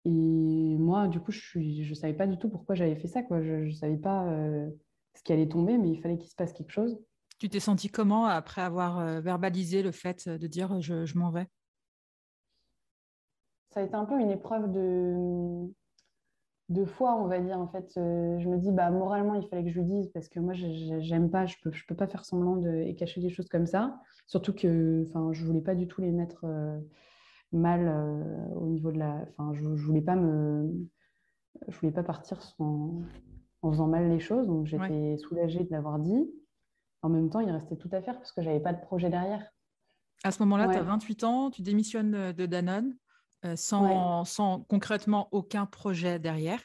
Et 0.04 0.76
moi, 0.78 1.08
du 1.08 1.20
coup, 1.20 1.30
je 1.30 1.58
ne 1.58 1.82
je 1.82 1.94
savais 1.94 2.14
pas 2.14 2.26
du 2.26 2.38
tout 2.38 2.48
pourquoi 2.48 2.74
j'avais 2.74 2.96
fait 2.96 3.08
ça. 3.08 3.22
Quoi. 3.22 3.42
Je 3.42 3.66
ne 3.66 3.70
savais 3.70 3.98
pas 3.98 4.26
euh, 4.28 4.70
ce 5.14 5.22
qui 5.22 5.32
allait 5.32 5.48
tomber, 5.48 5.76
mais 5.76 5.90
il 5.90 6.00
fallait 6.00 6.16
qu'il 6.16 6.30
se 6.30 6.36
passe 6.36 6.52
quelque 6.52 6.72
chose. 6.72 6.98
Tu 7.38 7.48
t'es 7.48 7.60
senti 7.60 7.88
comment 7.88 8.26
après 8.26 8.62
avoir 8.62 8.98
euh, 8.98 9.20
verbalisé 9.20 9.82
le 9.82 9.92
fait 9.92 10.28
de 10.28 10.46
dire 10.46 10.80
je, 10.80 11.04
je 11.04 11.18
m'en 11.18 11.30
vais? 11.30 11.46
Ça 13.70 13.80
a 13.80 13.82
été 13.84 13.94
un 13.94 14.04
peu 14.04 14.18
une 14.18 14.30
épreuve 14.30 14.72
de, 14.72 15.72
de 16.70 16.84
foi, 16.84 17.14
on 17.14 17.28
va 17.28 17.38
dire. 17.40 17.58
En 17.58 17.68
fait, 17.68 17.92
euh, 17.96 18.38
je 18.40 18.48
me 18.48 18.58
dis, 18.58 18.72
bah, 18.72 18.90
moralement, 18.90 19.34
il 19.34 19.46
fallait 19.48 19.64
que 19.64 19.70
je 19.70 19.78
lui 19.78 19.86
dise 19.86 20.10
parce 20.12 20.28
que 20.28 20.40
moi, 20.40 20.54
j'aime 20.54 21.30
pas, 21.30 21.46
je 21.46 21.56
peux, 21.62 21.70
je 21.72 21.84
peux 21.86 21.94
pas 21.94 22.06
faire 22.06 22.24
semblant 22.24 22.56
de, 22.56 22.68
et 22.70 22.94
cacher 22.94 23.20
des 23.20 23.30
choses 23.30 23.48
comme 23.48 23.66
ça. 23.66 24.00
Surtout 24.26 24.52
que 24.52 25.04
je 25.32 25.44
voulais 25.44 25.60
pas 25.60 25.74
du 25.74 25.86
tout 25.86 26.00
les 26.00 26.10
mettre 26.10 26.44
euh, 26.44 26.78
mal 27.52 27.88
au 28.56 28.66
niveau 28.66 28.92
de 28.92 28.98
la. 28.98 29.26
Enfin, 29.30 29.52
je, 29.54 29.76
je 29.76 29.84
voulais 29.84 30.00
pas 30.00 30.16
me. 30.16 30.70
Je 31.68 31.78
voulais 31.78 31.92
pas 31.92 32.02
partir 32.02 32.38
en 33.62 33.70
faisant 33.70 33.88
mal 33.88 34.08
les 34.08 34.20
choses. 34.20 34.46
Donc, 34.46 34.66
j'étais 34.66 35.16
soulagée 35.18 35.64
de 35.64 35.70
l'avoir 35.70 35.98
dit. 35.98 36.30
En 37.02 37.08
même 37.08 37.30
temps, 37.30 37.40
il 37.40 37.50
restait 37.50 37.76
tout 37.76 37.88
à 37.92 38.02
faire 38.02 38.16
parce 38.16 38.32
que 38.32 38.42
je 38.42 38.46
n'avais 38.46 38.60
pas 38.60 38.72
de 38.72 38.80
projet 38.80 39.10
derrière. 39.10 39.44
À 40.22 40.30
ce 40.30 40.42
moment-là, 40.42 40.68
tu 40.68 40.76
as 40.76 40.82
28 40.82 41.24
ans, 41.24 41.50
tu 41.50 41.62
démissionnes 41.62 42.32
de 42.32 42.46
Danone 42.46 42.94
euh, 43.46 43.56
sans, 43.56 44.24
sans, 44.24 44.60
concrètement 44.60 45.28
aucun 45.32 45.64
projet 45.64 46.18
derrière, 46.18 46.60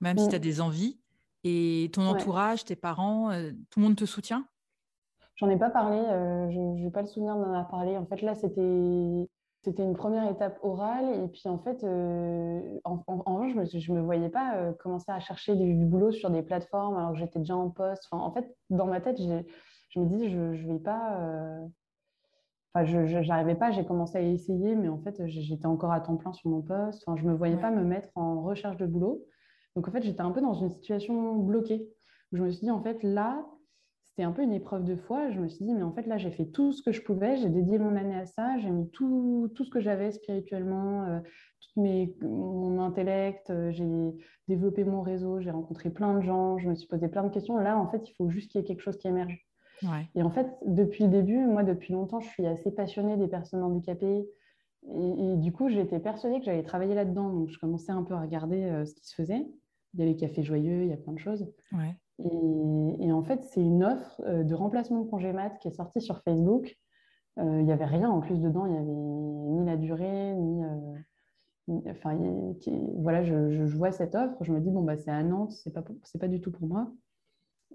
même 0.00 0.16
si 0.16 0.28
tu 0.28 0.34
as 0.34 0.38
mm. 0.38 0.42
des 0.42 0.60
envies. 0.60 1.00
Et 1.44 1.90
ton 1.92 2.02
entourage, 2.02 2.64
tes 2.64 2.76
parents, 2.76 3.30
euh, 3.30 3.50
tout 3.70 3.80
le 3.80 3.86
monde 3.86 3.96
te 3.96 4.04
soutient? 4.04 4.46
J'en 5.36 5.48
ai 5.48 5.56
pas 5.56 5.70
parlé, 5.70 5.98
je 6.52 6.58
n'ai 6.82 6.90
pas 6.90 7.02
le 7.02 7.06
souvenir 7.06 7.34
d'en 7.36 7.44
avoir 7.44 7.68
parlé. 7.68 7.96
En 7.96 8.06
fait, 8.06 8.22
là, 8.22 8.34
c'était 8.34 9.28
c'était 9.62 9.82
une 9.82 9.96
première 9.96 10.30
étape 10.30 10.58
orale. 10.62 11.24
Et 11.24 11.28
puis, 11.28 11.48
en 11.48 11.58
fait, 11.58 11.84
en, 12.84 13.02
en, 13.06 13.48
je 13.48 13.90
ne 13.90 13.96
me, 13.96 14.02
voyais 14.02 14.28
pas 14.28 14.72
commencer 14.80 15.10
à 15.10 15.20
chercher 15.20 15.56
du, 15.56 15.84
boulot 15.84 16.12
sur 16.12 16.30
des 16.30 16.42
plateformes 16.42 16.96
alors 16.96 17.12
que 17.12 17.18
j'étais 17.18 17.38
déjà 17.38 17.56
en 17.56 17.70
poste. 17.70 18.06
en 18.12 18.32
fait, 18.32 18.56
dans 18.70 18.86
ma 18.86 19.00
tête, 19.00 19.18
je 19.18 20.00
me 20.00 20.06
dis, 20.06 20.30
je 20.30 20.38
ne 20.38 20.72
vais 20.72 20.78
pas 20.78 21.68
Enfin, 22.74 22.84
je 22.84 23.26
n'arrivais 23.26 23.54
pas, 23.54 23.70
j'ai 23.70 23.84
commencé 23.84 24.18
à 24.18 24.20
essayer, 24.20 24.74
mais 24.74 24.88
en 24.88 24.98
fait, 24.98 25.26
j'étais 25.26 25.66
encore 25.66 25.92
à 25.92 26.00
temps 26.00 26.16
plein 26.16 26.32
sur 26.32 26.50
mon 26.50 26.60
poste. 26.60 27.02
Enfin, 27.06 27.18
je 27.18 27.24
ne 27.24 27.30
me 27.30 27.36
voyais 27.36 27.56
pas 27.56 27.70
me 27.70 27.82
mettre 27.82 28.10
en 28.14 28.42
recherche 28.42 28.76
de 28.76 28.86
boulot. 28.86 29.24
Donc, 29.74 29.88
en 29.88 29.90
fait, 29.90 30.02
j'étais 30.02 30.20
un 30.20 30.30
peu 30.32 30.40
dans 30.40 30.54
une 30.54 30.70
situation 30.70 31.36
bloquée. 31.36 31.88
je 32.32 32.42
me 32.42 32.50
suis 32.50 32.66
dit, 32.66 32.70
en 32.70 32.82
fait, 32.82 33.02
là, 33.02 33.44
c'était 34.18 34.26
un 34.26 34.32
peu 34.32 34.42
une 34.42 34.52
épreuve 34.52 34.82
de 34.82 34.96
foi. 34.96 35.30
Je 35.30 35.38
me 35.38 35.46
suis 35.46 35.64
dit, 35.64 35.72
mais 35.72 35.84
en 35.84 35.92
fait, 35.92 36.04
là, 36.08 36.18
j'ai 36.18 36.32
fait 36.32 36.46
tout 36.46 36.72
ce 36.72 36.82
que 36.82 36.90
je 36.90 37.02
pouvais. 37.02 37.36
J'ai 37.36 37.48
dédié 37.48 37.78
mon 37.78 37.94
année 37.94 38.16
à 38.16 38.26
ça. 38.26 38.58
J'ai 38.58 38.68
mis 38.68 38.90
tout, 38.90 39.48
tout, 39.54 39.64
ce 39.64 39.70
que 39.70 39.78
j'avais 39.78 40.10
spirituellement, 40.10 41.04
euh, 41.04 41.20
tout 41.60 41.80
mes, 41.80 42.16
mon 42.22 42.80
intellect. 42.80 43.50
Euh, 43.50 43.70
j'ai 43.70 43.86
développé 44.48 44.82
mon 44.82 45.02
réseau. 45.02 45.38
J'ai 45.38 45.52
rencontré 45.52 45.90
plein 45.90 46.14
de 46.14 46.22
gens. 46.22 46.58
Je 46.58 46.68
me 46.68 46.74
suis 46.74 46.88
posé 46.88 47.06
plein 47.06 47.22
de 47.22 47.28
questions. 47.28 47.58
Là, 47.58 47.78
en 47.78 47.86
fait, 47.86 48.08
il 48.08 48.12
faut 48.14 48.28
juste 48.28 48.50
qu'il 48.50 48.60
y 48.60 48.64
ait 48.64 48.66
quelque 48.66 48.80
chose 48.80 48.96
qui 48.98 49.06
émerge. 49.06 49.46
Et 50.16 50.22
en 50.24 50.30
fait, 50.30 50.48
depuis 50.66 51.04
le 51.04 51.10
début, 51.10 51.38
moi, 51.38 51.62
depuis 51.62 51.92
longtemps, 51.92 52.18
je 52.18 52.28
suis 52.28 52.44
assez 52.44 52.72
passionnée 52.72 53.16
des 53.16 53.28
personnes 53.28 53.62
handicapées. 53.62 54.28
Et, 54.96 55.36
du 55.36 55.52
coup, 55.52 55.68
j'étais 55.68 56.00
persuadée 56.00 56.40
que 56.40 56.44
j'allais 56.44 56.64
travailler 56.64 56.96
là-dedans. 56.96 57.30
Donc, 57.30 57.50
je 57.50 57.58
commençais 57.60 57.92
un 57.92 58.02
peu 58.02 58.14
à 58.14 58.20
regarder 58.20 58.64
euh, 58.64 58.84
ce 58.84 58.94
qui 58.96 59.06
se 59.06 59.14
faisait. 59.14 59.46
Il 59.94 60.00
y 60.00 60.02
a 60.02 60.06
les 60.06 60.16
cafés 60.16 60.42
joyeux, 60.42 60.82
il 60.82 60.88
y 60.88 60.92
a 60.92 60.96
plein 60.96 61.12
de 61.12 61.20
choses. 61.20 61.46
Et, 62.24 63.12
en 63.12 63.22
fait, 63.22 63.44
c'est 63.44 63.60
une 63.60 63.84
offre 63.84 64.20
euh, 64.26 64.42
de 64.44 64.54
remplacement 64.54 65.00
de 65.00 65.08
congé 65.08 65.32
mat 65.32 65.58
qui 65.60 65.68
est 65.68 65.72
sortie 65.72 66.00
sur 66.00 66.20
Facebook. 66.22 66.76
Euh, 67.38 67.60
il 67.60 67.64
n'y 67.64 67.72
avait 67.72 67.84
rien 67.84 68.10
en 68.10 68.20
plus 68.20 68.40
dedans. 68.40 68.66
Il 68.66 68.72
n'y 68.72 68.78
avait 68.78 68.86
ni 68.86 69.66
la 69.66 69.76
durée, 69.76 70.34
ni. 70.34 70.62
enfin, 71.88 72.18
voilà, 72.96 73.22
je, 73.22 73.76
vois 73.76 73.92
cette 73.92 74.14
offre. 74.14 74.42
Je 74.42 74.52
me 74.52 74.60
dis, 74.60 74.70
bon, 74.70 74.82
bah, 74.82 74.96
c'est 74.96 75.10
à 75.10 75.22
Nantes, 75.22 75.52
ce 75.52 75.68
n'est 75.68 75.72
pas, 75.72 75.82
pas 75.82 76.28
du 76.28 76.40
tout 76.40 76.50
pour 76.50 76.66
moi. 76.66 76.90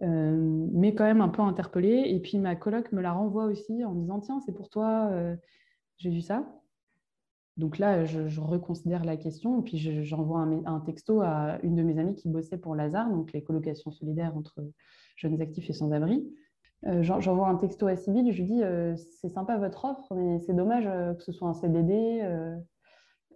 Euh, 0.02 0.68
mais 0.72 0.96
quand 0.96 1.04
même 1.04 1.22
un 1.22 1.30
peu 1.30 1.42
interpellée. 1.42 2.04
Et 2.08 2.20
puis 2.20 2.38
ma 2.38 2.56
coloc 2.56 2.92
me 2.92 3.02
la 3.02 3.14
renvoie 3.14 3.46
aussi 3.46 3.84
en 3.86 3.94
disant 3.94 4.20
Tiens, 4.20 4.40
c'est 4.46 4.54
pour 4.54 4.70
toi, 4.70 5.10
euh, 5.12 5.36
j'ai 5.98 6.10
vu 6.10 6.22
ça. 6.22 6.46
Donc 7.58 7.78
là, 7.78 8.06
je, 8.06 8.40
reconsidère 8.40 9.04
la 9.06 9.18
question. 9.18 9.60
Et 9.60 9.64
puis 9.64 10.04
j'envoie 10.04 10.40
un, 10.40 10.80
texto 10.80 11.22
à 11.22 11.60
une 11.64 11.76
de 11.76 11.84
mes 11.84 12.00
amies 12.00 12.16
qui 12.16 12.30
bossait 12.30 12.58
pour 12.58 12.76
Lazare, 12.76 13.10
donc 13.10 13.32
les 13.32 13.44
colocations 13.44 13.92
solidaires 13.92 14.36
entre 14.36 14.64
jeunes 15.16 15.40
actifs 15.42 15.70
et 15.70 15.74
sans-abri. 15.74 16.28
Euh, 16.86 17.02
j'envoie 17.02 17.48
un 17.48 17.56
texto 17.56 17.88
à 17.88 17.96
Sybille, 17.96 18.34
je 18.34 18.42
lui 18.42 18.50
dis 18.50 18.62
C'est 19.20 19.30
sympa 19.30 19.58
votre 19.58 19.86
offre, 19.86 20.16
mais 20.16 20.40
c'est 20.40 20.54
dommage 20.54 20.86
que 21.18 21.24
ce 21.24 21.32
soit 21.32 21.48
un 21.48 21.54
CDD, 21.54 22.22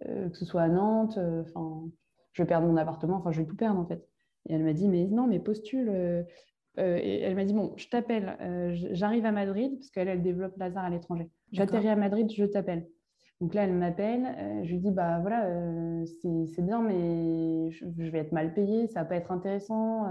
que 0.00 0.36
ce 0.36 0.44
soit 0.44 0.62
à 0.62 0.68
Nantes. 0.68 1.18
Enfin, 1.18 1.88
je 2.32 2.42
vais 2.42 2.46
perdre 2.46 2.66
mon 2.66 2.76
appartement, 2.76 3.16
enfin, 3.16 3.32
je 3.32 3.40
vais 3.40 3.46
tout 3.46 3.56
perdre 3.56 3.80
en 3.80 3.86
fait. 3.86 4.04
Et 4.48 4.54
elle 4.54 4.64
m'a 4.64 4.72
dit, 4.72 4.88
mais 4.88 5.06
non, 5.06 5.26
mais 5.26 5.40
postule. 5.40 5.88
Euh, 5.88 6.22
euh, 6.78 6.98
et 7.02 7.20
elle 7.20 7.34
m'a 7.34 7.44
dit, 7.44 7.52
bon, 7.52 7.74
je 7.76 7.88
t'appelle, 7.88 8.36
euh, 8.40 8.70
j'arrive 8.92 9.26
à 9.26 9.32
Madrid, 9.32 9.76
parce 9.78 9.90
qu'elle, 9.90 10.08
elle 10.08 10.22
développe 10.22 10.56
Lazare 10.56 10.84
à 10.84 10.90
l'étranger. 10.90 11.28
J'atterris 11.52 11.88
à 11.88 11.96
Madrid, 11.96 12.30
je 12.30 12.44
t'appelle. 12.44 12.86
Donc 13.40 13.54
là, 13.54 13.64
elle 13.64 13.74
m'appelle, 13.74 14.64
je 14.64 14.70
lui 14.70 14.78
dis, 14.78 14.90
bah 14.90 15.20
voilà, 15.20 15.46
c'est 16.06 16.62
bien, 16.62 16.82
mais 16.82 17.70
je, 17.70 18.10
vais 18.10 18.18
être 18.18 18.32
mal 18.32 18.52
payée, 18.52 18.88
ça 18.88 19.00
va 19.00 19.06
pas 19.06 19.14
être 19.14 19.30
intéressant, 19.30 20.08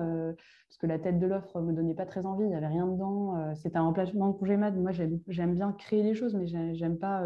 parce 0.67 0.77
que 0.77 0.87
la 0.87 0.97
tête 0.97 1.19
de 1.19 1.27
l'offre 1.27 1.59
me 1.59 1.73
donnait 1.73 1.93
pas 1.93 2.05
très 2.05 2.25
envie, 2.25 2.45
il 2.45 2.49
n'y 2.49 2.55
avait 2.55 2.67
rien 2.67 2.87
dedans. 2.87 3.53
C'était 3.55 3.77
un 3.77 3.83
remplacement 3.83 4.29
de 4.29 4.37
congé 4.37 4.55
mat. 4.55 4.71
Moi, 4.71 4.91
j'aime 5.27 5.53
bien 5.53 5.73
créer 5.73 6.03
les 6.03 6.13
choses, 6.13 6.35
mais 6.35 6.47
j'aime 6.47 6.97
pas 6.97 7.21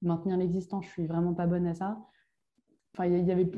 maintenir 0.00 0.36
l'existence. 0.36 0.84
Je 0.84 0.90
suis 0.90 1.06
vraiment 1.08 1.34
pas 1.34 1.46
bonne 1.46 1.66
à 1.66 1.74
ça 1.74 1.98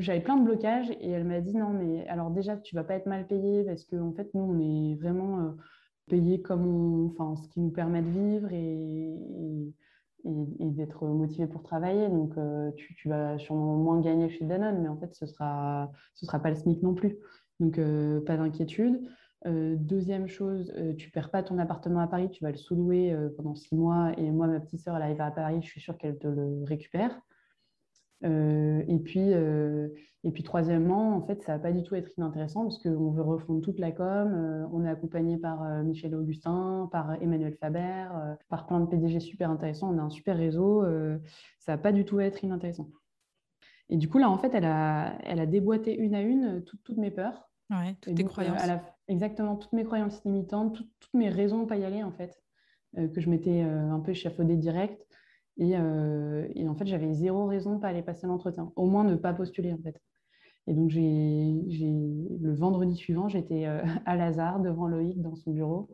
j'avais 0.00 0.20
plein 0.20 0.37
de 0.37 0.44
blocages 0.44 0.90
et 0.90 1.11
elle 1.11 1.24
m'a 1.24 1.40
dit 1.40 1.57
non, 1.57 1.70
mais 1.70 2.07
alors 2.09 2.31
déjà, 2.31 2.57
tu 2.57 2.74
vas 2.74 2.85
pas 2.85 2.94
être 2.94 3.07
mal 3.07 3.26
payé 3.26 3.64
parce 3.64 3.85
qu'en 3.85 4.09
en 4.09 4.12
fait, 4.12 4.33
nous, 4.35 4.42
on 4.42 4.59
est 4.59 4.96
vraiment 4.96 5.40
euh, 5.40 5.50
payé 6.09 6.42
comme 6.42 7.11
enfin, 7.12 7.37
ce 7.37 7.48
qui 7.48 7.61
nous 7.61 7.70
permet 7.70 8.02
de 8.02 8.09
vivre 8.09 8.52
et, 8.52 9.74
d'être 10.24 11.07
motivé 11.07 11.46
pour 11.46 11.62
travailler. 11.62 12.09
Donc, 12.09 12.37
euh, 12.37 12.70
tu, 12.76 13.09
vas 13.09 13.38
sûrement 13.38 13.76
moins 13.76 14.00
gagner 14.00 14.28
chez 14.28 14.44
Danone, 14.44 14.83
mais 14.83 14.88
en 14.88 14.96
fait, 14.96 15.14
ce 15.14 15.24
ne 15.24 15.31
sera, 15.31 15.90
ce 16.14 16.26
sera 16.26 16.40
pas 16.40 16.50
le 16.50 16.57
SMIC 16.57 16.83
non 16.83 16.94
plus. 16.94 17.16
Donc, 17.61 17.78
euh, 17.78 18.20
pas 18.24 18.37
d'inquiétude. 18.37 19.00
deuxième 19.44 20.26
chose, 20.26 20.72
tu 20.96 21.11
perds 21.11 21.31
pas 21.31 21.42
ton 21.42 21.59
appartement 21.59 22.00
à 22.00 22.09
Paris, 22.09 22.31
tu 22.31 22.42
vas 22.44 22.50
le 22.50 22.57
sous-louer 22.57 23.16
pendant 23.37 23.54
six 23.54 23.74
mois. 23.74 24.12
Et 24.18 24.31
moi, 24.31 24.46
ma 24.46 24.61
petite 24.61 24.81
sœur, 24.81 24.96
elle 24.96 25.02
arrive 25.02 25.20
à 25.20 25.31
Paris, 25.31 25.61
je 25.62 25.68
suis 25.68 25.81
sûre 25.81 25.96
qu'elle 25.96 26.18
te 26.18 26.26
le 26.26 26.64
récupère. 26.64 27.20
Euh, 28.24 28.83
et, 28.88 28.98
puis, 28.98 29.33
euh, 29.33 29.88
et 30.24 30.31
puis, 30.31 30.42
troisièmement, 30.42 31.16
en 31.16 31.22
fait, 31.22 31.42
ça 31.42 31.52
va 31.52 31.59
pas 31.59 31.72
du 31.72 31.83
tout 31.83 31.94
être 31.94 32.11
inintéressant 32.18 32.62
parce 32.62 32.78
qu'on 32.78 33.11
veut 33.11 33.22
refondre 33.22 33.61
toute 33.61 33.78
la 33.78 33.92
com. 33.92 34.33
Euh, 34.35 34.66
on 34.72 34.85
est 34.85 34.88
accompagné 34.88 35.37
par 35.37 35.62
Michel 35.85 36.14
Augustin, 36.14 36.88
par 36.90 37.20
Emmanuel 37.22 37.54
Faber, 37.54 38.09
par 38.48 38.66
plein 38.66 38.81
de 38.81 38.87
PDG 38.87 39.20
super 39.20 39.50
intéressants. 39.50 39.94
On 39.94 39.98
a 39.98 40.02
un 40.02 40.11
super 40.11 40.37
réseau. 40.37 40.85
ça 41.59 41.72
va 41.72 41.78
pas 41.78 41.92
du 41.92 42.04
tout 42.04 42.20
être 42.20 42.42
inintéressant. 42.42 42.88
Et 43.90 43.96
du 43.96 44.09
coup, 44.09 44.18
là, 44.18 44.28
en 44.28 44.37
fait, 44.37 44.52
elle 44.54 44.66
a, 44.66 45.16
elle 45.24 45.40
a 45.40 45.46
déboîté 45.46 45.96
une 45.96 46.14
à 46.14 46.20
une 46.20 46.62
toutes 46.64 46.98
mes 46.98 47.11
peurs. 47.11 47.48
Ouais, 47.70 47.96
toutes 48.00 48.14
tes 48.14 48.24
croyances. 48.24 48.61
exactement, 49.09 49.57
toutes 49.57 49.72
mes 49.74 49.85
croyances 49.85 50.24
limitantes, 50.24 50.78
toutes 51.00 51.14
mes 51.14 51.28
raisons 51.28 51.59
de 51.59 51.62
ne 51.62 51.68
pas 51.68 51.76
y 51.76 51.85
aller, 51.85 52.02
en 52.02 52.12
fait, 52.12 52.42
que 52.96 53.20
je 53.20 53.31
m'étais 53.31 53.61
un 53.61 54.00
peu 54.00 54.11
échafaudée 54.11 54.57
direct. 54.57 55.07
Euh, 55.60 56.46
et, 56.54 56.68
en 56.68 56.74
fait, 56.74 56.86
j'avais 56.86 57.12
zéro 57.12 57.46
raison 57.46 57.70
de 57.70 57.76
ne 57.76 57.80
pas 57.80 57.88
aller 57.88 58.02
passer 58.02 58.26
l'entretien, 58.26 58.72
au 58.76 58.86
moins 58.86 59.04
ne 59.04 59.16
pas 59.16 59.32
postuler 59.32 59.72
en 59.72 59.78
fait. 59.78 60.00
Et 60.66 60.74
donc, 60.74 60.90
j'ai, 60.90 61.00
le 61.02 62.54
vendredi 62.54 62.94
suivant, 62.94 63.28
j'étais 63.28 63.66
euh, 63.66 63.82
à 64.06 64.16
Lazare 64.16 64.60
devant 64.60 64.86
Loïc 64.86 65.20
dans 65.20 65.34
son 65.34 65.52
bureau. 65.52 65.88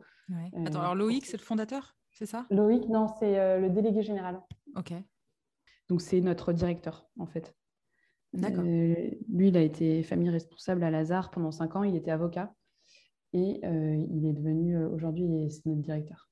Attends, 0.65 0.81
alors 0.81 0.95
Loïc, 0.95 1.25
c'est 1.25 1.37
le 1.37 1.43
fondateur, 1.43 1.95
c'est 2.11 2.25
ça? 2.25 2.45
Loïc, 2.49 2.87
non, 2.89 3.07
c'est 3.19 3.39
euh, 3.39 3.59
le 3.59 3.69
délégué 3.69 4.01
général. 4.01 4.41
Ok. 4.75 4.93
Donc, 5.87 6.01
c'est 6.01 6.19
notre 6.21 6.51
directeur 6.51 7.07
en 7.19 7.27
fait. 7.27 7.55
D'accord. 8.33 8.65
lui, 8.65 9.47
il 9.47 9.55
a 9.55 9.61
été 9.61 10.03
famille 10.03 10.29
responsable 10.29 10.83
à 10.83 10.91
Lazare 10.91 11.31
pendant 11.31 11.51
cinq 11.51 11.77
ans, 11.77 11.83
il 11.83 11.95
était 11.95 12.11
avocat 12.11 12.53
et 13.31 13.61
il 13.63 14.25
est 14.25 14.33
devenu, 14.33 14.77
aujourd'hui, 14.87 15.49
c'est 15.49 15.65
notre 15.67 15.81
directeur. 15.81 16.29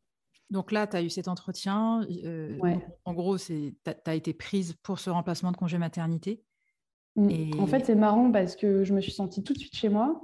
Donc 0.53 0.71
là, 0.71 0.85
tu 0.85 0.95
as 0.95 1.01
eu 1.01 1.09
cet 1.09 1.27
entretien. 1.27 2.05
Euh, 2.23 2.59
en 3.05 3.13
gros, 3.15 3.39
tu 3.39 3.75
as, 4.05 4.13
été 4.13 4.33
prise 4.33 4.73
pour 4.83 4.99
ce 4.99 5.09
remplacement 5.09 5.51
de 5.51 5.57
congé 5.57 5.79
maternité. 5.79 6.43
Mmh. 7.15 7.29
Et... 7.31 7.51
En 7.59 7.65
fait, 7.65 7.83
c'est 7.85 7.95
marrant 7.95 8.31
parce 8.31 8.55
que 8.55 8.83
je 8.83 8.93
me 8.93 9.01
suis 9.01 9.11
sentie 9.11 9.43
tout 9.43 9.53
de 9.53 9.57
suite 9.57 9.75
chez 9.75 9.89
moi. 9.89 10.21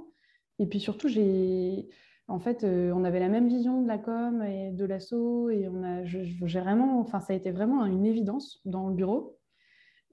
Et 0.60 0.66
puis 0.66 0.78
surtout, 0.78 1.08
j'ai. 1.08 1.88
En 2.28 2.38
fait, 2.38 2.62
euh, 2.62 2.92
on 2.94 3.02
avait 3.02 3.18
la 3.18 3.28
même 3.28 3.48
vision 3.48 3.82
de 3.82 3.88
la 3.88 3.98
com 3.98 4.44
et 4.44 4.70
de 4.70 4.84
l'assaut. 4.84 5.50
Et 5.50 5.66
on 5.66 5.82
a, 5.82 6.04
j'ai 6.04 6.60
vraiment. 6.60 7.00
Enfin, 7.00 7.18
ça 7.18 7.32
a 7.32 7.36
été 7.36 7.50
vraiment 7.50 7.84
une 7.84 8.06
évidence 8.06 8.60
dans 8.64 8.88
le 8.88 8.94
bureau. 8.94 9.36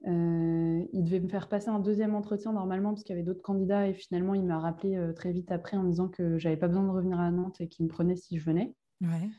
Euh, 0.08 0.84
il 0.92 1.04
devait 1.04 1.20
me 1.20 1.28
faire 1.28 1.48
passer 1.48 1.68
un 1.68 1.78
deuxième 1.78 2.16
entretien 2.16 2.52
normalement 2.52 2.90
parce 2.90 3.04
qu'il 3.04 3.14
y 3.14 3.18
avait 3.18 3.24
d'autres 3.24 3.42
candidats. 3.42 3.86
Et 3.86 3.94
finalement, 3.94 4.34
il 4.34 4.44
m'a 4.44 4.58
rappelé 4.58 5.00
très 5.14 5.30
vite 5.30 5.52
après 5.52 5.76
en 5.76 5.84
disant 5.84 6.08
que 6.08 6.38
j'avais 6.38 6.56
pas 6.56 6.66
besoin 6.66 6.82
de 6.82 6.90
revenir 6.90 7.20
à 7.20 7.30
Nantes 7.30 7.60
et 7.60 7.68
qu'il 7.68 7.84
me 7.84 7.88
prenait 7.88 8.16
si 8.16 8.36
je 8.36 8.44
venais. 8.44 8.74
Ouais. 9.00 9.30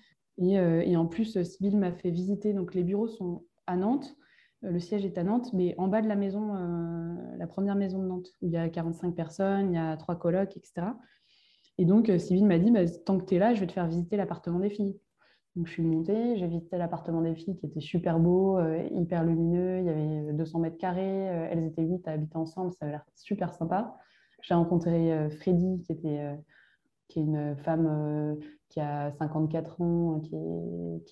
Euh, 0.42 0.82
et, 0.82 0.96
en 0.96 1.06
plus, 1.06 1.42
Sybille 1.44 1.76
m'a 1.76 1.92
fait 1.92 2.12
visiter. 2.12 2.54
Donc, 2.54 2.74
les 2.74 2.84
bureaux 2.84 3.08
sont 3.08 3.46
à 3.68 3.76
Nantes. 3.76 4.16
Euh, 4.64 4.72
le 4.72 4.80
siège 4.80 5.06
est 5.06 5.18
à 5.18 5.24
Nantes, 5.24 5.52
mais 5.54 5.76
en 5.78 5.88
bas 5.88 6.02
de 6.02 6.08
la 6.08 6.16
maison, 6.16 6.56
euh, 6.56 7.38
la 7.38 7.48
première 7.48 7.76
maison 7.76 8.00
de 8.00 8.08
Nantes, 8.08 8.30
où 8.42 8.48
il 8.48 8.54
y 8.54 8.58
a 8.58 8.70
45 8.70 9.16
personnes, 9.16 9.72
il 9.72 9.76
y 9.76 9.80
a 9.80 9.98
trois 9.98 10.16
colocs, 10.18 10.56
etc. 10.56 10.88
Et 11.78 11.86
donc, 11.86 12.12
Sybille 12.18 12.46
m'a 12.46 12.60
dit, 12.60 12.72
bah, 12.72 12.88
tant 13.06 13.18
que 13.18 13.26
tu 13.26 13.36
es 13.36 13.40
là, 13.40 13.54
je 13.54 13.60
vais 13.62 13.68
te 13.68 13.72
faire 13.72 13.88
visiter 13.88 14.18
l'appartement 14.18 14.60
des 14.60 14.70
filles. 14.70 15.00
Donc, 15.56 15.68
je 15.68 15.74
suis 15.74 15.84
montée, 15.84 16.38
j'ai 16.38 16.48
visité 16.48 16.78
l'appartement 16.78 17.22
des 17.22 17.36
filles 17.36 17.58
qui 17.58 17.66
était 17.66 17.80
super 17.80 18.20
beau, 18.20 18.60
hyper 18.92 19.24
lumineux. 19.24 19.80
Il 19.80 19.86
y 19.86 19.90
avait 19.90 20.34
200 20.34 20.60
mètres 20.60 20.78
carrés. 20.78 21.26
elles 21.52 21.66
étaient 21.66 21.84
huit 21.84 22.08
à 22.08 22.12
habiter 22.12 22.38
ensemble. 22.38 22.72
Ça 22.74 22.80
avait 22.82 22.92
l'air 22.92 23.06
super 23.16 23.54
sympa. 23.54 23.98
J'ai 24.42 24.54
rencontré 24.54 25.30
Freddy, 25.32 25.82
qui, 25.82 25.92
était, 25.92 26.38
qui 27.08 27.20
est 27.20 27.24
une 27.24 27.58
femme 27.58 28.38
qui 28.70 28.80
a 28.80 29.12
54 29.12 29.82
ans, 29.82 30.20
qui 30.22 30.36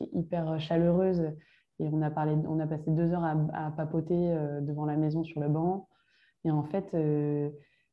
est, 0.03 0.09
hyper 0.13 0.59
chaleureuse. 0.59 1.31
Et 1.79 1.87
on 1.91 2.01
a, 2.01 2.09
parlé, 2.09 2.33
on 2.47 2.59
a 2.59 2.67
passé 2.67 2.89
deux 2.91 3.11
heures 3.11 3.23
à, 3.53 3.71
papoter 3.71 4.31
euh, 4.31 4.61
devant 4.61 4.85
la 4.85 4.95
maison 4.95 5.23
sur 5.23 5.41
le 5.41 5.49
banc. 5.49 5.87
Et 6.43 6.51
en 6.51 6.63
fait, 6.63 6.93
euh, 6.93 7.49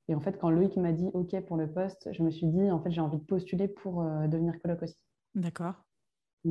et 0.09 0.14
en 0.14 0.20
fait 0.20 0.38
quand 0.38 0.50
Loïc 0.50 0.77
m'a 0.77 0.92
dit 0.92 1.09
OK 1.12 1.38
pour 1.46 1.57
le 1.57 1.70
poste, 1.70 2.09
je 2.12 2.22
me 2.22 2.31
suis 2.31 2.46
dit, 2.46 2.70
en 2.70 2.81
fait, 2.81 2.90
j'ai 2.90 3.00
envie 3.00 3.18
de 3.18 3.24
postuler 3.24 3.68
pour 3.68 4.03
euh, 4.03 4.27
devenir 4.27 4.61
coloc 4.61 4.83
aussi. 4.83 4.96
D'accord. 5.35 5.74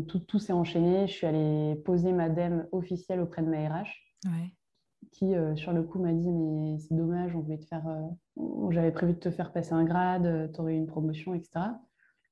Tout, 0.08 0.20
tout 0.20 0.40
s'est 0.40 0.54
enchaîné. 0.54 1.08
Je 1.08 1.14
suis 1.14 1.28
allée 1.28 1.76
poser 1.86 2.12
ma 2.14 2.30
DEM 2.30 2.68
officielle 2.72 3.20
auprès 3.20 3.44
de 3.44 3.48
ma 3.48 3.58
RH. 3.58 3.90
Qui, 5.12 5.36
sur 5.56 5.74
le 5.74 5.84
coup, 5.84 6.00
m'a 6.00 6.14
dit 6.14 6.32
Mais 6.32 6.80
c'est 6.80 6.96
dommage, 6.96 7.36
on 7.36 7.42
voulait 7.42 7.60
te 7.60 7.66
faire. 7.66 7.84
J'avais 8.72 8.92
prévu 8.92 9.14
de 9.14 9.20
te 9.20 9.30
faire 9.30 9.52
passer 9.52 9.74
un 9.74 9.84
grade, 9.84 10.52
tu 10.52 10.62
aurais 10.62 10.74
eu 10.74 10.78
une 10.78 10.88
promotion, 10.88 11.36
etc. 11.36 11.66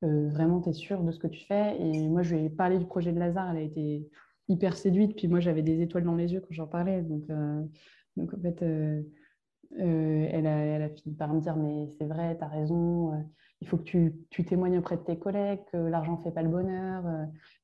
vraiment, 0.02 0.62
tu 0.62 0.70
es 0.70 0.74
sûr 0.74 1.04
de 1.04 1.12
ce 1.12 1.20
que 1.20 1.28
tu 1.28 1.46
fais. 1.46 1.80
Et 1.80 2.08
moi, 2.10 2.22
je 2.22 2.36
lui 2.36 2.46
ai 2.46 2.50
parlé 2.50 2.78
du 2.78 2.86
projet 2.86 3.12
de 3.12 3.20
Lazare. 3.20 3.52
Elle 3.52 3.58
a 3.58 3.62
été 3.62 4.08
hyper 4.50 4.76
séduite. 4.76 5.16
Puis 5.16 5.28
moi, 5.28 5.40
j'avais 5.40 5.62
des 5.62 5.82
étoiles 5.82 6.04
dans 6.04 6.16
les 6.16 6.34
yeux 6.34 6.42
quand 6.42 6.54
j'en 6.54 6.68
parlais. 6.68 7.02
Donc, 7.02 7.24
donc 8.18 8.34
en 8.34 8.40
fait, 8.40 8.62
elle, 8.62 10.48
a, 10.48 10.50
elle, 10.50 10.82
a, 10.82 10.90
fini 10.90 11.16
par 11.16 11.34
me 11.34 11.40
dire 11.40 11.56
Mais 11.56 11.88
c'est 11.98 12.06
vrai, 12.06 12.38
tu 12.38 12.44
as 12.44 12.48
raison 12.48 13.14
il 13.62 13.68
faut 13.68 13.78
que 13.78 13.84
tu, 13.84 14.16
tu, 14.32 14.44
témoignes 14.44 14.80
auprès 14.80 14.98
de 14.98 15.04
tes 15.04 15.18
collègues 15.20 15.62
que 15.72 15.78
l'argent 15.78 16.18
ne 16.18 16.24
fait 16.24 16.32
pas 16.32 16.42
le 16.42 16.50
bonheur. 16.50 17.04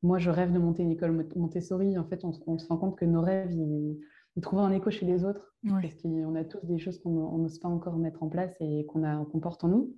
moi, 0.04 0.20
je 0.20 0.30
rêve 0.30 0.54
de 0.54 0.60
monter 0.60 0.84
une 0.84 0.92
école 0.92 1.28
Montessori. 1.36 1.98
En 1.98 2.06
fait, 2.06 2.24
on, 2.24 2.32
on 2.46 2.58
se 2.60 2.68
rend 2.68 2.78
compte 2.78 2.98
que 2.98 3.06
nos 3.06 3.22
rêves, 3.22 3.52
ils, 3.52 4.00
ils 4.36 4.42
trouvent 4.42 4.60
un 4.60 4.72
écho 4.72 4.92
chez 4.92 5.08
les 5.08 5.26
autres. 5.26 5.56
Parce 5.68 5.96
qu'on 5.96 6.36
a 6.36 6.44
tous 6.44 6.66
des 6.66 6.78
choses 6.78 7.00
qu'on 7.00 7.38
n'ose 7.40 7.60
pas 7.60 7.68
encore 7.68 7.98
mettre 7.98 8.22
en 8.24 8.30
place 8.30 8.56
et 8.60 8.86
qu'on 8.86 9.26
qu 9.26 9.40
porte 9.40 9.64
en 9.64 9.70
nous. 9.70 9.96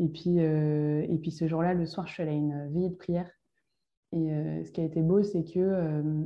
Et 0.00 0.08
puis, 0.08 0.40
euh, 0.40 1.06
et 1.08 1.18
puis 1.18 1.30
ce 1.30 1.46
jour-là, 1.46 1.74
le 1.74 1.86
soir, 1.86 2.06
je 2.06 2.14
suis 2.14 2.22
allée 2.22 2.32
à 2.32 2.34
une 2.34 2.72
veillée 2.72 2.88
de 2.88 2.96
prière. 2.96 3.30
Et 4.12 4.32
euh, 4.32 4.64
ce 4.64 4.72
qui 4.72 4.80
a 4.80 4.84
été 4.84 5.02
beau, 5.02 5.22
c'est 5.22 5.44
que 5.44 5.60
euh, 5.60 6.24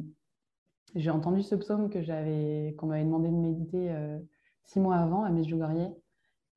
j'ai 0.94 1.10
entendu 1.10 1.42
ce 1.42 1.56
psaume 1.56 1.90
que 1.90 2.02
j'avais, 2.02 2.74
qu'on 2.78 2.86
m'avait 2.86 3.04
demandé 3.04 3.28
de 3.28 3.34
méditer 3.34 3.92
six 4.62 4.80
mois 4.80 4.96
avant 4.96 5.24
à 5.24 5.30
Medjugorje, 5.30 5.90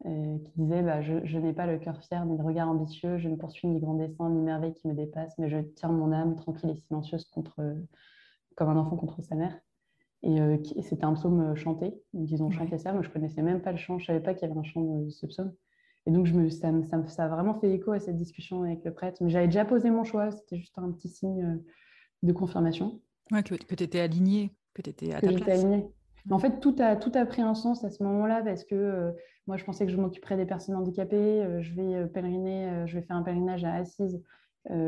qui 0.04 0.52
disait 0.56 0.84
bah, 0.84 1.02
Je, 1.02 1.26
je 1.26 1.40
n'ai 1.40 1.54
pas 1.54 1.66
le 1.66 1.80
cœur 1.80 2.00
fier 2.04 2.24
ni 2.26 2.38
le 2.38 2.44
regard 2.44 2.70
ambitieux, 2.70 3.18
je 3.18 3.30
ne 3.30 3.36
poursuis 3.36 3.68
ni 3.68 3.80
grand 3.80 3.96
dessein 3.96 4.30
ni 4.30 4.42
merveille 4.42 4.76
qui 4.76 4.88
me 4.88 4.94
dépasse, 4.94 5.36
mais 5.40 5.50
je 5.50 5.58
tiens 5.76 5.90
mon 5.90 6.12
âme 6.12 6.36
tranquille 6.36 6.70
et 6.70 6.76
silencieuse 6.76 7.26
contre, 7.32 7.76
comme 8.56 8.70
un 8.70 8.78
enfant 8.78 8.96
contre 8.96 9.24
sa 9.24 9.36
mère. 9.36 9.60
Euh, 10.26 10.58
et 10.76 10.82
c'était 10.82 11.06
un 11.06 11.14
psaume 11.14 11.56
chanté. 11.56 11.94
Ils 12.14 12.44
ont 12.44 12.52
chanté 12.52 12.78
ça. 12.78 12.94
Moi, 12.94 13.02
je 13.02 13.08
ne 13.08 13.14
connaissais 13.14 13.42
même 13.42 13.62
pas 13.62 13.72
le 13.72 13.78
chant. 13.78 13.98
Je 13.98 14.04
ne 14.04 14.08
savais 14.08 14.20
pas 14.20 14.34
qu'il 14.34 14.48
y 14.48 14.52
avait 14.52 14.60
un 14.60 14.64
chant 14.64 14.82
de 14.82 15.10
ce 15.10 15.26
psaume. 15.26 15.54
Et 16.08 16.12
donc, 16.12 16.26
je 16.26 16.34
me, 16.34 16.50
ça, 16.50 16.72
ça, 16.90 17.06
ça, 17.08 17.26
a 17.26 17.28
vraiment 17.28 17.54
fait 17.60 17.70
écho 17.70 17.92
à 17.92 18.00
cette 18.00 18.16
discussion 18.16 18.64
avec 18.64 18.86
le 18.86 18.94
prêtre. 18.94 19.18
Mais 19.22 19.30
j'avais 19.30 19.48
déjà 19.48 19.66
posé 19.66 19.92
mon 19.92 20.06
choix. 20.06 20.32
C'était 20.32 20.56
juste 20.56 20.78
un 20.80 20.90
petit 20.92 21.10
signe 21.10 21.44
euh, 21.44 21.58
de 22.24 22.32
confirmation. 22.32 23.02
Ouais, 23.30 23.44
que, 23.44 23.56
tu 23.76 23.84
étais 23.84 24.00
aligné, 24.00 24.54
que 24.74 24.82
tu 24.82 24.90
étais 24.90 25.14
à 25.14 25.20
ta 25.20 25.34
place. 25.34 25.60
Alignée. 25.60 25.86
En 26.32 26.40
fait, 26.40 26.62
tout 26.62 26.76
a, 26.80 26.96
tout 26.96 27.12
a 27.14 27.26
pris 27.26 27.42
un 27.42 27.54
sens 27.54 27.84
à 27.84 27.90
ce 27.90 28.02
moment-là 28.04 28.42
parce 28.42 28.64
que 28.64 29.14
moi, 29.48 29.58
je 29.58 29.66
pensais 29.66 29.86
que 29.86 29.92
je 29.92 29.98
m'occuperais 29.98 30.38
des 30.38 30.46
personnes 30.46 30.76
handicapées. 30.76 31.46
je 31.62 31.74
vais 31.74 32.06
pèleriner, 32.08 32.86
je 32.86 32.98
vais 32.98 33.02
faire 33.02 33.16
un 33.16 33.24
pèlerinage 33.24 33.64
à 33.64 33.74
Assise. 33.76 34.22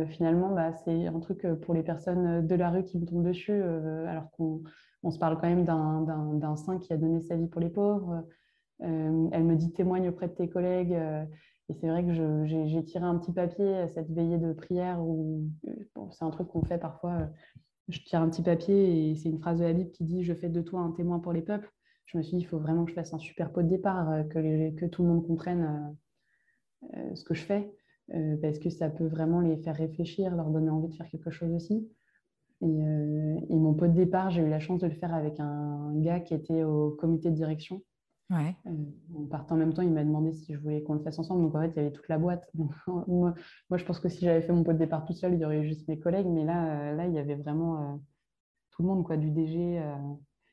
finalement, 0.10 0.54
bah, 0.54 0.74
c'est 0.84 1.08
un 1.08 1.20
truc 1.22 1.48
pour 1.62 1.74
les 1.74 1.84
personnes 1.84 2.46
de 2.46 2.56
la 2.56 2.70
rue 2.70 2.84
qui 2.84 3.00
me 3.00 3.06
tombent 3.06 3.24
dessus, 3.24 3.62
alors 3.62 4.30
qu'on 4.32 4.64
on 5.04 5.12
se 5.12 5.20
parle 5.20 5.36
quand 5.40 5.48
même 5.48 5.64
d'un 5.64 6.56
saint 6.58 6.78
qui 6.78 6.92
a 6.92 6.98
donné 6.98 7.22
sa 7.22 7.38
vie 7.38 7.48
pour 7.48 7.62
les 7.62 7.70
pauvres. 7.70 8.26
Euh, 8.82 9.30
elle 9.32 9.44
me 9.44 9.56
dit 9.56 9.72
témoigne 9.72 10.10
auprès 10.10 10.28
de 10.28 10.34
tes 10.34 10.50
collègues. 10.50 10.94
Euh, 10.94 11.24
et 11.70 11.74
c'est 11.76 11.88
vrai 11.88 12.04
que 12.04 12.14
j'ai 12.46 12.84
tiré 12.84 13.06
un 13.06 13.18
petit 13.18 13.32
papier 13.32 13.76
à 13.76 13.88
cette 13.88 14.10
veillée 14.12 14.40
de 14.40 14.54
prière 14.54 15.00
où 15.02 15.48
c'est 16.12 16.26
un 16.26 16.32
truc 16.32 16.48
qu'on 16.48 16.64
fait 16.64 16.80
parfois. 16.80 17.30
Je 17.90 18.00
tire 18.00 18.22
un 18.22 18.30
petit 18.30 18.42
papier 18.42 19.12
et 19.12 19.16
c'est 19.16 19.30
une 19.30 19.40
phrase 19.40 19.60
de 19.60 19.66
la 19.66 19.74
Bible 19.74 19.92
qui 19.92 20.04
dit 20.04 20.24
Je 20.24 20.34
fais 20.34 20.50
de 20.50 20.62
toi 20.62 20.80
un 20.80 20.92
témoin 20.92 21.20
pour 21.20 21.32
les 21.32 21.44
peuples. 21.44 21.72
Je 22.08 22.18
me 22.18 22.24
suis 22.24 22.38
dit 22.38 22.44
Il 22.44 22.48
faut 22.48 22.58
vraiment 22.58 22.86
que 22.86 22.90
je 22.90 22.96
fasse 22.96 23.14
un 23.14 23.20
super 23.20 23.52
pot 23.52 23.62
de 23.62 23.68
départ, 23.68 24.10
euh, 24.10 24.24
que, 24.24 24.86
tout 24.88 25.04
le 25.04 25.10
monde 25.10 25.28
comprenne 25.28 25.96
ce 27.14 27.24
que 27.24 27.36
je 27.36 27.44
fais, 27.44 27.72
parce 28.42 28.58
que 28.58 28.72
ça 28.72 28.90
peut 28.90 29.06
vraiment 29.06 29.42
les 29.42 29.58
faire 29.58 29.76
réfléchir, 29.76 30.36
leur 30.36 30.50
donner 30.50 30.72
envie 30.72 30.88
de 30.88 30.96
faire 30.96 31.10
quelque 31.10 31.30
chose 31.30 31.54
aussi. 31.54 31.88
Euh, 32.62 33.40
et, 33.50 33.56
mon 33.56 33.74
pot 33.74 33.88
de 33.88 33.94
départ, 33.94 34.30
j'ai 34.32 34.42
eu 34.42 34.50
la 34.50 34.60
chance 34.60 34.82
de 34.82 34.88
le 34.88 34.94
faire 34.94 35.14
avec 35.14 35.40
un 35.40 35.94
gars 35.96 36.20
qui 36.20 36.34
était 36.34 36.64
au 36.64 36.92
comité 36.92 37.30
de 37.30 37.36
direction. 37.36 37.82
Ouais. 38.30 38.56
Euh, 38.68 38.72
en 39.18 39.26
partant 39.26 39.56
en 39.56 39.58
même 39.58 39.74
temps, 39.74 39.82
il 39.82 39.92
m'a 39.92 40.04
demandé 40.04 40.34
si 40.34 40.54
je 40.54 40.60
voulais 40.60 40.84
qu'on 40.84 40.94
le 40.94 41.00
fasse 41.00 41.18
ensemble. 41.18 41.42
Donc 41.42 41.56
en 41.56 41.62
fait, 41.62 41.70
il 41.70 41.78
y 41.78 41.80
avait 41.80 41.92
toute 41.92 42.08
la 42.10 42.18
boîte. 42.18 42.48
moi, 43.08 43.34
moi, 43.70 43.78
je 43.78 43.86
pense 43.86 44.00
que 44.00 44.10
si 44.10 44.24
j'avais 44.26 44.42
fait 44.42 44.54
mon 44.54 44.64
pot 44.64 44.74
de 44.74 44.78
départ 44.78 45.06
tout 45.06 45.14
seul, 45.14 45.34
il 45.34 45.40
y 45.40 45.46
aurait 45.46 45.64
juste 45.64 45.88
mes 45.88 46.00
collègues. 46.00 46.28
Mais 46.28 46.46
là, 46.46 46.92
euh, 46.92 46.96
là 46.96 47.08
il 47.08 47.14
y 47.14 47.20
avait 47.20 47.36
vraiment 47.36 48.00
tout 48.72 48.84
le 48.84 48.88
monde, 48.88 49.04
quoi, 49.04 49.18
du 49.18 49.32
DG. 49.32 49.82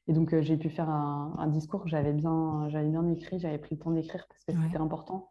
Et 0.08 0.12
donc, 0.12 0.38
j'ai 0.40 0.56
pu 0.56 0.70
faire 0.70 0.88
un, 0.88 1.48
discours 1.48 1.86
j'avais 1.86 2.12
bien, 2.12 2.68
bien 2.68 3.06
écrit. 3.08 3.38
J'avais 3.38 3.58
pris 3.58 3.74
le 3.74 3.80
temps 3.80 3.90
d'écrire 3.90 4.26
parce 4.28 4.44
que 4.44 4.52
c'était 4.52 4.78
important. 4.78 5.30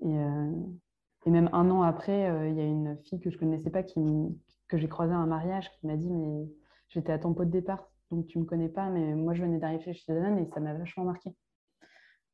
Et, 0.00 0.16
et, 1.26 1.30
même 1.30 1.50
un 1.52 1.70
an 1.70 1.82
après, 1.82 2.50
il 2.50 2.56
y 2.56 2.60
a 2.60 2.64
une 2.64 2.96
fille 3.04 3.20
que 3.20 3.30
je 3.30 3.36
ne 3.36 3.40
connaissais 3.40 3.70
pas 3.70 3.82
qui, 3.82 4.00
que 4.70 4.78
j'ai 4.78 4.88
croisé 4.88 5.12
à 5.12 5.18
un 5.18 5.26
mariage 5.26 5.70
qui 5.72 5.86
m'a 5.86 5.96
dit 5.96 6.10
mais 6.10 6.48
j'étais 6.88 7.12
à 7.12 7.18
ton 7.18 7.34
pot 7.34 7.44
de 7.44 7.50
départ 7.50 7.90
donc 8.10 8.26
tu 8.28 8.38
me 8.38 8.44
connais 8.44 8.68
pas 8.68 8.88
mais 8.88 9.14
moi 9.14 9.34
je 9.34 9.42
venais 9.42 9.58
d'arriver 9.58 9.92
chez 9.92 10.12
Danone 10.12 10.38
et 10.38 10.46
ça 10.46 10.60
m'a 10.60 10.74
vachement 10.74 11.04
marqué 11.04 11.30
euh, 11.30 11.32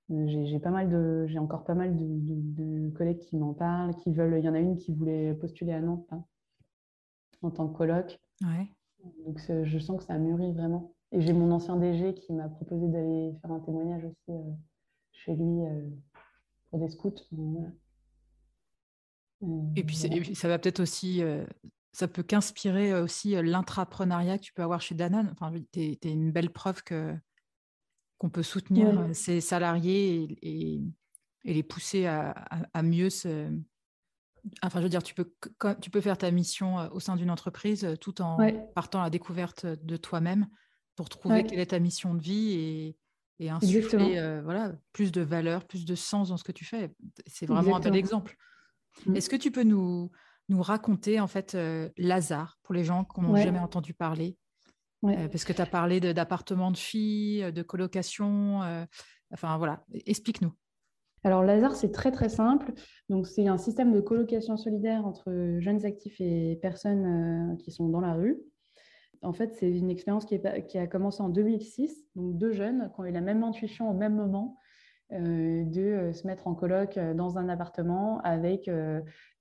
j'ai 0.08 0.60
pas 0.60 0.70
mal 0.70 0.88
de 0.88 1.26
j'ai 1.26 1.38
encore 1.38 1.64
pas 1.64 1.74
mal 1.74 1.96
de, 1.96 2.90
collègues 2.90 3.18
qui 3.18 3.36
m'en 3.36 3.54
parlent 3.54 3.94
qui 3.96 4.12
veulent 4.12 4.38
il 4.38 4.44
y 4.44 4.48
en 4.48 4.54
a 4.54 4.60
une 4.60 4.76
qui 4.76 4.92
voulait 4.92 5.34
postuler 5.34 5.72
à 5.72 5.80
Nantes 5.80 6.06
hein, 6.10 6.24
en 7.42 7.50
tant 7.50 7.68
que 7.68 7.76
coloc. 7.76 8.20
Donc 9.24 9.40
je 9.64 9.78
sens 9.78 9.98
que 9.98 10.04
ça 10.04 10.18
mûrit 10.18 10.52
vraiment. 10.52 10.92
Et 11.12 11.20
j'ai 11.20 11.32
mon 11.32 11.52
ancien 11.52 11.76
DG 11.76 12.14
qui 12.14 12.32
m'a 12.32 12.48
proposé 12.48 12.88
d'aller 12.88 13.32
faire 13.40 13.52
un 13.52 13.60
témoignage 13.60 14.04
aussi 14.04 14.30
euh, 14.30 14.52
chez 15.12 15.34
lui 15.34 15.64
euh, 15.64 15.88
pour 16.70 16.80
des 16.80 16.88
scouts. 16.88 17.14
Et 19.76 19.84
puis 19.84 19.96
ça 20.34 20.48
va 20.48 20.58
peut-être 20.58 20.80
aussi 20.80 21.22
ça 21.96 22.08
peut 22.08 22.22
qu'inspirer 22.22 22.94
aussi 22.94 23.40
l'intrapreneuriat 23.42 24.36
que 24.36 24.42
tu 24.42 24.52
peux 24.52 24.62
avoir 24.62 24.82
chez 24.82 24.94
Danone. 24.94 25.30
Enfin, 25.32 25.50
tu 25.72 25.80
es, 25.80 25.98
une 26.04 26.30
belle 26.30 26.50
preuve 26.50 26.82
que 26.82 27.16
qu'on 28.18 28.30
peut 28.30 28.42
soutenir 28.42 29.08
ses 29.12 29.40
salariés 29.40 30.38
et, 30.42 30.82
les 31.44 31.62
pousser 31.62 32.06
à, 32.06 32.82
mieux 32.82 33.08
se... 33.08 33.48
Enfin, 34.62 34.80
je 34.80 34.84
veux 34.84 34.88
dire, 34.88 35.02
tu 35.02 35.14
peux, 35.14 35.32
tu 35.80 35.90
peux 35.90 36.00
faire 36.00 36.18
ta 36.18 36.30
mission 36.30 36.92
au 36.92 36.98
sein 36.98 37.16
d'une 37.16 37.30
entreprise 37.30 37.96
tout 38.00 38.20
en 38.20 38.38
partant 38.74 39.00
à 39.00 39.04
la 39.04 39.10
découverte 39.10 39.66
de 39.66 39.96
toi-même 39.96 40.48
pour 40.96 41.08
trouver 41.08 41.44
quelle 41.44 41.60
est 41.60 41.66
ta 41.66 41.78
mission 41.78 42.14
de 42.14 42.22
vie 42.22 42.52
et, 42.52 42.96
et 43.38 43.50
insuffler 43.50 44.40
voilà, 44.42 44.72
plus 44.92 45.12
de 45.12 45.20
valeur, 45.20 45.64
plus 45.66 45.84
de 45.84 45.94
sens 45.94 46.30
dans 46.30 46.36
ce 46.36 46.44
que 46.44 46.52
tu 46.52 46.64
fais. 46.64 46.92
C'est 47.26 47.46
vraiment 47.46 47.76
un 47.76 47.80
bel 47.80 47.96
exemple. 47.96 48.36
Mmh. 49.04 49.16
Est-ce 49.16 49.28
que 49.28 49.36
tu 49.36 49.50
peux 49.50 49.62
nous, 49.62 50.10
nous 50.48 50.62
raconter 50.62 51.20
en 51.20 51.26
fait 51.26 51.54
euh, 51.54 51.88
Lazare 51.96 52.58
pour 52.62 52.74
les 52.74 52.84
gens 52.84 53.04
qui 53.04 53.20
n'ont 53.20 53.36
jamais 53.36 53.58
entendu 53.58 53.94
parler 53.94 54.36
euh, 55.08 55.28
Parce 55.28 55.44
que 55.44 55.52
tu 55.52 55.60
as 55.60 55.66
parlé 55.66 56.00
d'appartements 56.00 56.70
de, 56.70 56.76
filles, 56.76 57.52
de 57.52 57.62
colocation. 57.62 58.60
enfin 59.32 59.56
voilà, 59.58 59.84
explique-nous. 60.06 60.52
Alors 61.24 61.42
Lazare, 61.42 61.74
c'est 61.74 61.90
très 61.90 62.12
très 62.12 62.28
simple. 62.28 62.72
Donc 63.08 63.26
c'est 63.26 63.48
un 63.48 63.58
système 63.58 63.92
de 63.92 64.00
colocation 64.00 64.56
solidaire 64.56 65.04
entre 65.06 65.56
jeunes 65.58 65.84
actifs 65.84 66.20
et 66.20 66.56
personnes 66.62 67.56
qui 67.58 67.72
sont 67.72 67.88
dans 67.88 68.00
la 68.00 68.14
rue. 68.14 68.38
En 69.22 69.32
fait, 69.32 69.54
c'est 69.54 69.70
une 69.70 69.90
expérience 69.90 70.24
qui, 70.24 70.38
qui, 70.68 70.78
a 70.78 70.86
commencé 70.86 71.22
en 71.22 71.28
2006. 71.28 72.06
Donc 72.14 72.38
deux 72.38 72.52
jeunes 72.52 72.90
qui 72.94 73.00
ont 73.00 73.04
eu 73.06 73.12
la 73.12 73.22
même 73.22 73.42
intuition 73.42 73.90
au 73.90 73.94
même 73.94 74.14
moment 74.14 74.58
de 75.10 76.10
se 76.12 76.26
mettre 76.26 76.48
en 76.48 76.54
colloque 76.54 76.98
euh, 76.98 77.14
dans 77.14 77.38
un 77.38 77.48
appartement 77.48 78.20
avec 78.22 78.68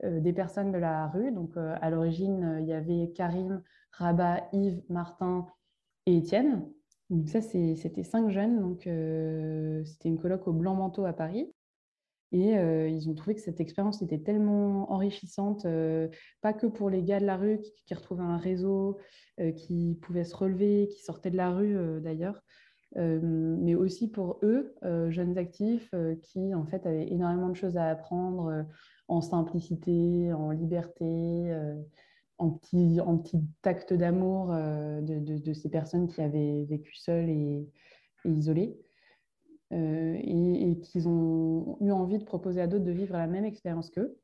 des 0.04 0.34
personnes 0.34 0.72
de 0.72 0.78
la 0.78 1.08
rue. 1.08 1.32
Donc, 1.32 1.56
à 1.58 1.90
l'origine, 1.90 2.60
il 2.62 2.68
y 2.68 2.74
avait 2.74 3.12
Karim, 3.16 3.62
Rabat, 3.98 4.48
Yves, 4.54 4.82
Martin 4.90 5.48
et 6.06 6.18
Étienne. 6.18 6.68
Donc, 7.10 7.30
ça, 7.30 7.42
c'était 7.42 8.04
cinq 8.04 8.30
jeunes. 8.30 8.62
Donc, 8.62 8.82
c'était 9.86 10.10
une 10.10 10.20
colloque 10.20 10.48
au 10.48 10.54
Blanc 10.54 10.76
Manteau 10.76 11.06
à 11.06 11.14
Paris. 11.14 11.52
Et 12.32 12.54
ils 12.54 13.10
ont 13.10 13.14
trouvé 13.14 13.36
que 13.36 13.42
cette 13.42 13.62
expérience 13.62 14.02
était 14.02 14.20
tellement 14.20 14.92
enrichissante, 14.92 15.66
pas 16.42 16.54
que 16.54 16.68
pour 16.68 16.90
les 16.90 17.04
gars 17.04 17.20
de 17.20 17.26
la 17.26 17.38
rue 17.38 17.62
qui, 17.86 17.94
retrouvaient 17.94 18.24
un 18.24 18.38
réseau, 18.38 18.98
qui 19.56 19.98
pouvaient 20.02 20.26
se 20.26 20.36
relever, 20.36 20.90
qui 20.90 21.04
sortaient 21.04 21.32
de 21.32 21.38
la 21.38 21.52
rue 21.52 22.02
d'ailleurs, 22.02 22.42
euh, 22.98 23.20
mais 23.22 23.76
aussi 23.76 24.10
pour 24.10 24.40
eux, 24.44 24.74
euh, 24.84 25.12
jeunes 25.12 25.38
actifs, 25.38 25.90
euh, 25.94 26.16
qui 26.22 26.54
en 26.54 26.66
fait 26.66 26.86
avaient 26.86 27.12
énormément 27.12 27.50
de 27.50 27.56
choses 27.56 27.76
à 27.78 27.90
apprendre 27.90 28.66
en 29.08 29.22
simplicité, 29.22 30.32
en 30.34 30.52
liberté, 30.52 31.54
en 32.38 32.52
petit, 32.52 33.00
en 33.02 33.24
tact 33.62 33.94
d'amour 33.94 34.48
de, 34.50 35.20
de, 35.20 35.54
ces 35.54 35.70
personnes 35.70 36.08
qui 36.08 36.22
avaient 36.22 36.66
vécu 36.66 36.96
seules 36.96 37.30
et, 37.30 37.70
isolées. 38.26 38.78
et, 39.72 40.72
et 40.72 40.80
qu'ils 40.82 41.08
ont 41.08 41.78
eu 41.82 41.92
envie 41.92 42.18
de 42.18 42.24
proposer 42.24 42.62
à 42.62 42.68
d'autres 42.68 42.84
de 42.84 42.92
vivre 42.92 43.14
la 43.14 43.28
même 43.28 43.46
expérience 43.46 43.90
qu'eux. 43.90 44.18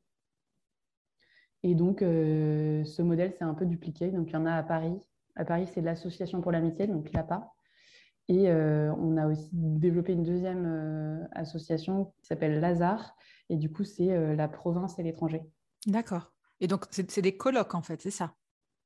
Et 1.63 1.75
donc, 1.75 1.99
ce 2.01 3.01
modèle 3.01 3.33
s'est 3.33 3.43
un 3.43 3.53
peu 3.53 3.65
dupliqué. 3.65 4.09
Donc, 4.09 4.29
il 4.29 4.33
y 4.33 4.37
en 4.37 4.45
a 4.45 4.53
à 4.53 4.63
Paris. 4.63 4.99
À 5.35 5.45
Paris, 5.45 5.67
c'est 5.67 5.81
l'Association 5.81 6.41
pour 6.41 6.51
l'amitié, 6.51 6.87
donc 6.87 7.11
l'APA, 7.13 7.53
et 8.31 8.49
euh, 8.49 8.93
on 8.95 9.17
a 9.17 9.27
aussi 9.27 9.49
développé 9.51 10.13
une 10.13 10.23
deuxième 10.23 10.65
euh, 10.65 11.27
association 11.33 12.13
qui 12.21 12.27
s'appelle 12.27 12.61
Lazare. 12.61 13.15
Et 13.49 13.57
du 13.57 13.69
coup, 13.69 13.83
c'est 13.83 14.11
euh, 14.11 14.35
la 14.35 14.47
province 14.47 14.97
et 14.99 15.03
l'étranger. 15.03 15.41
D'accord. 15.85 16.31
Et 16.61 16.67
donc, 16.67 16.85
c'est 16.91 17.21
des 17.21 17.35
colloques, 17.35 17.75
en 17.75 17.81
fait, 17.81 18.01
c'est 18.01 18.11
ça? 18.11 18.35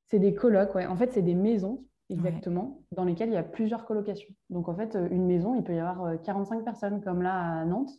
C'est 0.08 0.20
des 0.20 0.34
colloques, 0.34 0.74
ouais. 0.76 0.88
En 0.88 0.96
fait, 0.96 1.12
c'est 1.12 1.22
des 1.22 1.36
maisons, 1.36 1.86
exactement, 2.10 2.82
dans 2.94 3.04
lesquelles 3.04 3.30
il 3.30 3.34
y 3.34 3.38
a 3.38 3.44
plusieurs 3.44 3.86
colocations. 3.86 4.34
Donc, 4.50 4.70
en 4.70 4.76
fait, 4.76 4.98
une 5.12 5.26
maison, 5.26 5.56
il 5.56 5.64
peut 5.64 5.76
y 5.76 5.80
avoir 5.80 6.22
45 6.22 6.64
personnes, 6.64 7.04
comme 7.04 7.22
là 7.22 7.60
à 7.60 7.66
Nantes. 7.66 7.92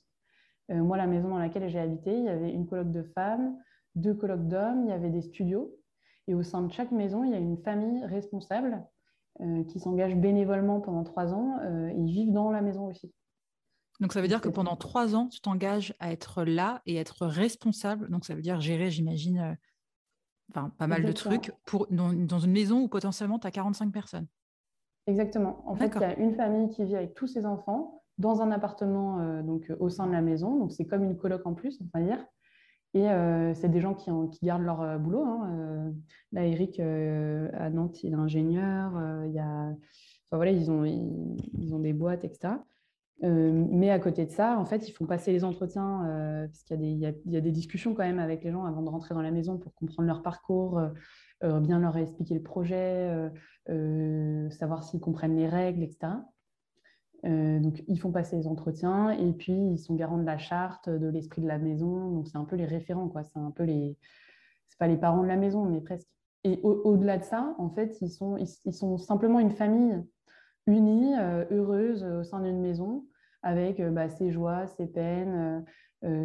moi, 0.71 0.97
la 0.97 1.07
maison 1.07 1.29
dans 1.29 1.39
laquelle 1.39 1.69
j'ai 1.69 1.79
habité, 1.79 2.17
il 2.17 2.25
y 2.25 2.29
avait 2.29 2.51
une 2.51 2.67
coloc 2.67 2.91
de 2.91 3.03
femmes, 3.03 3.59
deux 3.95 4.15
colocs 4.15 4.49
d'hommes, 4.49 4.85
il 4.85 4.89
y 4.89 4.93
avait 4.93 5.11
des 5.11 5.23
studios. 5.23 5.75
Et 6.27 6.35
au 6.35 6.43
sein 6.43 6.63
de 6.63 6.73
chaque 6.73 6.91
maison, 6.91 7.23
il 7.23 7.31
y 7.31 7.35
a 7.35 7.39
une 7.39 7.59
famille 7.59 8.05
responsable 8.07 8.83
qui 9.69 9.79
s'engage 9.79 10.17
bénévolement 10.17 10.81
pendant 10.81 11.05
trois 11.05 11.35
ans. 11.35 11.61
ils 11.95 12.11
vivent 12.11 12.33
dans 12.33 12.51
la 12.51 12.63
maison 12.63 12.87
aussi. 12.87 13.13
Donc 14.01 14.13
ça 14.13 14.21
veut 14.21 14.29
dire 14.29 14.41
que 14.41 14.49
pendant 14.49 14.77
trois 14.77 15.15
ans, 15.15 15.29
tu 15.29 15.41
t'engages 15.41 15.95
à 16.01 16.13
être 16.13 16.45
là 16.45 16.83
et 16.87 16.97
être 16.97 17.27
responsable. 17.27 18.11
Donc 18.11 18.25
ça 18.25 18.35
veut 18.35 18.43
dire 18.43 18.61
gérer, 18.61 18.91
j'imagine, 18.91 19.57
enfin, 20.51 20.71
pas 20.79 20.87
mal 20.87 21.05
de 21.05 21.13
trucs 21.13 21.53
pour, 21.65 21.87
dans, 21.91 22.39
une 22.39 22.53
maison 22.53 22.83
où 22.83 22.89
potentiellement 22.89 23.39
tu 23.39 23.47
as 23.47 23.51
45 23.51 23.93
personnes. 23.93 24.27
Exactement. 25.07 25.63
En 25.67 25.77
fait, 25.77 25.93
il 25.95 26.01
y 26.01 26.05
a 26.05 26.19
une 26.19 26.35
famille 26.35 26.69
qui 26.71 26.85
vit 26.85 26.97
avec 26.97 27.15
tous 27.15 27.27
ses 27.27 27.47
enfants 27.47 28.03
dans 28.19 28.41
un 28.41 28.51
appartement 28.51 29.21
euh, 29.21 29.43
donc, 29.43 29.73
au 29.79 29.89
sein 29.89 30.07
de 30.07 30.13
la 30.13 30.23
maison. 30.23 30.57
Donc, 30.57 30.73
c'est 30.73 30.85
comme 30.85 31.05
une 31.05 31.17
coloc 31.17 31.47
en 31.47 31.55
plus, 31.55 31.81
on 31.81 31.99
va 31.99 32.05
dire. 32.05 32.25
Et 32.95 33.11
euh, 33.11 33.53
c'est 33.55 33.69
des 33.69 33.81
gens 33.81 33.95
qui, 33.95 34.11
qui 34.33 34.47
gardent 34.47 34.65
leur 34.65 34.81
euh, 34.81 34.99
boulot. 34.99 35.25
Hein. 35.25 35.93
là, 36.33 36.47
Eric, 36.47 36.81
à 36.81 37.71
Nantes, 37.71 38.03
il 38.03 38.13
est 38.13 38.17
ingénieur. 38.17 38.93
il 39.27 39.33
y 39.33 39.39
a... 39.39 39.69
enfin, 40.27 40.37
voilà, 40.37 40.51
ils 40.51 40.71
ont, 40.71 40.85
ils, 40.85 41.75
ont 41.75 41.79
des 41.79 41.93
boîtes, 41.93 42.25
etc. 42.25 42.55
mais 43.23 43.91
à 43.91 43.99
côté 43.99 44.27
de 44.27 44.31
ça, 44.31 44.59
en 44.59 44.65
fait, 44.65 44.89
ils 44.89 44.93
font 44.93 45.07
passer 45.07 45.33
les 45.33 45.45
entretiens, 45.45 46.03
parce 46.47 46.63
qu'il 46.65 46.99
y, 46.99 47.07
a 47.07 47.41
des 47.41 47.51
discussions 47.51 47.95
quand 47.95 48.05
même 48.05 48.19
avec 48.19 48.45
les 48.45 48.53
gens 48.53 48.65
avant 48.65 48.83
de 48.83 48.89
rentrer 48.89 49.15
dans 49.15 49.23
la 49.23 49.31
maison 49.31 49.59
pour 49.59 49.75
comprendre 49.75 50.07
leur 50.07 50.23
parcours, 50.23 50.81
bien 51.43 51.79
leur 51.79 51.97
expliquer 51.97 52.35
le 52.35 52.43
projet, 52.43 53.31
savoir 54.51 54.85
s'ils 54.85 55.01
comprennent 55.01 55.37
les 55.37 55.49
règles, 55.49 55.83
etc. 55.83 56.13
Euh, 57.27 57.59
donc, 57.61 57.83
ils 57.89 57.99
font 57.99 58.13
passer 58.13 58.37
les 58.37 58.47
entretiens 58.47 59.11
et 59.11 59.33
puis 59.33 59.53
ils 59.53 59.79
sont 59.79 59.95
garants 59.95 60.19
de 60.19 60.27
la 60.27 60.39
charte, 60.39 60.89
de 60.89 61.09
l'esprit 61.09 61.43
de 61.43 61.49
la 61.49 61.59
maison. 61.59 62.11
Donc, 62.11 62.29
c'est 62.29 62.37
un 62.37 62.45
peu 62.45 62.57
les 62.57 62.67
référents, 62.67 63.09
quoi. 63.09 63.25
C'est 63.25 63.39
un 63.39 63.51
peu 63.51 63.65
les. 63.65 63.97
C'est 64.69 64.79
pas 64.79 64.87
les 64.87 64.97
parents 64.97 65.23
de 65.23 65.29
la 65.29 65.37
maison, 65.37 65.65
mais 65.65 65.81
presque. 65.81 66.09
Et 66.45 66.61
au-delà 66.63 67.19
de 67.19 67.25
ça, 67.25 67.57
en 67.59 67.71
fait, 67.71 68.01
ils 68.01 68.11
sont, 68.11 68.37
ils, 68.37 68.73
sont 68.73 68.99
simplement 68.99 69.41
une 69.41 69.51
famille 69.51 70.01
unie, 70.67 71.15
euh, 71.19 71.45
heureuse 71.51 72.05
au 72.05 72.25
sein 72.25 72.41
d'une 72.41 72.61
maison, 72.61 73.07
avec 73.43 73.81
euh, 73.81 73.91
bah, 73.91 74.09
ses 74.09 74.31
joies, 74.31 74.67
ses 74.67 74.87
peines, 74.87 75.65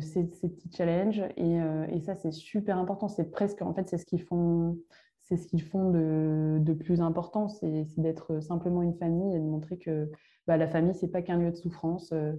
ses, 0.01 0.25
petits 0.25 0.71
challenges. 0.71 1.23
Et, 1.37 1.55
et 1.89 2.01
ça, 2.01 2.15
c'est 2.15 2.31
super 2.31 2.77
important. 2.77 3.07
C'est 3.07 3.31
presque, 3.31 3.61
en 3.61 3.73
fait, 3.73 3.89
c'est 3.89 3.97
ce 3.97 4.05
qu'ils 4.05 4.21
font. 4.21 4.77
C'est 5.23 5.37
ce 5.37 5.47
qu'ils 5.47 5.63
font 5.63 5.91
de, 5.91 6.57
de 6.59 6.73
plus 6.73 6.99
important, 6.99 7.47
c'est 7.47 7.85
d'être 7.97 8.41
simplement 8.41 8.81
une 8.81 8.95
famille 8.95 9.33
et 9.33 9.39
de 9.39 9.45
montrer 9.45 9.77
que 9.77 10.11
bah, 10.47 10.57
la 10.57 10.67
famille, 10.67 10.95
c'est 10.95 11.07
pas 11.07 11.21
qu'un 11.21 11.37
lieu 11.37 11.51
de 11.51 11.55
souffrance, 11.55 12.11
euh, 12.11 12.33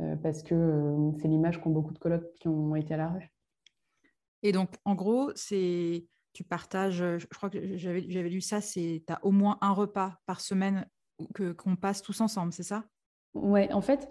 euh, 0.00 0.16
parce 0.16 0.42
que 0.42 0.54
euh, 0.54 1.12
c'est 1.20 1.28
l'image 1.28 1.60
qu'ont 1.60 1.70
beaucoup 1.70 1.92
de 1.92 1.98
colloques 1.98 2.32
qui 2.40 2.48
ont 2.48 2.74
été 2.76 2.94
à 2.94 2.96
la 2.96 3.08
rue. 3.08 3.32
Et 4.42 4.52
donc, 4.52 4.70
en 4.84 4.94
gros, 4.94 5.32
c'est 5.34 6.06
tu 6.32 6.44
partages, 6.44 7.04
je 7.18 7.26
crois 7.26 7.50
que 7.50 7.76
j'avais 7.76 8.30
lu 8.30 8.40
ça, 8.40 8.60
tu 8.62 9.02
as 9.06 9.22
au 9.22 9.32
moins 9.32 9.58
un 9.60 9.72
repas 9.72 10.16
par 10.24 10.40
semaine 10.40 10.86
que 11.34 11.52
qu'on 11.52 11.76
passe 11.76 12.02
tous 12.02 12.20
ensemble, 12.20 12.52
c'est 12.52 12.62
ça? 12.62 12.84
Ouais, 13.34 13.72
en 13.72 13.80
fait, 13.80 14.10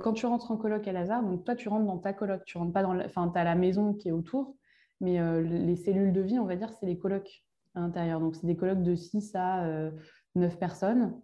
quand 0.00 0.12
tu 0.12 0.26
rentres 0.26 0.50
en 0.50 0.58
coloc 0.58 0.86
à 0.86 0.92
Lazare, 0.92 1.22
donc 1.22 1.44
toi 1.44 1.54
tu 1.54 1.70
rentres 1.70 1.86
dans 1.86 1.96
ta 1.96 2.12
coloc, 2.12 2.44
tu 2.44 2.58
rentres 2.58 2.74
pas 2.74 2.82
dans, 2.82 2.98
enfin 3.00 3.32
as 3.34 3.44
la 3.44 3.54
maison 3.54 3.94
qui 3.94 4.08
est 4.08 4.12
autour, 4.12 4.54
mais 5.00 5.18
les 5.42 5.76
cellules 5.76 6.12
de 6.12 6.20
vie, 6.20 6.38
on 6.38 6.44
va 6.44 6.56
dire, 6.56 6.70
c'est 6.70 6.84
les 6.84 6.98
colocs 6.98 7.42
à 7.74 7.80
l'intérieur. 7.80 8.20
Donc 8.20 8.36
c'est 8.36 8.46
des 8.46 8.56
colocs 8.56 8.82
de 8.82 8.94
6 8.94 9.34
à 9.34 9.90
neuf 10.34 10.58
personnes, 10.58 11.20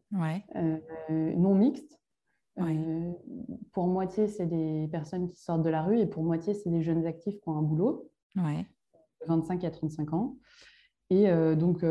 euh, 0.56 0.78
non 1.10 1.54
mixtes. 1.54 2.00
Euh, 2.58 3.12
pour 3.72 3.86
moitié, 3.86 4.28
c'est 4.28 4.46
des 4.46 4.88
personnes 4.90 5.28
qui 5.28 5.36
sortent 5.36 5.62
de 5.62 5.68
la 5.70 5.82
rue 5.82 5.98
et 5.98 6.06
pour 6.06 6.22
moitié, 6.22 6.54
c'est 6.54 6.70
des 6.70 6.82
jeunes 6.82 7.06
actifs 7.06 7.38
qui 7.40 7.48
ont 7.48 7.58
un 7.58 7.62
boulot, 7.62 8.10
ouais. 8.36 8.66
25 9.26 9.62
à 9.64 9.70
35 9.70 10.12
ans. 10.14 10.36
Et 11.10 11.30
euh, 11.30 11.54
donc, 11.54 11.84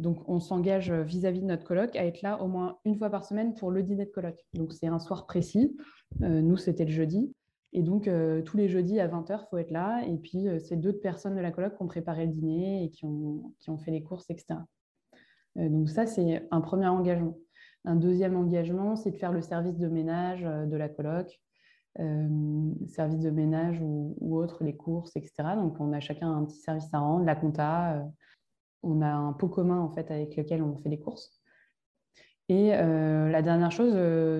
donc, 0.00 0.28
on 0.28 0.40
s'engage 0.40 0.92
vis-à-vis 0.92 1.40
de 1.40 1.46
notre 1.46 1.64
colloque 1.64 1.96
à 1.96 2.04
être 2.04 2.22
là 2.22 2.42
au 2.42 2.48
moins 2.48 2.78
une 2.84 2.96
fois 2.96 3.08
par 3.10 3.24
semaine 3.24 3.54
pour 3.54 3.70
le 3.70 3.82
dîner 3.82 4.04
de 4.04 4.10
colloque. 4.10 4.44
Donc, 4.54 4.72
c'est 4.72 4.86
un 4.86 4.98
soir 4.98 5.26
précis. 5.26 5.76
nous, 6.20 6.56
c'était 6.56 6.84
le 6.84 6.90
jeudi. 6.90 7.32
Et 7.72 7.82
donc, 7.82 8.10
tous 8.44 8.56
les 8.56 8.68
jeudis 8.68 9.00
à 9.00 9.08
20h, 9.08 9.40
il 9.42 9.46
faut 9.50 9.58
être 9.58 9.70
là. 9.70 10.02
Et 10.06 10.16
puis, 10.16 10.46
c'est 10.60 10.76
d'autres 10.76 11.00
personnes 11.00 11.34
de 11.34 11.40
la 11.40 11.50
colloque 11.50 11.76
qui 11.76 11.82
ont 11.82 11.88
préparé 11.88 12.26
le 12.26 12.32
dîner 12.32 12.84
et 12.84 12.90
qui 12.90 13.04
ont, 13.04 13.54
qui 13.58 13.70
ont 13.70 13.78
fait 13.78 13.90
les 13.90 14.02
courses, 14.02 14.28
etc. 14.28 14.58
Euh, 15.58 15.68
donc 15.68 15.88
ça, 15.88 16.06
c'est 16.06 16.46
un 16.50 16.60
premier 16.60 16.86
engagement. 16.86 17.36
Un 17.84 17.96
deuxième 17.96 18.36
engagement, 18.36 18.96
c'est 18.96 19.10
de 19.10 19.16
faire 19.16 19.32
le 19.32 19.42
service 19.42 19.78
de 19.78 19.88
ménage 19.88 20.44
euh, 20.44 20.66
de 20.66 20.76
la 20.76 20.88
coloc, 20.88 21.40
euh, 22.00 22.28
service 22.88 23.20
de 23.20 23.30
ménage 23.30 23.78
ou, 23.80 24.36
autre, 24.36 24.64
les 24.64 24.76
courses, 24.76 25.14
etc. 25.16 25.54
Donc 25.56 25.80
on 25.80 25.92
a 25.92 26.00
chacun 26.00 26.32
un 26.32 26.44
petit 26.44 26.58
service 26.58 26.92
à 26.92 26.98
rendre, 26.98 27.24
la 27.24 27.36
compta. 27.36 28.04
On 28.82 29.02
a 29.02 29.08
un 29.08 29.32
pot 29.32 29.48
commun 29.48 29.80
en 29.80 29.90
fait 29.90 30.10
avec 30.10 30.36
lequel 30.36 30.62
on 30.62 30.76
fait 30.76 30.88
les 30.88 30.98
courses. 30.98 31.40
Et 32.48 32.70
la 32.70 33.42
dernière 33.42 33.72
chose, 33.72 33.92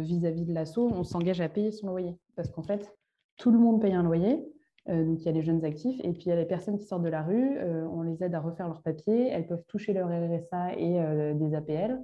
vis-à-vis 0.05 0.45
-vis 0.45 0.47
de 0.47 0.53
l'assaut, 0.53 0.89
on 0.93 1.03
s'engage 1.03 1.41
à 1.41 1.49
payer 1.49 1.73
son 1.73 1.89
loyer. 1.89 2.17
Parce 2.37 2.51
qu'en 2.51 2.63
fait, 2.63 2.95
tout 3.37 3.51
le 3.51 3.59
monde 3.59 3.81
paye 3.81 3.95
un 3.95 4.03
loyer. 4.03 4.47
Euh, 4.89 5.05
donc, 5.05 5.21
il 5.21 5.27
y 5.27 5.29
a 5.29 5.33
les 5.33 5.43
jeunes 5.43 5.65
actifs. 5.65 6.01
Et 6.05 6.13
puis, 6.13 6.25
il 6.25 6.29
y 6.29 6.33
a 6.33 6.37
les 6.37 6.47
personnes 6.47 6.79
qui 6.79 6.85
sortent 6.85 7.03
de 7.03 7.09
la 7.09 7.23
rue. 7.23 7.59
Euh, 7.59 7.87
on 7.91 8.03
les 8.03 8.23
aide 8.23 8.35
à 8.35 8.41
refaire 8.41 8.69
leurs 8.69 8.83
papiers. 8.83 9.29
Elles 9.29 9.47
peuvent 9.47 9.65
toucher 9.67 9.93
leur 9.93 10.09
RSA 10.09 10.75
et 10.79 11.01
euh, 11.01 11.35
des 11.35 11.55
APL 11.55 12.03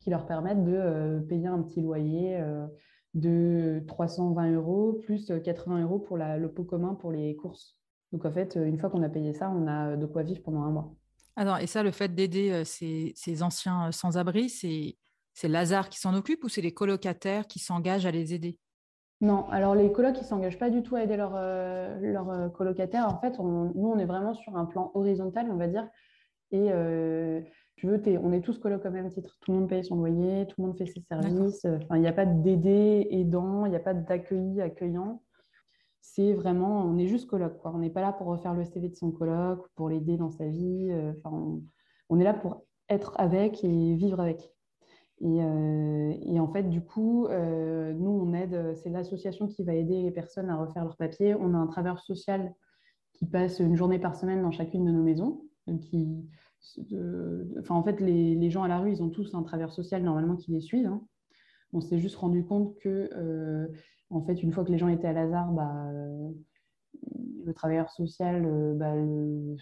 qui 0.00 0.10
leur 0.10 0.26
permettent 0.26 0.64
de 0.64 1.20
payer 1.28 1.48
un 1.48 1.60
petit 1.60 1.80
loyer 1.80 2.40
de 3.14 3.82
320 3.88 4.52
euros 4.52 4.92
plus 4.92 5.32
80 5.42 5.82
euros 5.82 5.98
pour 5.98 6.16
le 6.16 6.46
pot 6.46 6.62
commun 6.62 6.94
pour 6.94 7.10
les 7.10 7.34
courses. 7.34 7.76
Donc, 8.12 8.24
en 8.24 8.30
fait, 8.30 8.54
une 8.54 8.78
fois 8.78 8.90
qu'on 8.90 9.02
a 9.02 9.08
payé 9.08 9.34
ça, 9.34 9.50
on 9.50 9.66
a 9.66 9.96
de 9.96 10.06
quoi 10.06 10.22
vivre 10.22 10.40
pendant 10.40 10.62
un 10.62 10.70
mois. 10.70 10.94
Alors, 11.38 11.58
et 11.58 11.68
ça, 11.68 11.84
le 11.84 11.92
fait 11.92 12.12
d'aider 12.12 12.64
ces, 12.64 13.12
ces, 13.14 13.44
anciens 13.44 13.92
sans-abri, 13.92 14.48
c'est 14.50 15.48
Lazare 15.48 15.88
qui 15.88 16.00
s'en 16.00 16.12
occupe 16.14 16.42
ou 16.42 16.48
c'est 16.48 16.60
les 16.60 16.74
colocataires 16.74 17.46
qui 17.46 17.60
s'engagent 17.60 18.06
à 18.06 18.10
les 18.10 18.34
aider? 18.34 18.58
Non, 19.20 19.48
alors 19.50 19.76
les 19.76 19.92
colocs, 19.92 20.16
ils 20.16 20.22
ne 20.22 20.26
s'engagent 20.26 20.58
pas 20.58 20.68
du 20.68 20.82
tout 20.82 20.96
à 20.96 21.04
aider 21.04 21.16
leurs 21.16 21.34
leur, 21.34 22.30
euh, 22.30 22.48
colocataires. 22.48 23.06
En 23.08 23.20
fait, 23.20 23.38
nous, 23.38 23.72
on 23.74 23.98
est 24.00 24.04
vraiment 24.04 24.34
sur 24.34 24.56
un 24.56 24.64
plan 24.64 24.90
horizontal, 24.94 25.48
on 25.48 25.56
va 25.56 25.68
dire. 25.68 25.88
Et 26.50 26.72
euh, 26.72 27.40
tu 27.76 27.86
veux, 27.86 28.02
on 28.20 28.32
est 28.32 28.40
tous 28.40 28.58
colocs 28.58 28.84
au 28.84 28.90
même 28.90 29.08
titre. 29.08 29.38
Tout 29.40 29.52
le 29.52 29.58
monde 29.58 29.68
paye 29.68 29.84
son 29.84 29.94
loyer, 29.94 30.44
tout 30.48 30.60
le 30.60 30.66
monde 30.66 30.76
fait 30.76 30.86
ses 30.86 31.02
services. 31.02 31.64
Enfin, 31.64 31.94
il 31.96 32.00
n'y 32.00 32.08
a 32.08 32.12
pas 32.12 32.26
d'aider 32.26 33.06
aidant, 33.12 33.64
il 33.64 33.70
n'y 33.70 33.76
a 33.76 33.80
pas 33.80 33.94
d'accueilli 33.94 34.60
accueillant. 34.60 35.22
C'est 36.00 36.32
vraiment, 36.32 36.84
on 36.84 36.98
est 36.98 37.06
juste 37.06 37.28
coloc. 37.28 37.58
Quoi. 37.58 37.72
On 37.74 37.78
n'est 37.78 37.90
pas 37.90 38.00
là 38.00 38.12
pour 38.12 38.26
refaire 38.26 38.54
le 38.54 38.64
CV 38.64 38.88
de 38.88 38.96
son 38.96 39.10
coloc, 39.10 39.68
pour 39.74 39.88
l'aider 39.88 40.16
dans 40.16 40.30
sa 40.30 40.46
vie. 40.46 40.88
Euh, 40.90 41.12
enfin, 41.18 41.60
on 42.08 42.18
est 42.18 42.24
là 42.24 42.34
pour 42.34 42.64
être 42.88 43.12
avec 43.16 43.62
et 43.64 43.94
vivre 43.94 44.20
avec. 44.20 44.52
Euh, 45.22 46.14
et, 46.22 46.38
en 46.38 46.48
fait, 46.48 46.64
du 46.64 46.80
coup, 46.80 47.26
euh, 47.26 47.92
nous, 47.92 48.10
on 48.10 48.32
aide, 48.34 48.74
c'est 48.76 48.90
l'association 48.90 49.48
qui 49.48 49.64
va 49.64 49.74
aider 49.74 50.02
les 50.02 50.10
personnes 50.12 50.48
à 50.48 50.56
refaire 50.56 50.84
leurs 50.84 50.96
papiers. 50.96 51.34
On 51.34 51.54
a 51.54 51.58
un 51.58 51.66
travailleur 51.66 52.00
social 52.00 52.54
qui 53.14 53.26
passe 53.26 53.58
une 53.58 53.76
journée 53.76 53.98
par 53.98 54.14
semaine 54.14 54.42
dans 54.42 54.52
chacune 54.52 54.84
de 54.84 54.92
nos 54.92 55.02
maisons. 55.02 55.42
Qui, 55.82 56.24
en 57.68 57.82
fait, 57.82 58.00
les, 58.00 58.50
gens 58.50 58.62
à 58.62 58.68
la 58.68 58.78
rue, 58.78 58.92
ils 58.92 59.02
ont 59.02 59.10
tous 59.10 59.34
un 59.34 59.42
travailleur 59.42 59.72
social 59.72 60.02
normalement 60.02 60.36
qui 60.36 60.52
les 60.52 60.60
suit. 60.60 60.86
Hein. 60.86 61.02
On 61.74 61.80
s'est 61.80 61.98
juste 61.98 62.16
rendu 62.16 62.44
compte 62.44 62.74
que, 62.78 63.10
en 64.10 64.22
fait, 64.22 64.42
une 64.42 64.52
fois 64.52 64.64
que 64.64 64.72
les 64.72 64.78
gens 64.78 64.88
étaient 64.88 65.08
à 65.08 65.12
Lazare, 65.12 65.52
bah, 65.52 65.90
le 67.48 67.54
travailleur 67.54 67.90
social 67.90 68.44
euh, 68.44 68.74
bah, 68.74 68.94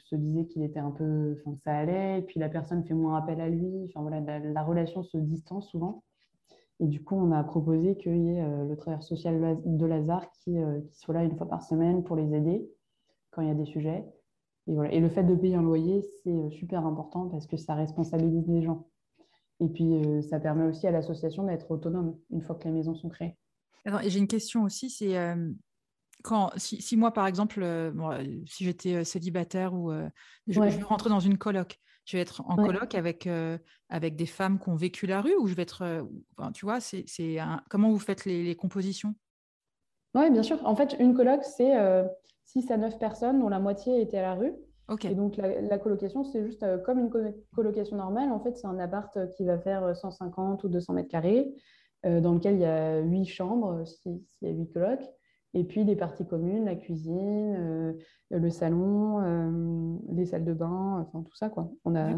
se 0.05 0.17
disait 0.17 0.47
qu'il 0.47 0.63
était 0.63 0.81
un 0.81 0.91
peu, 0.91 1.37
enfin, 1.41 1.57
ça 1.57 1.77
allait, 1.77 2.19
et 2.19 2.23
puis 2.23 2.41
la 2.41 2.49
personne 2.49 2.85
fait 2.85 2.95
moins 2.95 3.17
appel 3.17 3.41
à 3.41 3.49
lui. 3.49 3.85
Enfin 3.87 4.03
voilà, 4.03 4.21
la, 4.21 4.63
relation 4.63 5.03
se 5.03 5.17
distance 5.17 5.71
souvent. 5.71 6.03
Et 6.81 6.87
du 6.87 7.03
coup, 7.03 7.17
on 7.17 7.33
a 7.33 7.43
proposé 7.43 7.97
qu'il 7.97 8.19
y 8.19 8.37
ait 8.37 8.43
euh, 8.43 8.67
le 8.67 8.77
travailleur 8.77 9.03
social 9.03 9.59
de 9.65 9.87
Lazare 9.87 10.31
qui, 10.33 10.59
euh, 10.59 10.81
qui, 10.83 10.99
soit 10.99 11.15
là 11.15 11.25
une 11.25 11.37
fois 11.37 11.49
par 11.49 11.63
semaine 11.63 12.05
pour 12.05 12.17
les 12.17 12.35
aider 12.35 12.69
quand 13.31 13.41
il 13.43 13.49
y 13.49 13.51
a 13.51 13.55
des 13.55 13.65
sujets. 13.65 14.05
Et, 14.67 14.75
voilà. 14.75 14.93
et 14.93 15.01
le 15.01 15.09
fait 15.09 15.25
de 15.25 15.35
payer 15.35 15.55
un 15.55 15.63
loyer, 15.63 16.03
c'est 16.23 16.51
super 16.51 16.85
important 16.85 17.29
parce 17.29 17.47
que 17.47 17.57
ça 17.57 17.75
responsabilise 17.75 18.49
les 18.49 18.63
gens. 18.63 18.89
Et 19.61 19.69
puis, 19.69 20.23
ça 20.23 20.39
permet 20.39 20.65
aussi 20.65 20.87
à 20.87 20.91
l'association 20.91 21.45
d'être 21.45 21.71
autonome 21.71 22.15
une 22.31 22.43
fois 22.43 22.57
que 22.57 22.65
les 22.65 22.73
maisons 22.73 22.95
sont 22.95 23.09
créées. 23.09 23.39
J'ai 24.07 24.19
une 24.19 24.29
question 24.29 24.65
aussi, 24.65 24.91
c'est 24.91 25.17
quand, 26.27 26.51
si, 26.57 26.97
moi, 26.97 27.13
par 27.13 27.27
exemple, 27.27 27.63
euh, 27.63 27.93
euh, 27.93 28.25
si 28.47 28.65
j'étais 28.65 28.95
euh, 28.97 29.05
célibataire 29.05 29.73
ou 29.75 29.93
je, 30.49 30.61
vais 30.61 30.83
rentrer 30.83 31.09
dans 31.09 31.21
une 31.21 31.39
coloc, 31.39 31.79
je 32.05 32.17
vais 32.17 32.21
être 32.21 32.43
en 32.47 32.57
coloc 32.57 32.95
avec, 32.95 33.29
avec 33.89 34.17
des 34.17 34.27
femmes 34.27 34.59
qui 34.59 34.69
ont 34.69 34.77
vécu 34.77 35.07
la 35.07 35.21
rue 35.21 35.35
ou 35.37 35.47
je 35.47 35.55
vais 35.55 35.63
être. 35.63 36.07
tu 36.55 36.65
vois, 36.65 36.81
c'est 36.81 37.05
comment 37.69 37.91
vous 37.91 37.99
faites 37.99 38.25
les, 38.25 38.55
compositions? 38.55 39.15
Oui, 40.15 40.31
bien 40.31 40.43
sûr. 40.43 40.65
En 40.65 40.77
fait, 40.77 40.97
une 41.01 41.15
coloc, 41.15 41.43
c'est 41.43 41.75
6 42.45 42.71
à 42.71 42.77
9 42.77 42.99
personnes 42.99 43.41
dont 43.41 43.49
la 43.49 43.59
moitié 43.59 44.01
était 44.01 44.19
à 44.19 44.23
la 44.23 44.35
rue. 44.35 44.53
Et 45.03 45.17
donc, 45.17 45.37
la, 45.37 45.79
colocation, 45.79 46.23
c'est 46.23 46.47
juste 46.47 46.65
comme 46.85 47.01
une 47.01 47.11
colocation 47.57 47.97
normale. 47.97 48.31
En 48.31 48.39
fait, 48.39 48.57
c'est 48.57 48.69
un 48.69 48.79
appart 48.79 49.19
qui 49.37 49.45
va 49.45 49.59
faire 49.59 49.97
150 49.97 50.63
ou 50.63 50.69
200 50.69 50.93
mètres 50.93 51.09
carrés, 51.09 51.53
dans 52.07 52.35
lequel 52.35 52.55
il 52.55 52.61
y 52.61 52.65
a 52.65 53.01
8 53.01 53.27
chambres, 53.27 53.85
s'il 53.87 54.21
y 54.43 54.47
a 54.47 54.51
8 54.51 54.73
colocs. 54.73 55.11
Et 55.55 55.65
puis 55.65 55.85
les 55.85 55.97
parties 55.97 56.27
communes, 56.27 56.67
la 56.67 56.77
cuisine, 56.77 57.97
le 58.31 58.51
salon, 58.51 59.99
les 60.13 60.27
salles 60.27 60.45
de 60.45 60.53
bain, 60.53 61.01
enfin 61.01 61.23
tout 61.23 61.35
ça 61.35 61.49
quoi. 61.49 61.71
On 61.85 61.95
a, 61.95 62.11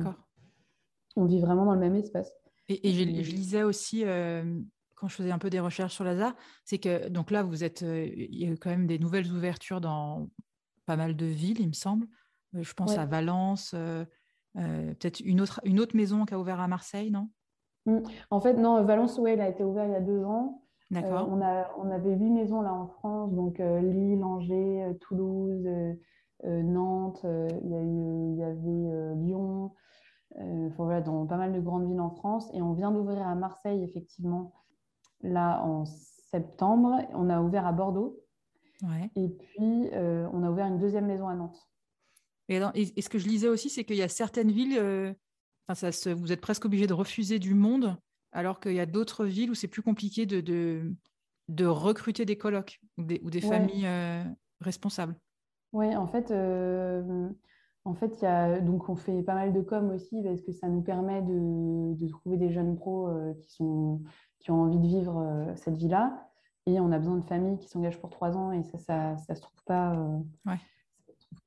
on 1.16 1.24
vit 1.24 1.41
vraiment 1.41 1.64
dans 1.64 1.74
le 1.74 1.80
même 1.80 1.95
espace. 1.95 2.32
Et, 2.68 2.93
je, 2.93 3.05
lisais 3.05 3.62
aussi 3.62 4.05
quand 4.97 5.09
je 5.09 5.14
faisais 5.14 5.30
un 5.30 5.39
peu 5.39 5.51
des 5.51 5.61
recherches 5.61 5.95
sur 5.95 6.05
Lazare, 6.05 6.34
c'est 6.64 6.78
que 6.78 7.09
donc 7.09 7.30
là 7.30 7.43
vous 7.43 7.62
êtes, 7.62 7.82
il 7.82 8.36
y 8.36 8.47
a 8.47 8.57
quand 8.57 8.70
même 8.70 8.86
des 8.86 8.99
nouvelles 8.99 9.30
ouvertures 9.32 9.80
dans 9.80 10.28
pas 10.84 10.97
mal 10.97 11.16
de 11.16 11.26
villes, 11.26 11.61
il 11.61 11.68
me 11.68 11.74
semble. 11.74 12.09
je 12.55 12.72
pense 12.72 12.99
à 12.99 13.07
Valence, 13.07 13.74
peut-être 14.55 15.20
une 15.20 15.41
autre, 15.41 15.61
une 15.64 15.78
autre 15.78 15.97
maison 15.97 16.24
qui 16.24 16.34
a 16.34 16.41
ouvert 16.41 16.61
à 16.61 16.66
Marseille, 16.66 17.11
non? 17.11 17.30
En 18.30 18.41
fait, 18.41 18.55
non, 18.55 18.82
Valence, 18.84 19.18
ouais, 19.18 19.32
elle 19.32 19.41
a 19.41 19.49
été 19.49 19.64
ouverte 19.64 19.89
il 19.89 19.93
y 19.93 19.97
a 19.97 20.01
deux 20.01 20.24
ans. 20.24 20.62
D'accord. 20.91 21.28
on, 21.30 21.43
a, 21.43 21.68
on 21.76 21.91
avait 21.91 22.14
huit 22.14 22.30
maisons 22.30 22.62
là 22.62 22.72
en 22.72 22.86
France, 22.86 23.34
donc 23.34 23.59
Lille, 23.59 24.24
Angers, 24.24 24.97
Toulouse, 25.03 25.68
Nantes, 26.45 27.20
il 27.24 27.68
y, 27.68 28.39
y 28.39 28.43
avait 28.43 29.14
Lyon, 29.16 29.72
voilà, 30.78 31.03
dans 31.03 31.26
pas 31.26 31.36
mal 31.36 31.53
de 31.53 31.61
grandes 31.61 31.86
villes 31.86 32.01
en 32.01 32.11
France. 32.11 32.49
Et 32.55 32.62
on 32.62 32.72
vient 32.72 32.91
d'ouvrir 32.91 33.26
à 33.26 33.34
Marseille, 33.34 33.84
effectivement, 33.84 34.55
là 35.22 35.62
en 35.62 35.84
septembre. 35.84 37.01
On 37.14 37.28
a 37.30 37.41
ouvert 37.41 37.66
à 37.66 37.72
Bordeaux. 37.72 38.18
Et 39.16 39.28
puis, 39.28 39.91
euh, 39.93 40.28
on 40.32 40.43
a 40.43 40.51
ouvert 40.51 40.66
une 40.66 40.78
deuxième 40.78 41.07
maison 41.07 41.28
à 41.28 41.34
Nantes. 41.34 41.68
Et, 42.49 43.03
ce 43.03 43.09
que 43.09 43.18
je 43.18 43.28
lisais 43.28 43.49
aussi, 43.49 43.68
c'est 43.68 43.84
qu'il 43.84 43.97
y 43.97 44.03
a 44.03 44.09
certaines 44.09 44.51
villes, 44.51 44.78
euh, 45.71 45.75
ça 45.91 46.14
vous 46.14 46.33
êtes 46.33 46.41
presque 46.41 46.64
obligé 46.64 46.87
de 46.87 46.95
refuser 46.95 47.39
du 47.39 47.55
monde, 47.55 47.97
alors 48.33 48.61
qu'il 48.61 48.75
y 48.75 48.81
a 48.81 48.87
d'autres 48.87 49.25
villes 49.25 49.51
où 49.51 49.55
c'est 49.55 49.69
plus 49.69 49.83
compliqué 49.83 50.27
de, 50.27 50.41
de, 51.49 51.66
recruter 51.66 52.25
des 52.25 52.37
colocs 52.37 52.81
ou 52.99 53.31
des, 53.31 53.41
familles 53.41 53.87
euh, 53.87 54.25
responsables. 54.61 55.16
Oui, 55.73 55.95
en 55.97 56.07
fait, 56.07 56.33
en 57.85 57.95
fait, 57.95 58.21
y 58.23 58.27
a, 58.27 58.61
donc 58.61 58.89
on 58.89 58.97
fait 58.97 59.23
pas 59.23 59.35
mal 59.35 59.53
de 59.53 59.61
com 59.61 59.91
aussi 59.91 60.23
parce 60.23 60.43
que 60.43 60.53
ça 60.53 60.69
nous 60.69 60.83
permet 60.83 61.23
de, 61.23 61.95
de 61.95 62.09
trouver 62.09 62.37
des 62.37 62.53
jeunes 62.53 62.77
pros 62.77 63.11
qui, 63.41 63.51
sont, 63.53 64.03
qui 64.39 64.51
ont 64.51 64.62
envie 64.62 64.79
de 64.79 64.87
vivre 64.87 65.53
cette 65.57 65.77
vie-là. 65.77 66.29
Et 66.69 66.81
on 66.81 66.93
a 66.93 66.99
besoin 66.99 67.16
de 67.16 67.25
familles 67.25 67.57
qui 67.59 67.66
s'engagent 67.66 67.99
pour 67.99 68.11
trois 68.11 68.37
ans 68.37 68.53
et 68.53 68.62
ça, 68.62 68.77
ça, 68.77 69.16
ça 69.16 69.35
se 69.35 69.41
trouve 69.41 69.62
pas, 69.64 69.95
euh, 69.95 70.19
trouve 70.45 70.59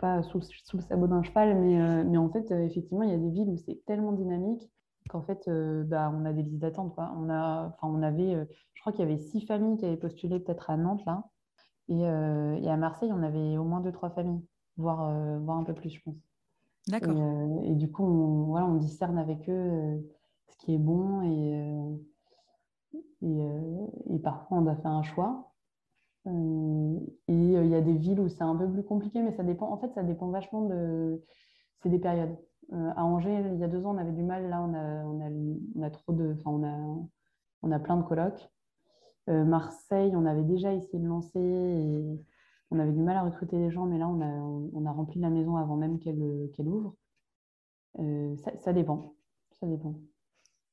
pas 0.01 0.21
sous, 0.23 0.41
sous, 0.41 0.77
le 0.77 0.81
sabot 0.81 1.07
d'un 1.07 1.23
cheval. 1.23 1.55
Mais, 1.55 1.79
euh, 1.79 2.03
mais 2.05 2.17
en 2.17 2.29
fait, 2.29 2.51
euh, 2.51 2.65
effectivement, 2.65 3.03
il 3.03 3.11
y 3.11 3.13
a 3.13 3.17
des 3.17 3.29
villes 3.29 3.49
où 3.49 3.57
c'est 3.57 3.81
tellement 3.85 4.11
dynamique 4.11 4.69
qu'en 5.09 5.21
fait, 5.21 5.49
bah, 5.87 6.13
on 6.13 6.25
a 6.25 6.33
des 6.33 6.43
listes 6.43 6.59
d'attente. 6.59 6.93
On, 6.97 7.29
a, 7.29 7.75
on 7.81 8.01
avait, 8.03 8.47
je 8.73 8.81
crois 8.81 8.93
qu'il 8.93 9.01
y 9.01 9.07
avait 9.07 9.17
six 9.17 9.41
familles 9.41 9.77
qui 9.77 9.85
avaient 9.85 9.97
postulé 9.97 10.39
peut-être 10.39 10.69
à 10.69 10.77
Nantes 10.77 11.03
là. 11.05 11.23
Et, 11.89 12.01
et, 12.01 12.69
à 12.69 12.77
Marseille, 12.77 13.11
on 13.11 13.23
avait 13.23 13.57
au 13.57 13.63
moins 13.63 13.81
deux, 13.81 13.91
trois 13.91 14.11
familles, 14.11 14.45
voire, 14.77 15.39
voire 15.39 15.57
un 15.57 15.63
peu 15.63 15.73
plus, 15.73 15.89
je 15.89 16.01
pense. 16.05 16.15
D'accord. 16.87 17.17
Et, 17.63 17.73
du 17.73 17.91
coup, 17.91 18.05
on, 18.05 18.43
voilà, 18.43 18.67
on 18.67 18.75
discerne 18.75 19.17
avec 19.17 19.49
eux 19.49 20.01
ce 20.49 20.57
qui 20.57 20.75
est 20.75 20.79
bon 20.79 21.23
et 21.23 21.97
euh, 23.23 23.87
et, 24.09 24.19
parfois, 24.19 24.57
on 24.57 24.61
doit 24.61 24.75
faire 24.75 24.91
un 24.91 25.03
choix. 25.03 25.50
Euh, 26.27 26.99
et 27.27 27.57
euh, 27.57 27.63
il 27.65 27.69
y 27.69 27.75
a 27.75 27.81
des 27.81 27.97
villes 27.97 28.19
où 28.19 28.29
c'est 28.29 28.43
un 28.43 28.55
peu 28.55 28.71
plus 28.71 28.83
compliqué, 28.83 29.21
mais 29.21 29.31
ça 29.31 29.43
dépend. 29.43 29.71
En 29.71 29.77
fait, 29.77 29.91
ça 29.93 30.03
dépend 30.03 30.29
vachement 30.29 30.65
de. 30.65 31.23
C'est 31.81 31.89
des 31.89 31.99
périodes. 31.99 32.37
à 32.71 33.03
Angers, 33.03 33.43
il 33.53 33.59
y 33.59 33.63
a 33.63 33.67
deux 33.67 33.85
ans, 33.85 33.95
on 33.95 33.97
avait 33.97 34.11
du 34.11 34.23
mal. 34.23 34.49
Là, 34.49 34.61
on 34.61 34.73
a, 34.73 35.05
on 35.05 35.21
a, 35.21 35.29
on 35.75 35.81
a 35.83 35.89
trop 35.89 36.13
de. 36.13 36.35
Enfin, 36.37 36.51
on 36.51 36.63
a, 36.63 37.07
on 37.63 37.71
a 37.71 37.79
plein 37.79 37.97
de 37.97 38.03
colocs. 38.03 38.49
Marseille, 39.27 40.13
on 40.13 40.25
avait 40.25 40.43
déjà 40.43 40.73
essayé 40.73 40.99
de 40.99 41.07
lancer 41.07 41.39
et 41.39 42.19
on 42.69 42.79
avait 42.79 42.91
du 42.91 43.01
mal 43.01 43.15
à 43.15 43.21
recruter 43.21 43.55
des 43.55 43.71
gens, 43.71 43.85
mais 43.85 43.97
là, 43.97 44.09
on 44.09 44.19
a, 44.19 44.25
on 44.25 44.85
a 44.85 44.91
rempli 44.91 45.21
la 45.21 45.29
maison 45.29 45.55
avant 45.55 45.77
même 45.77 45.99
qu'elle 45.99 46.49
qu'elle 46.53 46.67
ouvre. 46.67 46.95
ça, 47.95 48.73
dépend. 48.73 49.15
Ça 49.51 49.67
dépend. 49.67 49.95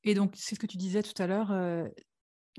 Et 0.03 0.13
donc, 0.13 0.33
c'est 0.35 0.55
ce 0.55 0.59
que 0.59 0.67
tu 0.67 0.75
disais 0.75 1.03
tout 1.03 1.21
à 1.21 1.27
l'heure, 1.27 1.53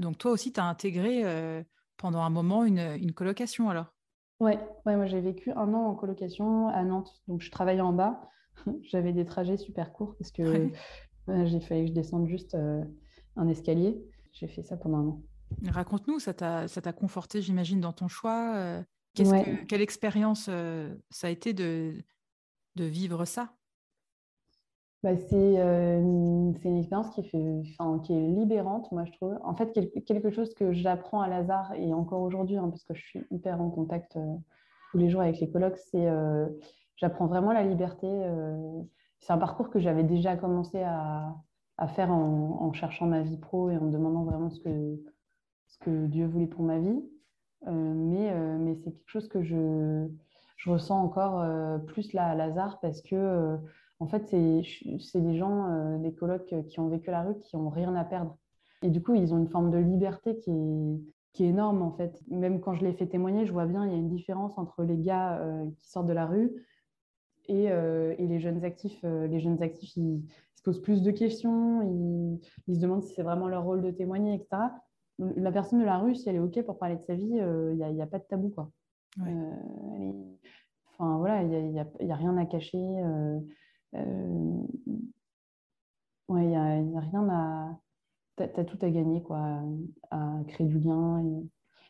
donc 0.01 0.17
toi 0.19 0.31
aussi, 0.31 0.53
tu 0.53 0.61
as 0.61 0.65
intégré 0.65 1.25
euh, 1.25 1.63
pendant 2.01 2.23
un 2.23 2.31
moment 2.31 2.65
une, 2.65 3.13
colocation 3.13 3.69
alors? 3.69 3.95
Oui, 4.41 4.53
ouais, 4.87 4.97
moi 4.97 5.07
j'ai 5.07 5.21
vécu 5.21 5.53
un 5.53 5.75
an 5.75 5.87
en 5.87 5.95
colocation 5.95 6.69
à 6.69 6.83
Nantes. 6.83 7.23
Donc 7.29 7.43
je 7.43 7.51
travaillais 7.51 7.83
en 7.83 7.93
bas. 7.93 8.29
J'avais 8.83 9.13
des 9.13 9.27
trajets 9.27 9.59
super 9.59 9.93
courts 9.93 10.17
parce 10.19 10.31
que 10.31 10.71
j'ai 11.45 11.61
fallu 11.61 11.83
que 11.83 11.89
je 11.89 11.93
descende 11.93 12.27
juste 12.27 12.55
euh, 12.55 12.83
un 13.37 13.49
escalier. 13.49 14.03
J'ai 14.33 14.49
fait 14.49 14.63
ça 14.63 14.77
pendant 14.77 14.99
un 14.99 15.09
an. 15.09 15.23
Raconte-nous, 15.69 16.21
ça 16.21 16.33
t'a 16.33 16.93
conforté, 16.93 17.43
j'imagine, 17.43 17.81
dans 17.81 17.93
ton 17.93 18.09
choix. 18.09 18.55
Euh, 18.57 18.83
que, 19.15 19.65
quelle 19.67 19.83
expérience 19.83 20.49
ça 21.11 21.27
a 21.27 21.31
été 21.31 21.53
de, 21.53 21.95
de 22.77 22.85
vivre 22.85 23.25
ça? 23.25 23.53
Bah, 25.03 25.13
euh, 25.13 26.53
c'est 26.61 26.69
une 26.69 26.77
expérience 26.77 27.15
qui, 27.15 27.21
est 28.13 28.21
libérante, 28.21 28.93
moi 28.93 29.05
je 29.07 29.13
trouve. 29.13 29.39
En 29.43 29.55
fait, 29.55 29.73
quelque 30.05 30.31
chose 30.31 30.53
que 30.55 30.73
j'apprends 30.73 31.23
à 31.23 31.29
Lazare, 31.29 31.73
et 31.75 31.95
encore 31.95 32.21
aujourd'hui, 32.21 32.59
hein, 32.59 32.69
parce 32.69 32.85
que 32.85 32.93
je 32.95 33.03
suis 33.03 33.25
hyper 33.31 33.63
en 33.63 33.71
contact 33.71 34.17
euh, 34.17 34.37
tous 34.91 34.99
les 34.99 35.09
jours 35.09 35.23
avec 35.23 35.41
les 35.41 35.51
colloques, 35.51 35.79
c'est 35.79 36.07
euh, 36.07 36.47
j'apprends 36.97 37.27
vraiment 37.27 37.53
la 37.53 37.65
liberté. 37.65 38.09
c'est 39.21 39.33
un 39.33 39.39
parcours 39.39 39.71
que 39.71 39.81
j'avais 39.81 40.05
déjà 40.05 40.37
commencé 40.37 40.83
à, 40.83 41.35
faire 41.95 42.11
en, 42.11 42.73
cherchant 42.75 43.07
ma 43.07 43.23
vie 43.23 43.39
pro 43.39 43.71
et 43.71 43.77
en 43.79 43.85
me 43.87 43.91
demandant 43.91 44.25
vraiment 44.25 44.51
ce 44.51 44.61
que, 44.61 46.07
Dieu 46.07 46.27
voulait 46.27 46.47
pour 46.47 46.63
ma 46.63 46.79
vie. 46.79 47.03
mais 47.67 48.35
mais 48.59 48.75
c'est 48.77 48.93
quelque 48.93 49.09
chose 49.09 49.29
que 49.29 49.43
je, 49.43 50.07
je 50.59 50.71
ressens 50.71 51.03
encore 51.03 51.43
plus 51.87 52.13
là 52.13 52.27
à 52.27 52.35
Lazare 52.35 52.81
parce 52.81 53.01
que 53.01 53.59
en 54.01 54.07
fait, 54.09 54.27
c'est 54.29 55.21
des 55.21 55.37
gens, 55.37 55.71
euh, 55.71 55.99
des 55.99 56.13
colocs 56.13 56.55
qui 56.69 56.81
ont 56.81 56.89
vécu 56.89 57.11
la 57.11 57.23
rue, 57.23 57.39
qui 57.39 57.57
n'ont 57.57 57.69
rien 57.69 57.95
à 57.95 58.05
perdre. 58.05 58.37
Et 58.83 58.89
du 58.89 59.03
coup, 59.03 59.15
ils 59.15 59.35
ont 59.35 59.39
une 59.39 59.49
forme 59.49 59.71
de 59.71 59.77
liberté 59.77 60.39
qui 60.39 60.51
est, 60.51 61.01
qui 61.35 61.45
est 61.45 61.49
énorme, 61.49 61.83
en 61.83 61.93
fait. 61.93 62.19
Même 62.29 62.61
quand 62.61 62.73
je 62.75 62.83
les 62.83 62.95
fais 62.95 63.07
témoigner, 63.07 63.45
je 63.45 63.53
vois 63.53 63.67
bien, 63.67 63.85
il 63.85 63.93
y 63.93 63.95
a 63.95 63.99
une 63.99 64.09
différence 64.09 64.57
entre 64.57 64.85
les 64.85 64.97
gars 64.97 65.39
euh, 65.41 65.67
qui 65.77 65.91
sortent 65.91 66.07
de 66.07 66.15
la 66.15 66.25
rue 66.25 66.51
et, 67.47 67.71
euh, 67.71 68.15
et 68.17 68.27
les 68.27 68.41
jeunes 68.41 68.65
actifs. 68.65 69.03
les 69.03 69.39
jeunes 69.39 69.63
actifs, 69.63 69.95
ils, 69.97 70.23
se 70.55 70.63
posent 70.63 70.83
plus 70.83 71.03
de 71.03 71.11
questions, 71.11 71.83
ils, 71.83 72.41
ils 72.69 72.77
se 72.77 72.81
demandent 72.81 73.03
si 73.03 73.15
c'est 73.15 73.23
vraiment 73.23 73.49
leur 73.49 73.65
rôle 73.65 73.83
de 73.83 73.91
témoigner, 73.91 74.35
etc. 74.35 74.63
La 75.19 75.53
personne 75.53 75.79
de 75.79 75.85
la 75.85 75.97
rue, 75.99 76.15
si 76.15 76.29
elle 76.29 76.37
est 76.37 76.41
OK 76.41 76.61
pour 76.63 76.79
parler 76.79 76.97
de 76.97 77.03
sa 77.03 77.15
vie, 77.15 77.25
il 77.25 77.77
n'y 77.77 78.01
a, 78.01 78.05
a, 78.05 78.07
pas 78.07 78.19
de 78.19 78.25
tabou, 78.25 78.51
quoi. 78.51 78.71
Enfin, 79.19 81.17
voilà, 81.19 81.43
il 81.43 81.71
n'y 81.71 81.81
a, 81.81 81.87
a, 82.11 82.15
rien 82.15 82.37
à 82.37 82.45
cacher. 82.45 82.79
Euh, 83.95 84.67
ouais, 86.29 86.45
il 86.45 86.49
n'y 86.49 86.97
a, 86.97 87.01
rien 87.01 87.29
à. 87.29 87.79
Tu 88.37 88.43
as, 88.45 88.65
tout 88.65 88.79
à 88.83 88.91
gagner, 88.91 89.23
quoi, 89.23 89.63
à 90.11 90.39
créer 90.49 90.67
du 90.67 90.79
lien. 90.79 91.23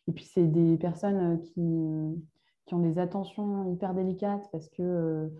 Et, 0.09 0.13
puis, 0.13 0.25
c'est 0.25 0.47
des 0.47 0.77
personnes 0.79 1.41
qui, 1.43 1.63
qui, 2.67 2.75
ont 2.75 2.81
des 2.81 2.99
attentions 2.99 3.73
hyper 3.73 3.95
délicates 3.95 4.49
parce 4.51 4.69
que. 4.71 5.31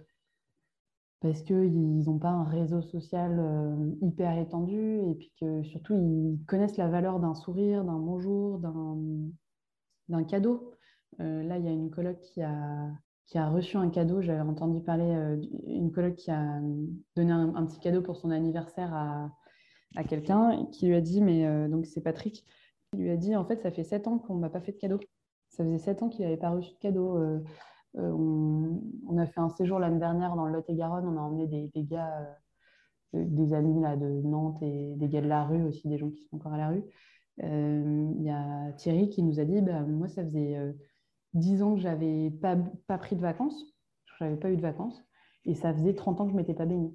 parce 1.21 1.43
qu'ils 1.43 2.05
n'ont 2.05 2.19
pas 2.19 2.31
un 2.31 2.45
réseau 2.45 2.83
social 2.83 3.39
euh, 3.39 3.91
hyper 4.03 4.39
étendu 4.39 5.01
et 5.11 5.15
puis 5.15 5.33
que 5.41 5.63
surtout 5.65 5.95
ils 5.95 6.39
connaissent 6.47 6.77
la 6.77 6.89
valeur 6.89 7.21
d'un 7.21 7.35
sourire, 7.35 7.85
d'un 7.85 7.99
bonjour, 7.99 8.59
d'un 10.09 10.25
cadeau. 10.25 10.73
Euh, 11.21 11.43
là, 11.43 11.59
il 11.59 11.65
y 11.65 11.69
a 11.69 11.73
une 11.73 11.91
coloc 11.91 12.21
qui 12.21 12.43
a, 12.43 12.91
qui 13.31 13.39
a 13.39 13.49
reçu 13.49 13.77
un 13.77 13.89
cadeau. 13.89 14.21
J'avais 14.21 14.41
entendu 14.41 14.83
parler 14.83 15.05
euh, 15.05 15.37
d'une 15.65 15.93
collègue 15.93 16.17
qui 16.17 16.31
a 16.31 16.59
euh, 16.59 16.87
donné 17.15 17.31
un, 17.31 17.65
petit 17.65 17.79
cadeau 17.79 18.03
pour 18.03 18.17
son 18.17 18.31
anniversaire 18.31 18.93
à, 18.93 19.31
à 19.95 20.05
quelqu'un 20.05 20.67
qui 20.73 20.89
lui 20.89 20.97
a 20.97 21.01
dit, 21.01 21.23
mais 21.23 21.47
euh, 21.47 21.69
donc 21.69 21.87
c'est 21.87 22.01
Patrick, 22.01 22.45
qui 22.93 22.99
lui 22.99 23.11
a 23.11 23.17
dit, 23.17 23.37
en 23.37 23.45
fait, 23.45 23.63
ça 23.63 23.71
fait 23.71 23.85
sept 23.85 24.09
ans 24.09 24.19
qu'on 24.19 24.35
ne 24.35 24.41
m'a 24.41 24.51
pas 24.51 24.61
fait 24.61 24.73
de 24.73 24.79
cadeau. 24.79 24.99
Ça 25.49 25.65
faisait 25.65 25.79
sept 25.79 26.03
ans 26.03 26.09
qu'il 26.09 26.25
n'avait 26.25 26.37
pas 26.37 26.51
reçu 26.51 26.73
de 26.73 26.79
cadeau. 26.79 27.19
on, 27.95 29.19
a 29.19 29.27
fait 29.27 29.41
un 29.41 29.49
séjour 29.49 29.79
l'année 29.79 29.99
dernière 30.01 30.35
dans 30.35 30.47
le 30.47 30.53
Lot-et-Garonne. 30.53 31.07
On 31.07 31.17
a 31.17 31.21
emmené 31.21 31.47
des, 31.47 31.69
des 31.69 31.85
gars, 31.85 32.37
des 33.13 33.53
amis 33.53 33.81
là, 33.81 33.97
de 33.97 34.23
Nantes 34.23 34.63
et 34.63 34.95
des 34.97 35.09
gars 35.09 35.21
de 35.21 35.29
la 35.29 35.45
rue 35.45 35.63
aussi, 35.65 35.89
des 35.89 35.99
gens 35.99 36.11
qui 36.11 36.23
sont 36.25 36.37
encore 36.37 36.53
à 36.53 36.59
la 36.59 36.69
rue. 36.69 36.85
Il 37.39 38.23
y 38.23 38.31
a 38.31 38.73
Thierry 38.73 39.09
qui 39.09 39.23
nous 39.23 39.41
a 39.41 39.45
dit, 39.45 39.61
bah, 39.61 39.83
moi, 39.83 40.09
ça 40.09 40.23
faisait 40.23 40.57
10 41.35 41.63
ans 41.63 41.75
que 41.75 41.81
j'avais 41.81 42.31
pas, 42.31 42.57
pas 42.87 42.99
pris 42.99 43.17
de 43.17 43.21
vacances, 43.21 43.75
je 44.19 44.25
n'avais 44.25 44.37
pas 44.37 44.51
eu 44.51 44.57
de 44.57 44.63
vacances, 44.63 45.03
et 45.45 45.55
ça 45.55 45.73
faisait 45.73 45.95
30 45.95 46.21
ans 46.21 46.25
que 46.25 46.31
je 46.31 46.37
ne 46.37 46.41
m'étais 46.41 46.55
pas 46.55 46.67
baignée. 46.67 46.93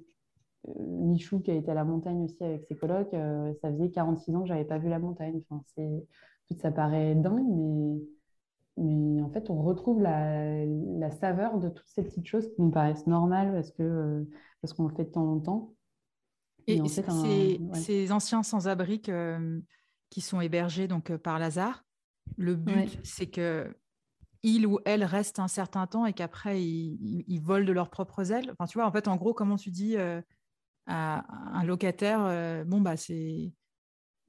Euh, 0.68 0.72
Michou, 0.78 1.40
qui 1.40 1.50
a 1.50 1.54
été 1.54 1.70
à 1.70 1.74
la 1.74 1.84
montagne 1.84 2.22
aussi 2.22 2.42
avec 2.42 2.64
ses 2.64 2.76
colocs, 2.76 3.12
euh, 3.14 3.52
ça 3.60 3.70
faisait 3.72 3.90
46 3.90 4.34
ans 4.34 4.42
que 4.42 4.48
je 4.48 4.52
n'avais 4.52 4.64
pas 4.64 4.78
vu 4.78 4.88
la 4.88 4.98
montagne. 4.98 5.40
Enfin, 5.48 5.62
c'est... 5.74 6.06
Ça 6.58 6.70
paraît 6.70 7.16
dingue, 7.16 7.44
mais... 7.48 8.00
mais 8.76 9.20
en 9.22 9.30
fait, 9.30 9.50
on 9.50 9.62
retrouve 9.62 10.00
la, 10.00 10.64
la, 10.64 11.10
saveur 11.10 11.58
de 11.58 11.68
toutes 11.68 11.88
ces 11.88 12.04
petites 12.04 12.26
choses 12.26 12.48
qui 12.54 12.62
nous 12.62 12.70
paraissent 12.70 13.08
normales 13.08 13.52
parce, 13.52 13.72
que, 13.72 13.82
euh, 13.82 14.24
parce 14.60 14.72
qu'on 14.72 14.86
le 14.86 14.94
fait 14.94 15.04
de 15.04 15.10
temps 15.10 15.28
en 15.28 15.40
temps. 15.40 15.74
Et, 16.68 16.76
et 16.76 16.88
ces, 16.88 17.60
ces, 17.74 18.12
anciens 18.12 18.42
sans-abri 18.42 19.00
qui 19.00 20.20
sont 20.20 20.40
hébergés 20.40 20.88
donc, 20.88 21.16
par 21.16 21.38
Lazare, 21.38 21.84
le 22.36 22.56
but, 22.56 22.98
c'est 23.04 23.26
que 23.26 23.72
ils 24.46 24.66
ou 24.66 24.78
elles 24.84 25.04
restent 25.04 25.40
un 25.40 25.48
certain 25.48 25.86
temps 25.86 26.06
et 26.06 26.12
qu'après 26.12 26.62
ils, 26.62 27.40
volent 27.42 27.66
de 27.66 27.72
leurs 27.72 27.90
propres 27.90 28.32
ailes? 28.32 28.50
Enfin, 28.52 28.66
tu 28.66 28.78
vois, 28.78 28.86
en 28.86 28.92
fait, 28.92 29.08
gros, 29.08 29.34
comment 29.34 29.56
tu 29.56 29.70
dis 29.70 29.96
à 30.86 31.24
un 31.58 31.64
locataire, 31.64 32.64
bon 32.64 32.80
bah 32.80 32.96
c'est 32.96 33.52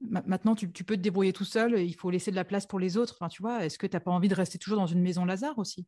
maintenant 0.00 0.54
tu, 0.54 0.68
peux 0.68 0.96
te 0.96 1.00
débrouiller 1.00 1.32
tout 1.32 1.44
seul, 1.44 1.78
il 1.80 1.94
faut 1.94 2.10
laisser 2.10 2.30
de 2.30 2.36
la 2.36 2.44
place 2.44 2.66
pour 2.66 2.78
les 2.78 2.96
autres. 2.96 3.16
Enfin, 3.18 3.28
tu 3.28 3.42
vois, 3.42 3.64
est-ce 3.64 3.78
que 3.78 3.86
tu 3.86 3.96
n'as 3.96 4.00
pas 4.00 4.10
envie 4.10 4.28
de 4.28 4.34
rester 4.34 4.58
toujours 4.58 4.78
dans 4.78 4.86
une 4.86 5.02
maison 5.02 5.24
Lazare 5.24 5.58
aussi? 5.58 5.86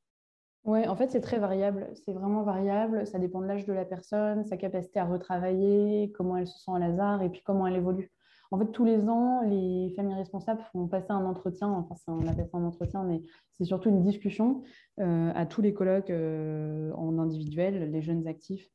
Oui, 0.64 0.86
en 0.86 0.94
fait, 0.94 1.10
c'est 1.10 1.20
très 1.20 1.38
variable. 1.38 1.88
C'est 2.04 2.12
vraiment 2.12 2.42
variable. 2.42 3.06
Ça 3.06 3.18
dépend 3.18 3.40
de 3.40 3.46
l'âge 3.46 3.64
de 3.64 3.72
la 3.72 3.84
personne, 3.84 4.44
sa 4.44 4.56
capacité 4.56 5.00
à 5.00 5.06
retravailler, 5.06 6.12
comment 6.14 6.36
elle 6.36 6.46
se 6.46 6.58
sent 6.58 6.72
à 6.74 6.78
Lazare 6.78 7.22
et 7.22 7.30
puis 7.30 7.42
comment 7.42 7.66
elle 7.66 7.76
évolue. 7.76 8.12
En 8.52 8.58
fait, 8.58 8.72
tous 8.72 8.84
les 8.84 9.08
ans, 9.08 9.42
les 9.42 9.92
familles 9.94 10.16
responsables 10.16 10.62
font 10.72 10.88
passer 10.88 11.12
un 11.12 11.24
entretien, 11.24 11.68
enfin, 11.68 11.94
on 12.08 12.26
appelle 12.26 12.48
ça 12.48 12.58
un 12.58 12.64
entretien, 12.64 13.04
mais 13.04 13.22
c'est 13.52 13.64
surtout 13.64 13.90
une 13.90 14.02
discussion 14.02 14.64
euh, 14.98 15.30
à 15.34 15.46
tous 15.46 15.62
les 15.62 15.72
colloques 15.72 16.10
euh, 16.10 16.92
en 16.94 17.18
individuel, 17.18 17.92
les 17.92 18.02
jeunes 18.02 18.26
actifs 18.26 18.68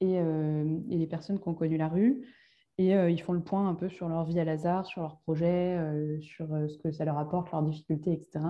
et, 0.00 0.18
euh, 0.18 0.78
et, 0.88 0.96
les 0.96 1.06
personnes 1.06 1.38
qui 1.38 1.48
ont 1.48 1.54
connu 1.54 1.76
la 1.76 1.88
rue. 1.88 2.26
Et 2.78 2.94
ils 2.94 3.20
font 3.20 3.34
le 3.34 3.42
point 3.42 3.68
un 3.68 3.74
peu 3.74 3.90
sur 3.90 4.08
leur 4.08 4.24
vie 4.24 4.40
à 4.40 4.44
Lazare, 4.44 4.86
sur 4.86 5.02
leurs 5.02 5.18
projets, 5.18 5.78
sur 6.22 6.48
ce 6.66 6.78
que 6.78 6.90
ça 6.90 7.04
leur 7.04 7.18
apporte, 7.18 7.50
leurs 7.52 7.62
difficultés, 7.62 8.14
etc. 8.14 8.42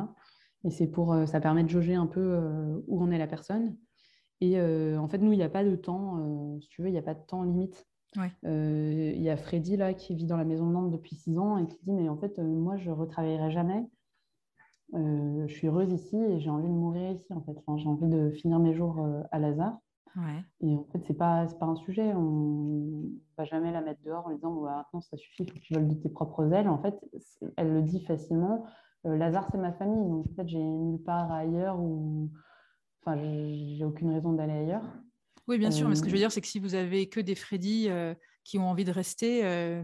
Et 0.62 0.70
c'est 0.70 0.86
pour, 0.86 1.16
ça 1.26 1.40
permet 1.40 1.64
de 1.64 1.68
jauger 1.68 1.96
un 1.96 2.06
peu 2.06 2.38
où 2.86 3.02
en 3.02 3.10
est 3.10 3.18
la 3.18 3.26
personne. 3.26 3.76
Et 4.40 4.56
en 4.60 5.08
fait, 5.08 5.18
nous, 5.18 5.32
il 5.32 5.36
n'y 5.36 5.42
a 5.42 5.48
pas 5.48 5.64
de 5.64 5.74
temps, 5.74 6.60
si 6.60 6.68
tu 6.68 6.80
veux, 6.80 6.88
il 6.88 6.92
n'y 6.92 6.98
a 6.98 7.02
pas 7.02 7.14
de 7.14 7.26
temps 7.26 7.42
limite. 7.42 7.88
Euh, 8.44 9.12
il 9.14 9.22
y 9.22 9.30
a 9.30 9.36
Freddy 9.36 9.76
là, 9.76 9.94
qui 9.94 10.14
vit 10.14 10.26
dans 10.26 10.36
la 10.36 10.44
maison 10.44 10.66
de 10.66 10.72
Nantes 10.72 10.90
depuis 10.90 11.14
six 11.14 11.38
ans 11.38 11.58
et 11.58 11.66
qui 11.66 11.78
dit 11.82 11.92
Mais 11.92 12.08
en 12.08 12.16
fait, 12.16 12.38
euh, 12.38 12.42
moi, 12.42 12.76
je 12.76 12.90
retravaillerai 12.90 13.50
jamais. 13.50 13.86
Euh, 14.94 15.46
je 15.46 15.54
suis 15.54 15.68
heureuse 15.68 15.92
ici 15.92 16.16
et 16.16 16.40
j'ai 16.40 16.50
envie 16.50 16.68
de 16.68 16.74
mourir 16.74 17.12
ici. 17.12 17.32
En 17.32 17.42
fait. 17.42 17.52
j'ai 17.76 17.88
envie 17.88 18.08
de 18.08 18.30
finir 18.30 18.58
mes 18.58 18.74
jours 18.74 19.06
à 19.30 19.38
Lazare. 19.38 19.78
Et 20.60 20.74
en 20.74 20.84
fait, 20.90 21.04
ce 21.04 21.12
n'est 21.12 21.18
pas, 21.18 21.46
pas 21.58 21.66
un 21.66 21.76
sujet. 21.76 22.12
On 22.14 22.22
ne 22.22 23.08
va 23.38 23.44
jamais 23.44 23.70
la 23.70 23.80
mettre 23.80 24.02
dehors 24.02 24.26
en 24.26 24.34
disant 24.34 24.52
Maintenant, 24.52 25.00
ça 25.00 25.16
suffit, 25.16 25.44
il 25.44 25.50
faut 25.50 25.58
que 25.58 25.62
tu 25.62 25.74
voles 25.74 25.88
de 25.88 25.94
tes 25.94 26.08
propres 26.08 26.52
ailes. 26.52 26.68
En 26.68 26.82
fait, 26.82 26.98
elle 27.56 27.72
le 27.72 27.82
dit 27.82 28.04
facilement 28.04 28.64
Lazare, 29.04 29.48
c'est 29.50 29.58
ma 29.58 29.72
famille. 29.72 30.08
Donc, 30.08 30.26
en 30.26 30.34
fait, 30.34 30.48
j'ai 30.48 30.62
nulle 30.62 31.02
part 31.02 31.30
ailleurs 31.30 31.78
où. 31.78 32.30
Enfin, 33.02 33.16
j'ai 33.16 33.84
aucune 33.84 34.10
raison 34.10 34.32
d'aller 34.32 34.52
ailleurs. 34.52 34.84
Oui, 35.48 35.58
bien 35.58 35.70
sûr, 35.70 35.88
mais 35.88 35.94
ce 35.94 36.02
que 36.02 36.08
je 36.08 36.12
veux 36.12 36.18
euh, 36.18 36.22
dire, 36.22 36.32
c'est 36.32 36.40
que 36.40 36.46
si 36.46 36.58
vous 36.58 36.74
avez 36.74 37.08
que 37.08 37.20
des 37.20 37.34
Freddy 37.34 37.86
euh, 37.88 38.14
qui 38.44 38.58
ont 38.58 38.68
envie 38.68 38.84
de 38.84 38.92
rester. 38.92 39.44
Euh, 39.44 39.82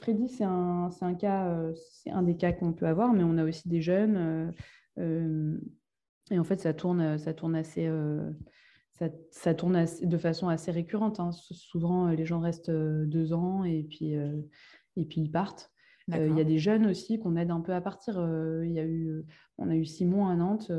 Freddy, 0.00 0.28
c'est 0.28 0.44
un, 0.44 0.90
un, 1.00 1.14
cas, 1.14 1.56
c'est 1.92 2.10
un 2.10 2.22
des 2.22 2.36
cas 2.36 2.52
qu'on 2.52 2.72
peut 2.72 2.86
avoir, 2.86 3.12
mais 3.12 3.22
on 3.22 3.38
a 3.38 3.44
aussi 3.44 3.68
des 3.68 3.80
jeunes. 3.80 4.52
et 4.96 6.38
en 6.38 6.44
fait, 6.44 6.60
ça 6.60 6.74
tourne, 6.74 7.18
ça 7.18 7.34
tourne 7.34 7.54
assez. 7.54 7.90
Ça, 9.30 9.54
tourne 9.54 9.86
de 10.02 10.18
façon 10.18 10.48
assez 10.48 10.72
récurrente. 10.72 11.20
Hein. 11.20 11.30
Souvent, 11.32 12.08
les 12.08 12.26
gens 12.26 12.40
restent 12.40 12.70
deux 12.70 13.32
ans 13.32 13.62
et 13.62 13.84
puis, 13.84 14.14
et 14.14 15.04
puis 15.04 15.20
ils 15.20 15.30
partent. 15.30 15.70
Il 16.08 16.36
y 16.36 16.40
a 16.40 16.44
des 16.44 16.58
jeunes 16.58 16.86
aussi 16.86 17.18
qu'on 17.18 17.36
aide 17.36 17.50
un 17.50 17.60
peu 17.60 17.74
à 17.74 17.80
partir. 17.80 18.14
Il 18.64 18.72
y 18.72 18.78
a 18.78 18.84
eu, 18.84 19.24
on 19.58 19.68
a 19.68 19.76
eu 19.76 19.84
Simon 19.84 20.26
à 20.26 20.34
Nantes. 20.34 20.72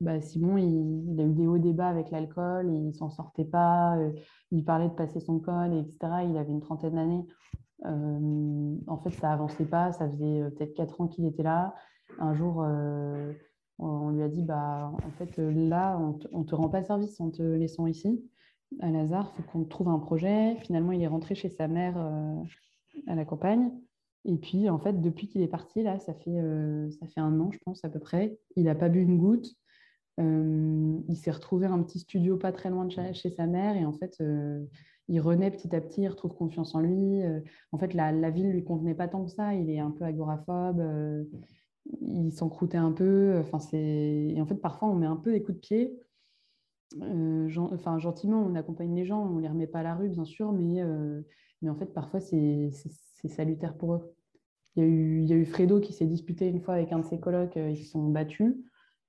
Bah, 0.00 0.20
Simon, 0.20 0.58
il, 0.58 1.18
a 1.20 1.24
eu 1.24 1.32
des 1.32 1.46
hauts 1.46 1.58
débats 1.58 1.88
avec 1.88 2.10
l'alcool, 2.10 2.70
il 2.70 2.94
s'en 2.94 3.10
sortait 3.10 3.44
pas, 3.44 3.98
il 4.50 4.64
parlait 4.64 4.88
de 4.88 4.94
passer 4.94 5.20
son 5.20 5.40
code, 5.40 5.72
etc. 5.72 6.24
Il 6.28 6.36
avait 6.36 6.52
une 6.52 6.60
trentaine 6.60 6.96
d'années. 6.96 7.26
en 7.84 8.98
fait, 9.02 9.10
ça 9.10 9.32
avançait 9.32 9.64
pas. 9.64 9.92
Ça 9.92 10.08
faisait 10.08 10.42
peut-être 10.50 10.74
quatre 10.74 11.00
ans 11.00 11.08
qu'il 11.08 11.24
était 11.24 11.42
là. 11.42 11.74
Un 12.18 12.34
jour, 12.34 12.64
on 13.78 14.10
lui 14.10 14.22
a 14.22 14.28
dit 14.28 14.42
bah, 14.42 14.92
en 14.92 15.10
fait, 15.12 15.38
là, 15.38 15.98
on 16.32 16.40
ne 16.40 16.44
te 16.44 16.54
rend 16.54 16.68
pas 16.68 16.82
service 16.82 17.20
en 17.20 17.30
te 17.30 17.42
laissant 17.42 17.86
ici. 17.86 18.22
À 18.80 18.90
Lazare, 18.90 19.32
il 19.38 19.44
faut 19.44 19.50
qu'on 19.50 19.64
trouve 19.64 19.88
un 19.88 19.98
projet. 19.98 20.56
Finalement, 20.56 20.92
il 20.92 21.02
est 21.02 21.06
rentré 21.06 21.34
chez 21.34 21.48
sa 21.48 21.68
mère 21.68 21.96
à 23.06 23.14
la 23.14 23.24
campagne. 23.24 23.70
Et 24.24 24.36
puis, 24.36 24.68
en 24.68 24.78
fait, 24.78 25.00
depuis 25.00 25.28
qu'il 25.28 25.42
est 25.42 25.48
parti, 25.48 25.82
là, 25.82 25.98
ça 25.98 26.14
fait, 26.14 26.38
euh, 26.38 26.90
ça 26.90 27.06
fait 27.06 27.20
un 27.20 27.38
an, 27.40 27.50
je 27.52 27.58
pense, 27.64 27.84
à 27.84 27.88
peu 27.88 27.98
près. 27.98 28.38
Il 28.56 28.64
n'a 28.64 28.74
pas 28.74 28.88
bu 28.88 29.00
une 29.00 29.18
goutte. 29.18 29.54
Euh, 30.20 30.98
il 31.08 31.16
s'est 31.16 31.30
retrouvé 31.30 31.66
un 31.66 31.82
petit 31.82 32.00
studio 32.00 32.36
pas 32.36 32.52
très 32.52 32.70
loin 32.70 32.84
de 32.84 32.90
chez, 32.90 33.30
sa 33.30 33.46
mère. 33.46 33.76
Et 33.76 33.84
en 33.84 33.92
fait, 33.92 34.16
euh, 34.20 34.64
il 35.08 35.20
renaît 35.20 35.50
petit 35.50 35.74
à 35.74 35.80
petit, 35.80 36.02
il 36.02 36.08
retrouve 36.08 36.34
confiance 36.34 36.74
en 36.74 36.80
lui. 36.80 37.22
en 37.72 37.78
fait, 37.78 37.94
la, 37.94 38.12
la 38.12 38.30
ville 38.30 38.50
lui 38.50 38.64
convenait 38.64 38.94
pas 38.94 39.08
tant 39.08 39.24
que 39.24 39.30
ça. 39.30 39.54
Il 39.54 39.70
est 39.70 39.78
un 39.78 39.90
peu 39.90 40.04
agoraphobe. 40.04 40.82
il 42.02 42.32
s'encroutait 42.32 42.76
un 42.76 42.92
peu. 42.92 43.38
Enfin, 43.40 43.58
et 43.72 44.38
en 44.40 44.46
fait, 44.46 44.56
parfois, 44.56 44.88
on 44.88 44.96
met 44.96 45.06
un 45.06 45.16
peu 45.16 45.32
des 45.32 45.42
coups 45.42 45.56
de 45.56 45.60
pied. 45.60 45.98
enfin, 47.00 47.98
gentiment, 47.98 48.42
on 48.42 48.54
accompagne 48.56 48.94
les 48.94 49.06
gens. 49.06 49.22
On 49.22 49.36
ne 49.36 49.42
les 49.42 49.48
remet 49.48 49.68
pas 49.68 49.80
à 49.80 49.84
la 49.84 49.94
rue, 49.94 50.08
bien 50.08 50.24
sûr. 50.24 50.52
Mais, 50.52 50.82
mais 51.62 51.70
en 51.70 51.76
fait, 51.76 51.86
parfois, 51.86 52.20
c'est 52.20 52.70
salutaire 53.28 53.76
pour 53.76 53.94
eux. 53.94 54.14
Il 54.76 54.82
y, 54.82 54.86
a 54.86 54.88
eu, 54.88 55.22
il 55.22 55.28
y 55.28 55.32
a 55.32 55.36
eu 55.36 55.44
Fredo 55.44 55.80
qui 55.80 55.92
s'est 55.92 56.06
disputé 56.06 56.46
une 56.46 56.60
fois 56.60 56.74
avec 56.74 56.92
un 56.92 57.00
de 57.00 57.04
ses 57.04 57.18
colocs, 57.18 57.56
euh, 57.56 57.70
ils 57.70 57.78
se 57.78 57.90
sont 57.90 58.08
battus. 58.08 58.54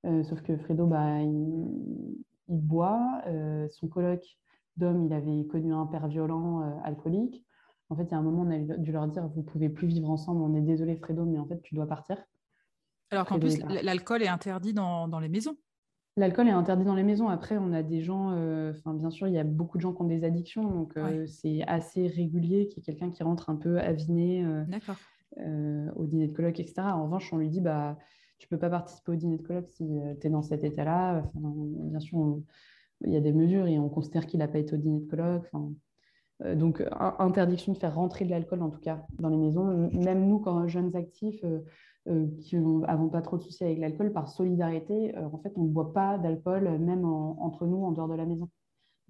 Euh, 0.06 0.24
sauf 0.24 0.42
que 0.42 0.58
Fredo, 0.58 0.88
bah, 0.88 1.22
il, 1.22 2.24
boit. 2.48 3.22
Euh, 3.28 3.68
son 3.70 3.88
coloc 3.88 4.24
d'homme, 4.78 5.06
il 5.06 5.14
avait 5.14 5.46
connu 5.46 5.74
un 5.74 5.86
père 5.86 6.08
violent 6.08 6.82
alcoolique. 6.84 7.46
En 7.90 7.96
fait, 7.96 8.04
il 8.04 8.12
y 8.12 8.14
a 8.14 8.18
un 8.18 8.24
moment, 8.24 8.44
on 8.44 8.52
a 8.52 8.78
dû 8.78 8.92
leur 8.92 9.08
dire 9.08 9.28
Vous 9.28 9.44
pouvez 9.44 9.70
plus 9.70 9.88
vivre 9.88 10.10
ensemble, 10.10 10.42
on 10.42 10.56
est 10.56 10.62
désolé, 10.62 10.96
Fredo, 10.96 11.26
mais 11.26 11.38
en 11.38 11.46
fait, 11.46 11.62
tu 11.62 11.76
dois 11.76 11.86
partir. 11.86 12.18
Alors 13.12 13.26
qu'en 13.26 13.40
plus, 13.40 13.60
l'alcool 13.84 14.24
est 14.24 14.28
interdit 14.28 14.74
dans, 14.74 15.08
dans 15.08 15.20
les 15.20 15.30
maisons. 15.30 15.58
L'alcool 16.18 16.48
est 16.48 16.52
interdit 16.52 16.84
dans 16.84 16.96
les 16.96 17.04
maisons. 17.04 17.30
Après, 17.30 17.58
on 17.58 17.72
a 17.72 17.82
des 17.82 18.02
gens, 18.02 18.32
enfin, 18.70 18.94
bien 18.94 19.10
sûr, 19.10 19.28
il 19.28 19.34
y 19.34 19.40
a 19.40 19.44
beaucoup 19.44 19.78
de 19.78 19.82
gens 19.82 19.94
qui 19.94 20.02
ont 20.02 20.06
des 20.06 20.24
addictions, 20.24 20.64
donc 20.70 20.94
c'est 21.28 21.62
assez 21.68 22.08
régulier 22.08 22.68
qu'il 22.68 22.80
y 22.80 22.82
ait 22.82 22.94
quelqu'un 22.94 23.10
qui 23.10 23.24
rentre 23.24 23.50
un 23.50 23.56
peu 23.56 23.80
aviné. 23.80 24.46
Euh, 25.38 25.92
au 25.96 26.06
dîner 26.06 26.28
de 26.28 26.34
colloque, 26.34 26.60
etc. 26.60 26.82
En 26.88 27.04
revanche, 27.04 27.32
on 27.32 27.38
lui 27.38 27.50
dit 27.50 27.62
bah, 27.62 27.98
tu 28.40 28.48
ne 28.48 28.50
peux 28.50 28.60
pas 28.60 28.70
participer 28.70 29.12
au 29.12 29.16
dîner 29.16 29.38
de 29.38 29.44
colloque 29.44 29.70
si 29.70 29.84
euh, 29.84 30.16
tu 30.20 30.26
es 30.26 30.30
dans 30.30 30.42
cet 30.42 30.64
état-là. 30.64 31.24
bien 31.36 32.00
sûr, 32.00 32.42
il 33.06 33.14
y 33.14 33.16
a 33.16 33.22
des 33.22 33.32
mesures 33.32 33.68
et 33.68 33.78
on 33.78 33.90
considère 33.90 34.26
qu'il 34.26 34.40
n'a 34.40 34.48
pas 34.48 34.58
été 34.58 34.74
au 34.74 34.78
dîner 34.78 35.02
de 35.02 35.06
colloque. 35.06 35.50
Euh, 36.44 36.56
donc, 36.56 36.84
interdiction 37.20 37.74
de 37.74 37.78
faire 37.78 37.94
rentrer 37.94 38.26
de 38.26 38.32
l'alcool, 38.32 38.64
en 38.64 38.70
tout 38.70 38.80
cas, 38.80 39.06
dans 39.20 39.30
les 39.30 39.38
maisons. 39.38 39.90
Même 39.94 40.28
nous, 40.28 40.40
quand 40.40 40.68
jeunes 40.68 40.96
actifs, 40.96 41.46
qui 42.40 42.58
n'avons 42.58 43.10
pas 43.10 43.22
trop 43.22 43.38
de 43.38 43.44
soucis 43.44 43.64
avec 43.64 43.80
l'alcool, 43.80 44.12
par 44.14 44.28
solidarité, 44.30 45.16
en 45.18 45.38
fait, 45.40 45.54
on 45.56 45.64
ne 45.64 45.70
boit 45.70 45.94
pas 45.94 46.18
d'alcool, 46.18 46.78
même 46.80 47.06
entre 47.06 47.66
nous, 47.66 47.84
en 47.84 47.92
dehors 47.92 48.08
de 48.08 48.16
la 48.16 48.26
maison. 48.26 48.50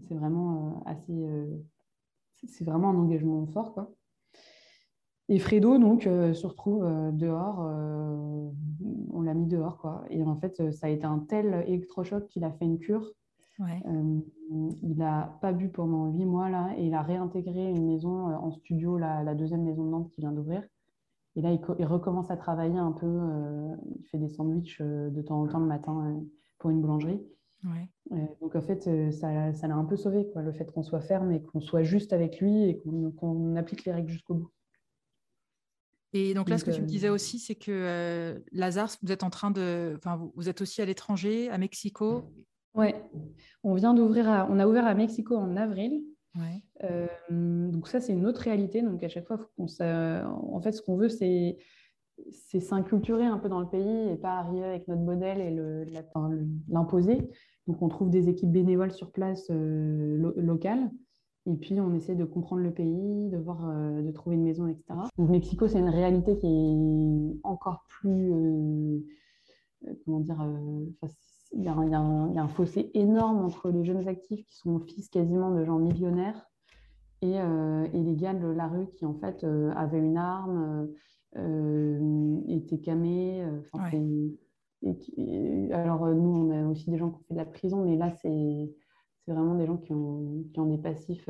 C'est 0.08 0.16
vraiment 0.16 0.84
assez. 0.86 1.28
c'est 2.48 2.66
vraiment 2.66 2.90
un 2.90 2.98
engagement 2.98 3.46
fort, 3.48 3.74
quoi. 3.74 3.94
Et 5.32 5.38
Fredo, 5.38 5.78
donc, 5.78 6.08
euh, 6.08 6.34
se 6.34 6.48
retrouve 6.48 6.84
euh, 6.84 7.12
dehors. 7.12 7.62
Euh, 7.62 8.50
on 9.14 9.22
l'a 9.22 9.36
mis 9.36 9.46
dehors, 9.46 9.78
quoi. 9.78 10.04
Et 10.10 10.24
en 10.24 10.36
fait, 10.36 10.72
ça 10.72 10.88
a 10.88 10.90
été 10.90 11.06
un 11.06 11.20
tel 11.20 11.64
électrochoc 11.68 12.28
qu'il 12.28 12.44
a 12.44 12.52
fait 12.52 12.66
une 12.66 12.80
cure. 12.80 13.14
il 13.60 14.98
n'a 14.98 15.38
pas 15.42 15.54
bu 15.54 15.70
pendant 15.70 16.08
huit 16.08 16.26
mois, 16.26 16.50
là, 16.50 16.74
et 16.78 16.88
il 16.88 16.94
a 16.96 17.04
réintégré 17.04 17.70
une 17.70 17.86
maison 17.86 18.34
en 18.36 18.52
studio, 18.52 18.98
la, 18.98 19.36
deuxième 19.36 19.64
maison 19.64 19.84
de 19.84 19.90
Nantes 19.90 20.10
qui 20.10 20.22
vient 20.22 20.32
d'ouvrir. 20.32 20.64
Et 21.40 21.42
là, 21.42 21.52
il, 21.54 21.86
recommence 21.86 22.30
à 22.32 22.36
travailler 22.36 22.78
un 22.78 22.92
peu. 22.92 23.08
il 23.98 24.06
fait 24.08 24.18
des 24.18 24.28
sandwichs 24.28 24.82
de 24.82 25.22
temps 25.22 25.42
en 25.42 25.48
temps 25.48 25.60
le 25.60 25.68
matin 25.68 26.22
pour 26.58 26.70
une 26.70 26.82
boulangerie. 26.82 27.22
donc, 28.42 28.56
en 28.56 28.62
fait, 28.62 28.90
ça 29.12 29.32
l'a 29.32 29.76
un 29.76 29.86
peu 29.86 29.96
sauvé, 29.96 30.28
quoi, 30.34 30.42
le 30.42 30.52
fait 30.52 30.70
qu'on 30.70 30.84
soit 30.84 31.00
ferme 31.00 31.32
et 31.32 31.42
qu'on 31.42 31.62
soit 31.62 31.84
juste 31.84 32.12
avec 32.12 32.42
lui 32.42 32.66
et 32.66 32.78
qu'on 32.78 33.56
applique 33.56 33.86
les 33.86 33.94
règles 33.94 34.10
jusqu'au 34.10 34.34
bout. 34.34 34.52
Et 36.14 36.34
donc 36.34 36.50
là, 36.50 36.58
ce 36.58 36.66
que 36.66 36.72
tu 36.72 36.82
me 36.82 36.88
disais 36.88 37.10
aussi, 37.10 37.40
c'est 37.40 37.56
que 37.56 37.72
euh, 37.72 38.40
Lazare, 38.52 38.90
vous 39.04 39.12
êtes 39.12 39.24
en 39.24 39.30
train 39.30 39.52
de, 39.52 39.94
enfin, 39.98 40.20
vous, 40.36 40.50
êtes 40.50 40.62
aussi 40.62 40.82
à 40.82 40.86
l'étranger, 40.86 41.50
à 41.50 41.58
Mexico. 41.58 42.24
Ouais, 42.74 43.04
on 43.64 43.76
vient 43.76 43.94
d'ouvrir, 43.94 44.48
on 44.50 44.60
a 44.60 44.68
ouvert 44.68 44.88
à 44.88 44.96
Mexico 44.96 45.36
en 45.36 45.56
avril. 45.56 46.04
Euh, 46.84 47.08
donc 47.72 47.88
ça, 47.88 48.00
c'est 48.00 48.14
une 48.14 48.26
autre 48.26 48.42
réalité. 48.42 48.82
Donc 48.82 49.04
à 49.04 49.10
chaque 49.10 49.28
fois, 49.28 49.50
en 49.58 50.62
fait, 50.62 50.72
ce 50.72 50.82
qu'on 50.82 50.98
veut, 50.98 51.10
c'est 51.10 51.58
c'est 52.34 52.60
s'inculturer 52.60 53.26
un 53.26 53.38
peu 53.38 53.48
dans 53.48 53.62
le 53.62 53.70
pays 53.70 54.10
et 54.10 54.18
pas 54.18 54.40
arriver 54.40 54.66
avec 54.66 54.90
notre 54.90 55.02
modèle 55.04 55.40
et 55.40 55.52
l'imposer. 56.68 57.18
Donc 57.66 57.82
on 57.82 57.88
trouve 57.88 58.10
des 58.10 58.28
équipes 58.28 58.52
bénévoles 58.52 58.92
sur 58.92 59.12
place 59.14 59.48
euh, 59.52 60.34
locales 60.36 60.90
et 61.50 61.56
puis, 61.56 61.80
on 61.80 61.94
essaie 61.94 62.16
de 62.16 62.26
comprendre 62.26 62.62
le 62.62 62.72
pays, 62.72 63.30
de 63.30 63.38
voir, 63.38 63.68
euh, 63.70 64.02
de 64.02 64.12
trouver 64.12 64.36
une 64.36 64.44
maison, 64.44 64.68
etc. 64.68 64.84
Donc, 65.18 65.30
Mexico, 65.30 65.68
c'est 65.68 65.80
une 65.80 65.90
réalité 65.90 66.38
qui 66.38 66.46
est 66.46 67.40
encore 67.44 67.86
plus, 67.88 68.34
euh, 68.34 69.00
euh, 69.88 69.94
comment 70.06 70.20
dire, 70.20 70.46
il 71.52 71.64
y, 71.64 71.68
a 71.68 71.74
un 71.74 72.48
fossé 72.48 72.92
énorme 72.94 73.40
entre 73.40 73.70
les 73.70 73.84
jeunes 73.84 74.08
actifs 74.08 74.46
qui 74.46 74.56
sont 74.56 74.80
fils 74.80 75.10
quasiment 75.10 75.52
de 75.52 75.66
gens 75.66 75.80
millionnaires 75.80 76.48
et, 77.22 77.34
et 77.34 78.04
les 78.04 78.16
gars 78.16 78.34
de 78.34 78.48
la 78.48 78.68
rue 78.68 78.88
qui, 78.92 79.06
en 79.06 79.16
fait, 79.16 79.46
avaient 79.76 80.00
une 80.00 80.18
arme, 80.18 80.88
étaient 82.48 82.80
camés. 82.80 83.44
et 83.92 85.74
alors, 85.74 86.08
nous, 86.08 86.30
on 86.30 86.52
a 86.52 86.68
aussi 86.70 86.90
des 86.92 86.98
gens 86.98 87.10
qui 87.10 87.18
ont 87.18 87.24
fait 87.28 87.34
de 87.34 87.40
la 87.40 87.46
prison, 87.46 87.84
mais 87.84 87.98
là, 87.98 88.12
c'est 88.22 88.72
vraiment 89.28 89.56
des 89.56 89.66
gens 89.66 89.78
qui 89.78 89.92
ont, 89.92 90.46
qui 90.54 90.60
ont 90.60 90.68
des 90.68 90.78
passifs 90.78 91.30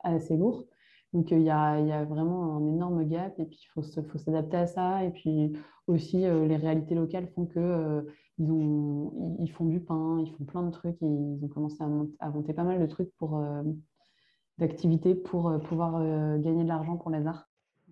assez 0.00 0.36
lourds. 0.36 0.64
Donc, 1.12 1.30
il 1.30 1.42
y, 1.42 1.50
a, 1.50 1.80
y, 1.80 1.92
a, 1.92 2.04
vraiment 2.04 2.56
un 2.56 2.66
énorme 2.66 3.04
gap 3.04 3.38
et 3.38 3.46
puis 3.46 3.60
il 3.62 3.68
faut, 3.68 3.82
faut 3.82 4.18
s'adapter 4.18 4.56
à 4.56 4.66
ça. 4.66 5.04
Et 5.04 5.10
puis 5.10 5.52
aussi, 5.86 6.18
les 6.18 6.56
réalités 6.56 6.94
locales 6.94 7.28
font 7.28 7.46
que 7.46 8.04
ils, 8.38 8.50
ont, 8.50 9.36
ils, 9.40 9.50
font 9.50 9.64
du 9.64 9.80
pain, 9.80 10.20
ils 10.20 10.30
font 10.32 10.44
plein 10.44 10.62
de 10.62 10.70
trucs. 10.70 10.96
Ils 11.00 11.38
ont 11.42 11.48
commencé 11.48 11.82
à, 11.82 12.30
monter, 12.30 12.52
pas 12.52 12.64
mal 12.64 12.80
de 12.80 12.86
trucs 12.86 13.14
pour 13.16 13.42
d'activités 14.58 15.14
pour 15.14 15.58
pouvoir 15.68 16.00
gagner 16.38 16.62
de 16.62 16.68
l'argent 16.68 16.96
pour 16.96 17.10
les 17.10 17.26
arts. 17.26 17.48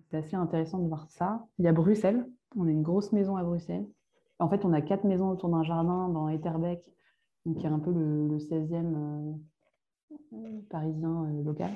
C'est 0.09 0.17
assez 0.17 0.35
intéressant 0.35 0.79
de 0.79 0.87
voir 0.87 1.07
ça. 1.09 1.45
Il 1.59 1.65
y 1.65 1.67
a 1.67 1.73
Bruxelles. 1.73 2.25
On 2.55 2.67
a 2.67 2.71
une 2.71 2.83
grosse 2.83 3.11
maison 3.11 3.35
à 3.35 3.43
Bruxelles. 3.43 3.87
En 4.39 4.49
fait, 4.49 4.65
on 4.65 4.73
a 4.73 4.81
quatre 4.81 5.03
maisons 5.03 5.29
autour 5.29 5.49
d'un 5.49 5.63
jardin 5.63 6.09
dans 6.09 6.29
Etterbeek, 6.29 6.83
qui 7.57 7.65
est 7.65 7.69
un 7.69 7.79
peu 7.79 7.91
le, 7.91 8.37
16e 8.37 9.37
parisien 10.69 11.27
local 11.43 11.71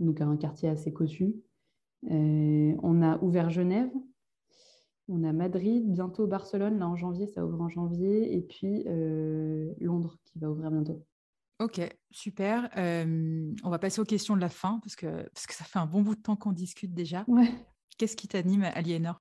donc 0.00 0.20
un 0.20 0.36
quartier 0.36 0.68
assez 0.68 0.92
cossu. 0.92 1.34
Euh, 2.10 2.74
on 2.82 3.02
a 3.02 3.18
ouvert 3.22 3.50
Genève, 3.50 3.90
on 5.10 5.24
a 5.24 5.32
Madrid, 5.32 5.90
bientôt 5.90 6.26
Barcelone, 6.26 6.78
là 6.78 6.88
en 6.88 6.96
janvier, 6.96 7.26
ça 7.26 7.44
ouvre 7.44 7.60
en 7.60 7.68
janvier, 7.68 8.36
et 8.36 8.40
puis 8.40 8.84
euh, 8.86 9.72
Londres 9.80 10.16
qui 10.24 10.38
va 10.38 10.50
ouvrir 10.50 10.70
bientôt. 10.70 11.04
Ok, 11.58 11.80
super. 12.10 12.70
Euh, 12.78 13.52
on 13.62 13.70
va 13.70 13.78
passer 13.78 14.00
aux 14.00 14.04
questions 14.04 14.34
de 14.34 14.40
la 14.40 14.48
fin, 14.48 14.80
parce 14.82 14.96
que, 14.96 15.22
parce 15.34 15.46
que 15.46 15.54
ça 15.54 15.64
fait 15.64 15.78
un 15.78 15.86
bon 15.86 16.02
bout 16.02 16.14
de 16.14 16.22
temps 16.22 16.36
qu'on 16.36 16.52
discute 16.52 16.94
déjà. 16.94 17.24
Ouais. 17.28 17.50
Qu'est-ce 17.98 18.16
qui 18.16 18.28
t'anime, 18.28 18.62
Aliénor? 18.62 19.20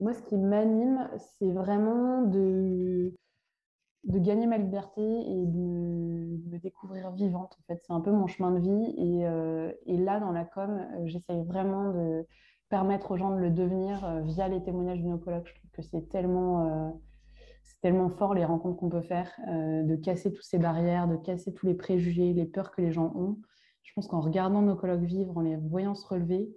Moi, 0.00 0.14
ce 0.14 0.22
qui 0.22 0.36
m'anime, 0.36 1.08
c'est 1.38 1.52
vraiment 1.52 2.22
de, 2.22 3.14
de 4.04 4.18
gagner 4.18 4.46
ma 4.46 4.58
liberté 4.58 5.02
et 5.02 5.46
de 5.46 5.58
me, 5.58 6.58
découvrir 6.58 7.12
vivante. 7.12 7.56
En 7.60 7.62
fait, 7.72 7.80
c'est 7.86 7.92
un 7.92 8.00
peu 8.00 8.10
mon 8.10 8.26
chemin 8.26 8.50
de 8.50 8.58
vie. 8.58 8.94
Et, 8.96 9.26
euh, 9.26 9.70
et 9.86 9.96
là, 9.96 10.18
dans 10.18 10.32
la 10.32 10.44
com, 10.44 10.84
j'essaye 11.04 11.44
vraiment 11.44 11.92
de 11.92 12.26
permettre 12.74 13.12
aux 13.12 13.16
gens 13.16 13.30
de 13.30 13.38
le 13.38 13.50
devenir 13.50 14.04
euh, 14.04 14.20
via 14.22 14.48
les 14.48 14.60
témoignages 14.60 15.00
de 15.00 15.06
nos 15.06 15.18
collègues. 15.18 15.46
Je 15.46 15.54
trouve 15.54 15.70
que 15.70 15.82
c'est 15.82 16.08
tellement, 16.08 17.00
c'est 17.62 17.80
tellement 17.80 18.10
fort 18.10 18.34
les 18.34 18.44
rencontres 18.44 18.76
qu'on 18.78 18.88
peut 18.88 19.00
faire, 19.00 19.30
de 19.46 19.94
casser 19.94 20.32
toutes 20.32 20.42
ces 20.44 20.58
barrières, 20.58 21.06
de 21.06 21.16
casser 21.16 21.54
tous 21.54 21.66
les 21.66 21.74
préjugés, 21.74 22.32
les 22.32 22.46
peurs 22.46 22.72
que 22.72 22.82
les 22.82 22.90
gens 22.90 23.12
ont. 23.14 23.38
Je 23.84 23.92
pense 23.94 24.08
qu'en 24.08 24.20
regardant 24.20 24.60
nos 24.60 24.74
colloques 24.74 25.04
vivre, 25.04 25.36
en 25.36 25.42
les 25.42 25.56
voyant 25.56 25.94
se 25.94 26.04
relever, 26.04 26.48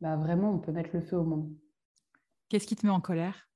bah 0.00 0.16
vraiment, 0.16 0.50
on 0.52 0.58
peut 0.58 0.72
mettre 0.72 0.90
le 0.94 1.02
feu 1.02 1.18
au 1.18 1.24
monde. 1.24 1.52
Qu'est-ce 2.48 2.66
qui 2.66 2.76
te 2.76 2.86
met 2.86 2.92
en 2.92 3.02
colère? 3.02 3.50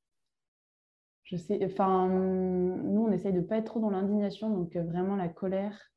Je 1.23 1.37
sais, 1.37 1.59
enfin, 1.65 2.07
nous, 2.07 3.07
on 3.09 3.11
essaye 3.11 3.33
de 3.33 3.41
ne 3.41 3.45
pas 3.45 3.57
être 3.57 3.65
trop 3.65 3.81
dans 3.81 3.91
l'indignation, 3.91 4.51
donc 4.51 4.77
euh, 4.77 4.83
vraiment 4.83 5.17
la 5.17 5.29
colère, 5.29 5.91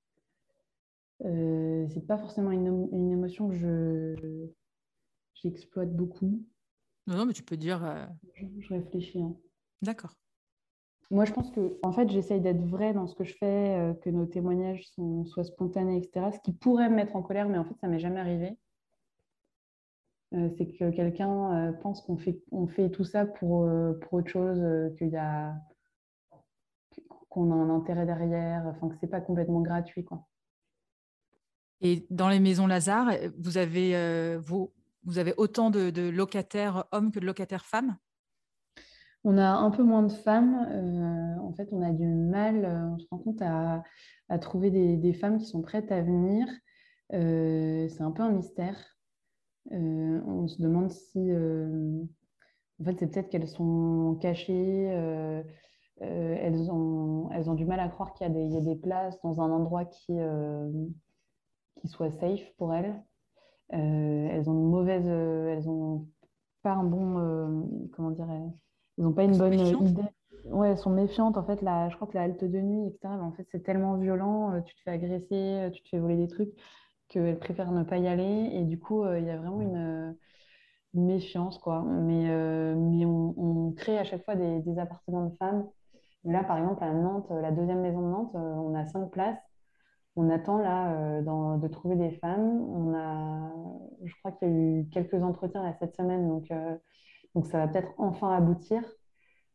euh, 1.26 1.88
c'est 1.90 2.06
pas 2.06 2.18
forcément 2.18 2.52
une, 2.52 2.90
une, 2.92 3.12
émotion 3.12 3.50
que 3.50 3.56
je 3.56 4.48
j'exploite 5.34 5.96
beaucoup. 5.96 6.44
Non, 7.08 7.18
non, 7.18 7.26
mais 7.26 7.34
tu 7.34 7.44
peux 7.44 7.58
dire. 7.58 7.84
Euh, 7.84 8.06
je, 8.60 8.74
réfléchis. 8.74 9.22
Hein. 9.22 9.36
D'accord. 9.82 10.14
Moi, 11.10 11.26
je 11.26 11.32
pense 11.32 11.52
que, 11.52 11.80
en 11.84 11.94
fait, 11.94 12.10
j'essaye 12.10 12.42
d'être 12.42 12.62
vrai 12.66 12.94
dans 12.94 13.08
ce 13.08 13.16
que 13.16 13.24
je 13.24 13.34
fais, 13.34 13.78
euh, 13.78 13.94
que 13.94 14.10
nos 14.10 14.26
témoignages 14.26 14.92
soient 15.26 15.46
spontanés, 15.46 15.98
etc. 15.98 16.32
Ce 16.34 16.40
qui 16.42 16.52
pourrait 16.52 16.90
me 16.90 16.96
mettre 16.96 17.16
en 17.16 17.24
colère, 17.24 17.48
mais 17.48 17.58
en 17.58 17.64
fait, 17.64 17.76
ça 17.80 17.88
m'est 17.88 18.00
jamais 18.00 18.20
arrivé. 18.20 18.58
Euh, 20.34 20.50
c'est 20.58 20.68
que 20.68 20.92
quelqu'un 20.92 21.74
pense 21.82 22.02
qu'on 22.02 22.18
fait, 22.18 22.42
on 22.52 22.68
fait 22.68 22.90
tout 22.90 23.06
ça 23.06 23.26
pour, 23.26 23.70
pour 24.02 24.14
autre 24.14 24.30
chose, 24.30 24.62
qu'il 24.98 25.08
y 25.08 25.16
a 25.16 25.56
qu'on 27.30 27.52
a 27.52 27.56
un 27.56 27.70
intérêt 27.70 28.06
derrière, 28.06 28.66
enfin 28.68 28.90
que 28.90 28.96
c'est 29.00 29.08
pas 29.08 29.22
complètement 29.22 29.62
gratuit 29.62 30.04
quoi. 30.04 30.26
Et 31.82 32.06
dans 32.10 32.30
les 32.30 32.40
maisons 32.40 32.68
Lazare, 32.68 33.12
vous 33.38 33.58
avez 33.58 34.38
vous, 34.38 34.74
vous 35.04 35.20
avez 35.20 35.34
autant 35.38 35.70
de, 35.70 36.10
locataires 36.10 36.86
hommes 36.92 37.12
que 37.12 37.20
de 37.20 37.26
locataires 37.26 37.66
femmes? 37.66 37.98
On 39.24 39.38
a 39.38 39.50
un 39.50 39.72
peu 39.72 39.84
moins 39.84 40.04
de 40.04 40.12
femmes. 40.12 40.56
en 41.42 41.54
fait, 41.54 41.70
on 41.72 41.82
a 41.82 41.92
du 41.92 42.08
mal, 42.08 42.66
on 42.94 42.98
se 42.98 43.06
rend 43.12 43.18
compte 43.20 43.42
à, 43.42 43.84
trouver 44.40 44.72
des, 44.72 45.14
femmes 45.14 45.38
qui 45.38 45.46
sont 45.46 45.62
prêtes 45.62 45.92
à 45.92 46.02
venir. 46.02 46.48
c'est 47.12 48.02
un 48.02 48.12
peu 48.12 48.24
un 48.24 48.32
mystère. 48.32 48.98
Euh, 49.72 50.22
on 50.26 50.48
se 50.48 50.62
demande 50.62 50.92
si, 50.92 51.20
euh, 51.20 52.02
en 52.80 52.84
fait, 52.86 52.98
c'est 53.00 53.08
peut-être 53.08 53.30
qu'elles 53.30 53.48
sont 53.48 54.18
cachées, 54.22 54.90
euh, 54.92 55.44
elles, 56.00 56.72
ont, 56.72 57.30
elles 57.32 57.50
ont 57.50 57.56
du 57.56 57.66
mal 57.66 57.80
à 57.80 57.90
croire 57.90 58.14
qu'il 58.14 58.28
y, 58.28 58.58
a 58.58 58.62
des 58.62 58.76
places 58.76 59.20
dans 59.24 59.42
un 59.42 59.52
endroit 59.52 59.86
qui, 59.86 60.14
qui 61.80 61.88
soit 61.88 62.12
safe 62.12 62.42
pour 62.58 62.74
elles. 62.74 62.96
elles 63.70 64.50
ont 64.50 64.54
une 64.54 64.70
mauvaise, 64.70 65.08
elles 65.08 65.70
ont 65.70 66.08
pas 66.64 66.72
un 66.72 66.84
bon, 66.84 67.90
comment 67.94 68.12
dire, 68.12 68.28
elles 68.30 69.04
n'ont 69.04 69.14
pas 69.14 69.24
une 69.24 69.38
bonne 69.38 69.54
idée. 69.54 70.02
Ouais, 70.46 70.70
elles 70.70 70.78
sont 70.78 70.92
méfiantes. 70.92 71.38
En 71.38 71.44
fait, 71.44 71.62
là, 71.62 71.90
je 71.90 71.96
crois 71.96 72.08
que 72.08 72.16
la 72.16 72.24
halte 72.24 72.44
de 72.44 72.60
nuit, 72.60 72.88
etc. 72.88 73.10
en 73.22 73.32
fait, 73.34 73.46
c'est 73.52 73.64
tellement 73.64 73.96
violent. 73.98 74.62
Tu 74.62 74.76
te 74.76 74.82
fais 74.82 74.92
agresser, 74.92 75.70
tu 75.74 75.82
te 75.84 75.90
fais 75.90 76.00
voler 76.00 76.16
des 76.16 76.28
trucs 76.28 76.54
qu'elles 77.10 77.40
préfèrent 77.40 77.72
ne 77.72 77.84
pas 77.84 77.98
y 77.98 78.08
aller. 78.08 78.50
Et 78.54 78.64
du 78.64 78.80
coup, 78.80 79.04
euh, 79.04 79.20
il 79.20 79.26
y 79.26 79.30
a 79.30 79.38
vraiment 79.38 79.62
une, 79.62 80.16
méfiance, 80.94 81.60
quoi. 81.60 81.84
Mais, 81.84 82.30
euh, 82.30 82.76
mais 82.76 83.06
on, 83.06 83.72
crée 83.74 84.00
à 84.00 84.04
chaque 84.04 84.26
fois 84.26 84.36
des, 84.36 84.80
appartements 84.80 85.28
de 85.28 85.36
femmes. 85.36 85.68
Là, 86.24 86.44
par 86.44 86.58
exemple, 86.58 86.84
à 86.84 86.92
Nantes, 86.92 87.28
la 87.30 87.52
deuxième 87.52 87.82
maison 87.82 88.02
de 88.02 88.08
Nantes, 88.08 88.36
euh, 88.36 88.56
on 88.56 88.74
a 88.74 88.86
cinq 88.88 89.12
places. 89.12 89.38
On 90.18 90.30
attend 90.30 90.58
là 90.58 91.22
de 91.22 91.68
trouver 91.68 91.96
des 91.96 92.12
femmes. 92.12 92.62
On 92.62 92.94
a, 92.94 93.52
je 94.04 94.14
crois 94.20 94.32
qu'il 94.34 94.50
y 94.50 94.52
a 94.52 94.54
eu 94.54 94.90
quelques 94.92 95.22
entretiens 95.24 95.64
là, 95.64 95.74
cette 95.80 95.96
semaine, 95.96 96.28
donc, 96.28 96.52
donc 97.36 97.46
ça 97.46 97.60
va 97.60 97.68
peut-être 97.68 97.94
enfin 97.98 98.36
aboutir. 98.36 98.84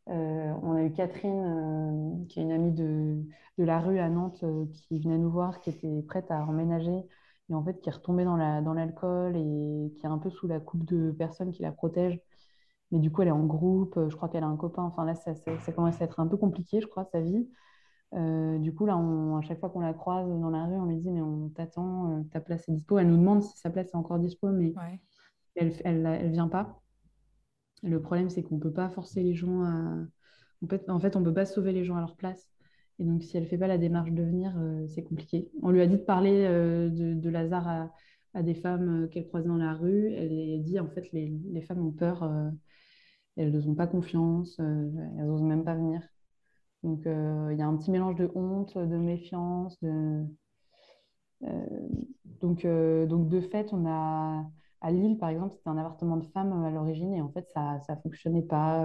on 0.06 0.74
a 0.76 0.82
eu 0.84 0.92
Catherine, 0.92 2.26
qui 2.28 2.40
est 2.40 2.42
une 2.44 2.52
amie 2.52 2.72
de, 2.72 3.22
de 3.58 3.64
la 3.64 3.80
rue 3.80 3.98
à 3.98 4.08
Nantes, 4.08 4.44
qui 4.72 5.00
venait 5.00 5.18
nous 5.18 5.30
voir, 5.30 5.60
qui 5.60 5.70
était 5.70 6.02
prête 6.02 6.30
à 6.30 6.44
emménager 6.46 7.04
et 7.50 7.54
en 7.54 7.64
fait 7.64 7.80
qui 7.80 7.88
est 7.88 7.92
retombée 7.92 8.24
dans 8.24 8.36
l'alcool 8.36 9.34
dans 9.34 9.38
et 9.38 9.92
qui 9.98 10.06
est 10.06 10.08
un 10.08 10.18
peu 10.18 10.30
sous 10.30 10.46
la 10.48 10.60
coupe 10.60 10.84
de 10.84 11.10
personnes 11.12 11.52
qui 11.52 11.62
la 11.62 11.72
protègent. 11.72 12.20
Mais 12.90 12.98
du 12.98 13.10
coup, 13.10 13.22
elle 13.22 13.28
est 13.28 13.32
en 13.32 13.44
groupe, 13.46 13.98
je 14.08 14.16
crois 14.16 14.28
qu'elle 14.28 14.44
a 14.44 14.46
un 14.46 14.56
copain. 14.56 14.82
Enfin 14.82 15.04
là, 15.04 15.14
ça, 15.14 15.34
commence 15.72 16.00
à 16.00 16.04
être 16.04 16.20
un 16.20 16.26
peu 16.26 16.36
compliqué, 16.36 16.80
je 16.80 16.86
crois, 16.86 17.04
sa 17.06 17.20
vie. 17.20 17.48
Euh, 18.14 18.58
du 18.58 18.74
coup, 18.74 18.84
là, 18.84 18.94
à 18.94 19.40
chaque 19.42 19.58
fois 19.58 19.70
qu'on 19.70 19.80
la 19.80 19.94
croise 19.94 20.28
dans 20.28 20.50
la 20.50 20.64
rue, 20.66 20.76
on 20.76 20.84
lui 20.84 20.98
dit 20.98 21.10
Mais 21.10 21.22
on 21.22 21.48
t'attend, 21.48 22.18
euh, 22.18 22.22
ta 22.30 22.40
place 22.40 22.68
est 22.68 22.72
dispo. 22.72 22.98
Elle 22.98 23.08
nous 23.08 23.16
demande 23.16 23.42
si 23.42 23.56
sa 23.58 23.70
place 23.70 23.88
est 23.88 23.96
encore 23.96 24.18
dispo, 24.18 24.48
mais 24.50 24.74
elle, 25.56 25.72
elle, 25.84 26.06
elle, 26.06 26.30
vient 26.30 26.48
pas. 26.48 26.80
Le 27.82 28.00
problème, 28.00 28.28
c'est 28.30 28.42
qu'on 28.42 28.56
ne 28.56 28.60
peut 28.60 28.72
pas 28.72 28.90
forcer 28.90 29.22
les 29.22 29.34
gens 29.34 29.62
à. 29.64 29.96
En 30.62 30.68
fait, 30.68 30.88
en 30.88 31.00
fait 31.00 31.16
on 31.16 31.20
ne 31.20 31.24
peut 31.24 31.34
pas 31.34 31.46
sauver 31.46 31.72
les 31.72 31.84
gens 31.84 31.96
à 31.96 32.00
leur 32.00 32.16
place. 32.16 32.50
Et 32.98 33.04
donc, 33.04 33.22
si 33.22 33.36
elle 33.36 33.44
ne 33.44 33.48
fait 33.48 33.58
pas 33.58 33.66
la 33.66 33.78
démarche 33.78 34.12
de 34.12 34.22
venir, 34.22 34.54
euh, 34.58 34.86
c'est 34.88 35.02
compliqué. 35.02 35.50
On 35.62 35.70
lui 35.70 35.80
a 35.80 35.86
dit 35.86 35.96
de 35.96 36.02
parler 36.02 36.44
de, 36.44 37.28
Lazare 37.30 37.90
à, 38.34 38.42
des 38.42 38.54
femmes 38.54 39.08
qu'elle 39.10 39.26
croisait 39.26 39.48
dans 39.48 39.56
la 39.56 39.74
rue. 39.74 40.12
Elle 40.12 40.60
a 40.60 40.62
dit, 40.62 40.78
en 40.78 40.88
fait, 40.88 41.10
les, 41.12 41.62
femmes 41.62 41.84
ont 41.84 41.92
peur, 41.92 42.30
elles 43.36 43.52
n'ont 43.52 43.74
pas 43.74 43.86
confiance, 43.86 44.58
elles 44.58 45.26
n'osent 45.26 45.42
même 45.42 45.64
pas 45.64 45.74
venir. 45.74 46.02
Donc, 46.83 47.03
il 47.05 47.57
y 47.57 47.62
a 47.62 47.66
un 47.66 47.76
petit 47.76 47.91
mélange 47.91 48.16
de 48.16 48.30
honte, 48.35 48.76
de 48.76 48.97
méfiance. 48.97 49.78
De... 49.83 50.24
donc, 52.41 52.66
donc, 52.66 53.28
de 53.28 53.41
fait, 53.41 53.72
on 53.72 53.87
a... 53.87 54.45
À 54.85 54.91
Lille, 54.91 55.16
par 55.16 55.28
exemple, 55.28 55.55
c'était 55.55 55.68
un 55.68 55.78
appartement 55.78 56.16
de 56.16 56.24
femmes 56.24 56.64
à 56.64 56.70
l'origine 56.70 57.14
et 57.14 57.22
en 57.22 57.30
fait, 57.30 57.49
ça 57.55 57.78
ne 57.89 57.95
fonctionnait 58.03 58.43
pas 58.43 58.85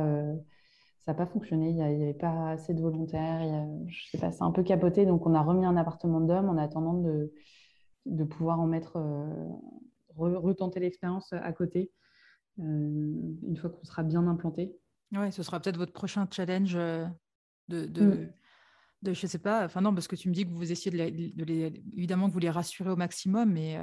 ça 1.07 1.13
n'a 1.13 1.17
pas 1.17 1.25
fonctionné. 1.25 1.69
Il 1.69 1.75
n'y 1.75 1.81
avait 1.81 2.13
pas 2.13 2.49
assez 2.49 2.73
de 2.73 2.81
volontaires. 2.81 3.41
Il 3.41 3.89
je 3.89 4.09
sais 4.09 4.17
pas, 4.17 4.31
c'est 4.31 4.43
un 4.43 4.51
peu 4.51 4.61
capoté. 4.61 5.05
Donc, 5.05 5.25
on 5.25 5.33
a 5.33 5.41
remis 5.41 5.65
un 5.65 5.77
appartement 5.77 6.19
d'hommes 6.19 6.49
en 6.49 6.57
attendant 6.57 6.95
de, 6.95 7.31
de 8.05 8.23
pouvoir 8.25 8.59
en 8.59 8.67
mettre, 8.67 8.97
euh, 8.97 9.47
retenter 10.17 10.81
l'expérience 10.81 11.31
à 11.31 11.53
côté, 11.53 11.91
euh, 12.59 12.63
une 12.63 13.55
fois 13.55 13.69
qu'on 13.69 13.85
sera 13.85 14.03
bien 14.03 14.27
implanté. 14.27 14.75
Oui, 15.13 15.31
ce 15.31 15.43
sera 15.43 15.61
peut-être 15.61 15.77
votre 15.77 15.93
prochain 15.93 16.27
challenge 16.29 16.75
euh, 16.75 17.05
de, 17.67 17.85
de, 17.85 18.03
mm. 18.03 18.33
de, 19.03 19.13
je 19.13 19.27
sais 19.27 19.39
pas, 19.39 19.65
enfin 19.65 19.81
non, 19.81 19.93
parce 19.93 20.07
que 20.07 20.15
tu 20.15 20.29
me 20.29 20.33
dis 20.33 20.45
que 20.45 20.51
vous 20.51 20.71
essayez 20.71 20.91
de 20.91 21.43
les, 21.43 21.83
évidemment 21.95 22.27
que 22.27 22.33
vous 22.33 22.39
les 22.39 22.49
rassurez 22.49 22.89
au 22.89 22.95
maximum, 22.95 23.53
mais 23.53 23.79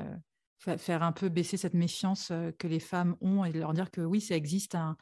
faire 0.58 1.02
un 1.02 1.12
peu 1.12 1.28
baisser 1.28 1.56
cette 1.56 1.74
méfiance 1.74 2.32
que 2.58 2.66
les 2.66 2.80
femmes 2.80 3.16
ont 3.20 3.44
et 3.44 3.52
leur 3.52 3.74
dire 3.74 3.90
que 3.90 4.00
oui, 4.00 4.20
ça 4.20 4.34
existe 4.34 4.74
un, 4.74 4.96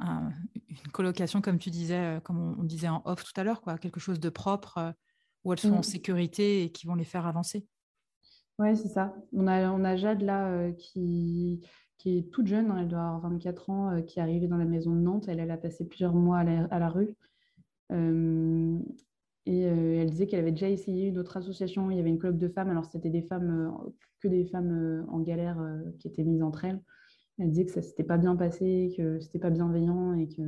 une 0.00 0.92
colocation, 0.92 1.40
comme 1.40 1.58
tu 1.58 1.70
disais, 1.70 2.16
euh, 2.16 2.20
comme 2.20 2.56
on, 2.58 2.64
disait 2.64 2.88
en 2.88 3.02
off 3.04 3.24
tout 3.24 3.38
à 3.40 3.44
l'heure, 3.44 3.60
quoi, 3.60 3.78
quelque 3.78 4.00
chose 4.00 4.20
de 4.20 4.28
propre 4.28 4.78
euh, 4.78 4.92
où 5.44 5.52
elles 5.52 5.58
sont 5.58 5.72
en 5.72 5.80
mm. 5.80 5.84
sécurité 5.84 6.64
et 6.64 6.70
qui 6.70 6.86
vont 6.86 6.94
les 6.94 7.04
faire 7.04 7.26
avancer. 7.26 7.66
Oui, 8.58 8.76
c'est 8.76 8.88
ça. 8.88 9.14
On 9.32 9.46
a, 9.46 9.70
on 9.70 9.84
a 9.84 9.96
Jade 9.96 10.22
là 10.22 10.46
euh, 10.48 10.72
qui, 10.72 11.66
qui 11.98 12.18
est 12.18 12.30
toute 12.32 12.46
jeune, 12.46 12.70
hein, 12.70 12.78
elle 12.80 12.88
doit 12.88 13.00
avoir 13.00 13.20
24 13.20 13.70
ans, 13.70 14.02
qui 14.02 14.18
est 14.18 14.22
arrivée 14.22 14.48
dans 14.48 14.56
la 14.56 14.64
maison 14.64 14.94
de 14.94 15.00
Nantes. 15.00 15.26
Elle, 15.28 15.40
elle 15.40 15.50
a 15.50 15.58
passé 15.58 15.86
plusieurs 15.86 16.14
mois 16.14 16.38
à 16.38 16.78
la, 16.78 16.88
rue. 16.88 17.14
Et 17.90 19.60
elle 19.60 20.10
disait 20.10 20.26
qu'elle 20.26 20.40
avait 20.40 20.52
déjà 20.52 20.68
essayé 20.68 21.08
une 21.08 21.18
autre 21.18 21.36
association. 21.36 21.90
Il 21.90 21.96
y 21.96 22.00
avait 22.00 22.08
une 22.08 22.18
colloque 22.18 22.38
de 22.38 22.48
femmes. 22.48 22.70
Alors, 22.70 22.84
c'était 22.84 23.10
des 23.10 23.22
femmes, 23.22 23.76
que 24.20 24.28
des 24.28 24.44
femmes 24.46 25.06
en 25.08 25.20
galère 25.20 25.58
qui 25.98 26.08
étaient 26.08 26.24
mises 26.24 26.42
entre 26.42 26.64
elles. 26.64 26.82
Elle 27.38 27.50
disait 27.50 27.66
que 27.66 27.70
ça 27.72 27.82
s'était 27.82 28.04
pas 28.04 28.16
bien 28.16 28.34
passé, 28.34 28.92
que 28.96 29.20
c'était 29.20 29.38
pas 29.38 29.50
bienveillant 29.50 30.14
et 30.14 30.26
que 30.26 30.42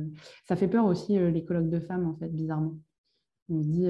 ça 0.47 0.55
fait 0.55 0.67
peur 0.67 0.85
aussi 0.85 1.17
les 1.17 1.45
colloques 1.45 1.69
de 1.69 1.79
femmes 1.79 2.07
en 2.07 2.15
fait, 2.15 2.29
bizarrement. 2.29 2.77
On 3.47 3.61
se 3.61 3.67
dit, 3.67 3.87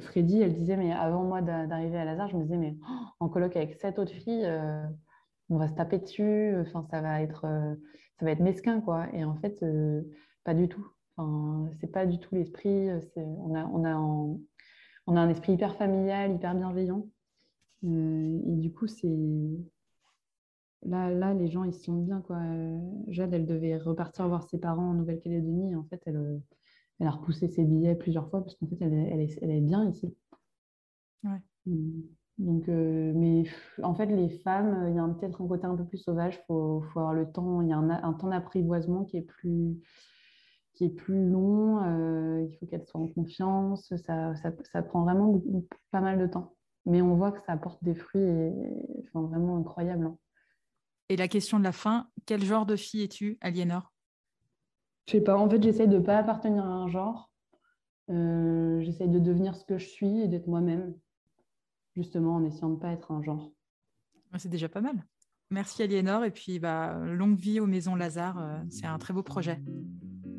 Freddy, 0.00 0.42
elle 0.42 0.54
disait, 0.54 0.76
mais 0.76 0.92
avant 0.92 1.24
moi 1.24 1.42
d'arriver 1.42 1.98
à 1.98 2.04
Lazare, 2.04 2.28
je 2.28 2.36
me 2.36 2.42
disais, 2.42 2.56
mais 2.56 2.76
oh, 2.82 3.06
en 3.20 3.28
colloque 3.28 3.56
avec 3.56 3.74
sept 3.74 3.98
autres 3.98 4.12
filles, 4.12 4.44
euh, 4.44 4.84
on 5.48 5.56
va 5.56 5.68
se 5.68 5.74
taper 5.74 5.98
dessus, 5.98 6.54
ça 6.90 7.00
va 7.00 7.22
être, 7.22 7.44
euh, 7.46 7.74
ça 8.18 8.26
va 8.26 8.32
être 8.32 8.40
mesquin, 8.40 8.80
quoi. 8.80 9.06
Et 9.14 9.24
en 9.24 9.34
fait, 9.36 9.62
euh, 9.62 10.02
pas 10.44 10.54
du 10.54 10.68
tout. 10.68 10.86
Enfin, 11.18 11.70
c'est 11.80 11.90
pas 11.90 12.06
du 12.06 12.18
tout 12.18 12.34
l'esprit. 12.34 12.88
On 13.16 13.54
a, 13.54 13.66
on, 13.66 13.84
a 13.84 13.96
on 15.06 15.16
a 15.16 15.20
un 15.20 15.28
esprit 15.28 15.54
hyper 15.54 15.76
familial, 15.76 16.34
hyper 16.34 16.54
bienveillant. 16.54 17.06
et 17.82 18.56
du 18.56 18.72
coup, 18.72 18.86
c'est. 18.86 19.18
Là, 20.82 21.10
là, 21.10 21.34
les 21.34 21.48
gens, 21.48 21.64
ils 21.64 21.74
se 21.74 21.82
sentent 21.84 22.06
bien, 22.06 22.20
quoi. 22.20 22.40
Jade, 23.08 23.34
elle 23.34 23.46
devait 23.46 23.76
repartir 23.76 24.28
voir 24.28 24.48
ses 24.48 24.58
parents 24.58 24.90
en 24.90 24.94
Nouvelle-Calédonie. 24.94 25.74
En 25.74 25.84
fait, 25.84 26.00
elle 26.06 26.40
elle 27.00 27.06
a 27.06 27.10
repoussé 27.10 27.48
ses 27.48 27.64
billets 27.64 27.94
plusieurs 27.94 28.28
fois 28.28 28.42
parce 28.42 28.56
qu'en 28.56 28.66
fait, 28.66 28.78
elle 28.80 28.94
est, 28.94 29.38
elle, 29.40 29.50
est, 29.50 29.60
bien 29.60 29.88
ici. 29.88 30.14
Ouais. 31.24 31.40
Mmh. 31.66 32.00
Donc, 32.38 32.68
euh, 32.68 33.12
mais 33.14 33.44
en 33.82 33.94
fait, 33.94 34.06
les 34.06 34.28
femmes, 34.28 34.86
il 34.88 34.96
y 34.96 34.98
a 34.98 35.08
peut-être 35.08 35.42
un 35.42 35.48
côté 35.48 35.66
un 35.66 35.76
peu 35.76 35.84
plus 35.84 35.98
sauvage. 35.98 36.34
Il 36.34 36.46
faut, 36.46 36.82
faut, 36.92 37.00
avoir 37.00 37.14
le 37.14 37.30
temps. 37.30 37.62
Il 37.62 37.68
y 37.68 37.72
a 37.72 37.76
un, 37.76 37.90
un 37.90 38.12
temps 38.14 38.28
d'apprivoisement 38.28 39.04
qui 39.04 39.16
est 39.16 39.22
plus 39.22 39.76
qui 40.78 40.84
est 40.84 40.90
plus 40.90 41.28
long. 41.28 41.82
Euh, 41.82 42.46
il 42.48 42.56
faut 42.56 42.66
qu'elles 42.66 42.86
soient 42.86 43.00
en 43.00 43.08
confiance. 43.08 43.88
Ça, 43.88 44.34
ça, 44.36 44.52
ça, 44.72 44.82
prend 44.82 45.02
vraiment 45.02 45.42
pas 45.90 46.00
mal 46.00 46.18
de 46.18 46.26
temps. 46.26 46.54
Mais 46.86 47.02
on 47.02 47.16
voit 47.16 47.32
que 47.32 47.40
ça 47.44 47.52
apporte 47.52 47.82
des 47.82 47.96
fruits 47.96 48.22
et, 48.22 48.52
enfin, 49.02 49.26
vraiment 49.26 49.58
incroyables. 49.58 50.06
Hein. 50.06 50.16
Et 51.08 51.16
la 51.16 51.26
question 51.26 51.58
de 51.58 51.64
la 51.64 51.72
fin, 51.72 52.08
quel 52.26 52.44
genre 52.44 52.64
de 52.64 52.76
fille 52.76 53.02
es-tu, 53.02 53.38
Aliénor? 53.40 53.92
Je 55.06 55.12
sais 55.12 55.20
pas, 55.20 55.36
en 55.36 55.50
fait, 55.50 55.60
j'essaye 55.60 55.88
de 55.88 55.98
ne 55.98 56.02
pas 56.02 56.18
appartenir 56.18 56.64
à 56.64 56.68
un 56.68 56.88
genre. 56.88 57.32
Euh, 58.10 58.80
j'essaye 58.80 59.08
de 59.08 59.18
devenir 59.18 59.56
ce 59.56 59.64
que 59.64 59.78
je 59.78 59.86
suis 59.86 60.20
et 60.20 60.28
d'être 60.28 60.46
moi-même, 60.46 60.94
justement 61.96 62.36
en 62.36 62.44
essayant 62.44 62.68
de 62.68 62.76
ne 62.76 62.80
pas 62.80 62.92
être 62.92 63.10
un 63.10 63.22
genre. 63.22 63.50
C'est 64.36 64.48
déjà 64.48 64.68
pas 64.68 64.80
mal. 64.80 65.04
Merci 65.50 65.82
Aliénor 65.82 66.24
et 66.24 66.30
puis 66.30 66.58
bah, 66.58 66.98
longue 66.98 67.38
vie 67.38 67.58
aux 67.58 67.66
Maisons 67.66 67.96
Lazare, 67.96 68.38
euh, 68.38 68.58
c'est 68.70 68.86
un 68.86 68.98
très 68.98 69.14
beau 69.14 69.22
projet. 69.22 69.58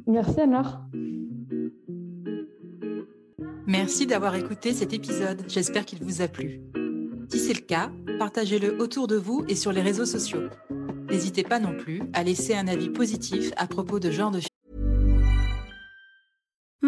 Merci 0.09 0.41
Anne-Laure. 0.41 0.79
Merci 3.67 4.07
d'avoir 4.07 4.33
écouté 4.33 4.73
cet 4.73 4.91
épisode, 4.91 5.43
j'espère 5.47 5.85
qu'il 5.85 6.03
vous 6.03 6.23
a 6.23 6.27
plu. 6.27 6.61
Si 7.29 7.37
c'est 7.37 7.53
le 7.53 7.61
cas, 7.61 7.91
partagez-le 8.17 8.81
autour 8.81 9.05
de 9.05 9.15
vous 9.15 9.45
et 9.47 9.55
sur 9.55 9.71
les 9.71 9.81
réseaux 9.81 10.07
sociaux. 10.07 10.49
N'hésitez 11.11 11.43
pas 11.43 11.59
non 11.59 11.77
plus 11.77 12.01
à 12.13 12.23
laisser 12.23 12.55
un 12.55 12.67
avis 12.67 12.89
positif 12.89 13.51
à 13.55 13.67
propos 13.67 13.99
de 13.99 14.09
genre 14.09 14.31
de 14.31 14.39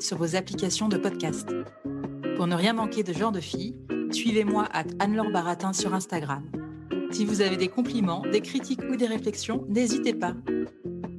Sur 0.00 0.16
vos 0.16 0.36
applications 0.36 0.88
de 0.88 0.96
podcast. 0.96 1.48
Pour 2.36 2.46
ne 2.46 2.54
rien 2.54 2.72
manquer 2.72 3.02
de 3.02 3.12
genre 3.12 3.30
de 3.30 3.40
filles, 3.40 3.76
suivez-moi 4.10 4.66
à 4.72 4.84
Anne-Laure 4.98 5.30
Baratin 5.30 5.72
sur 5.72 5.94
Instagram. 5.94 6.42
Si 7.10 7.24
vous 7.24 7.40
avez 7.40 7.56
des 7.56 7.68
compliments, 7.68 8.22
des 8.32 8.40
critiques 8.40 8.82
ou 8.90 8.96
des 8.96 9.06
réflexions, 9.06 9.64
n'hésitez 9.68 10.14
pas. 10.14 10.34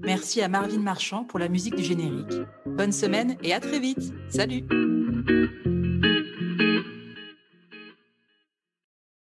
Merci 0.03 0.41
à 0.41 0.47
Marvin 0.47 0.79
Marchand 0.79 1.23
pour 1.23 1.37
la 1.37 1.49
musique 1.49 1.75
du 1.75 1.83
générique. 1.83 2.33
Bonne 2.65 2.91
semaine 2.91 3.37
et 3.43 3.53
à 3.53 3.59
très 3.59 3.79
vite. 3.79 4.11
Salut 4.29 4.63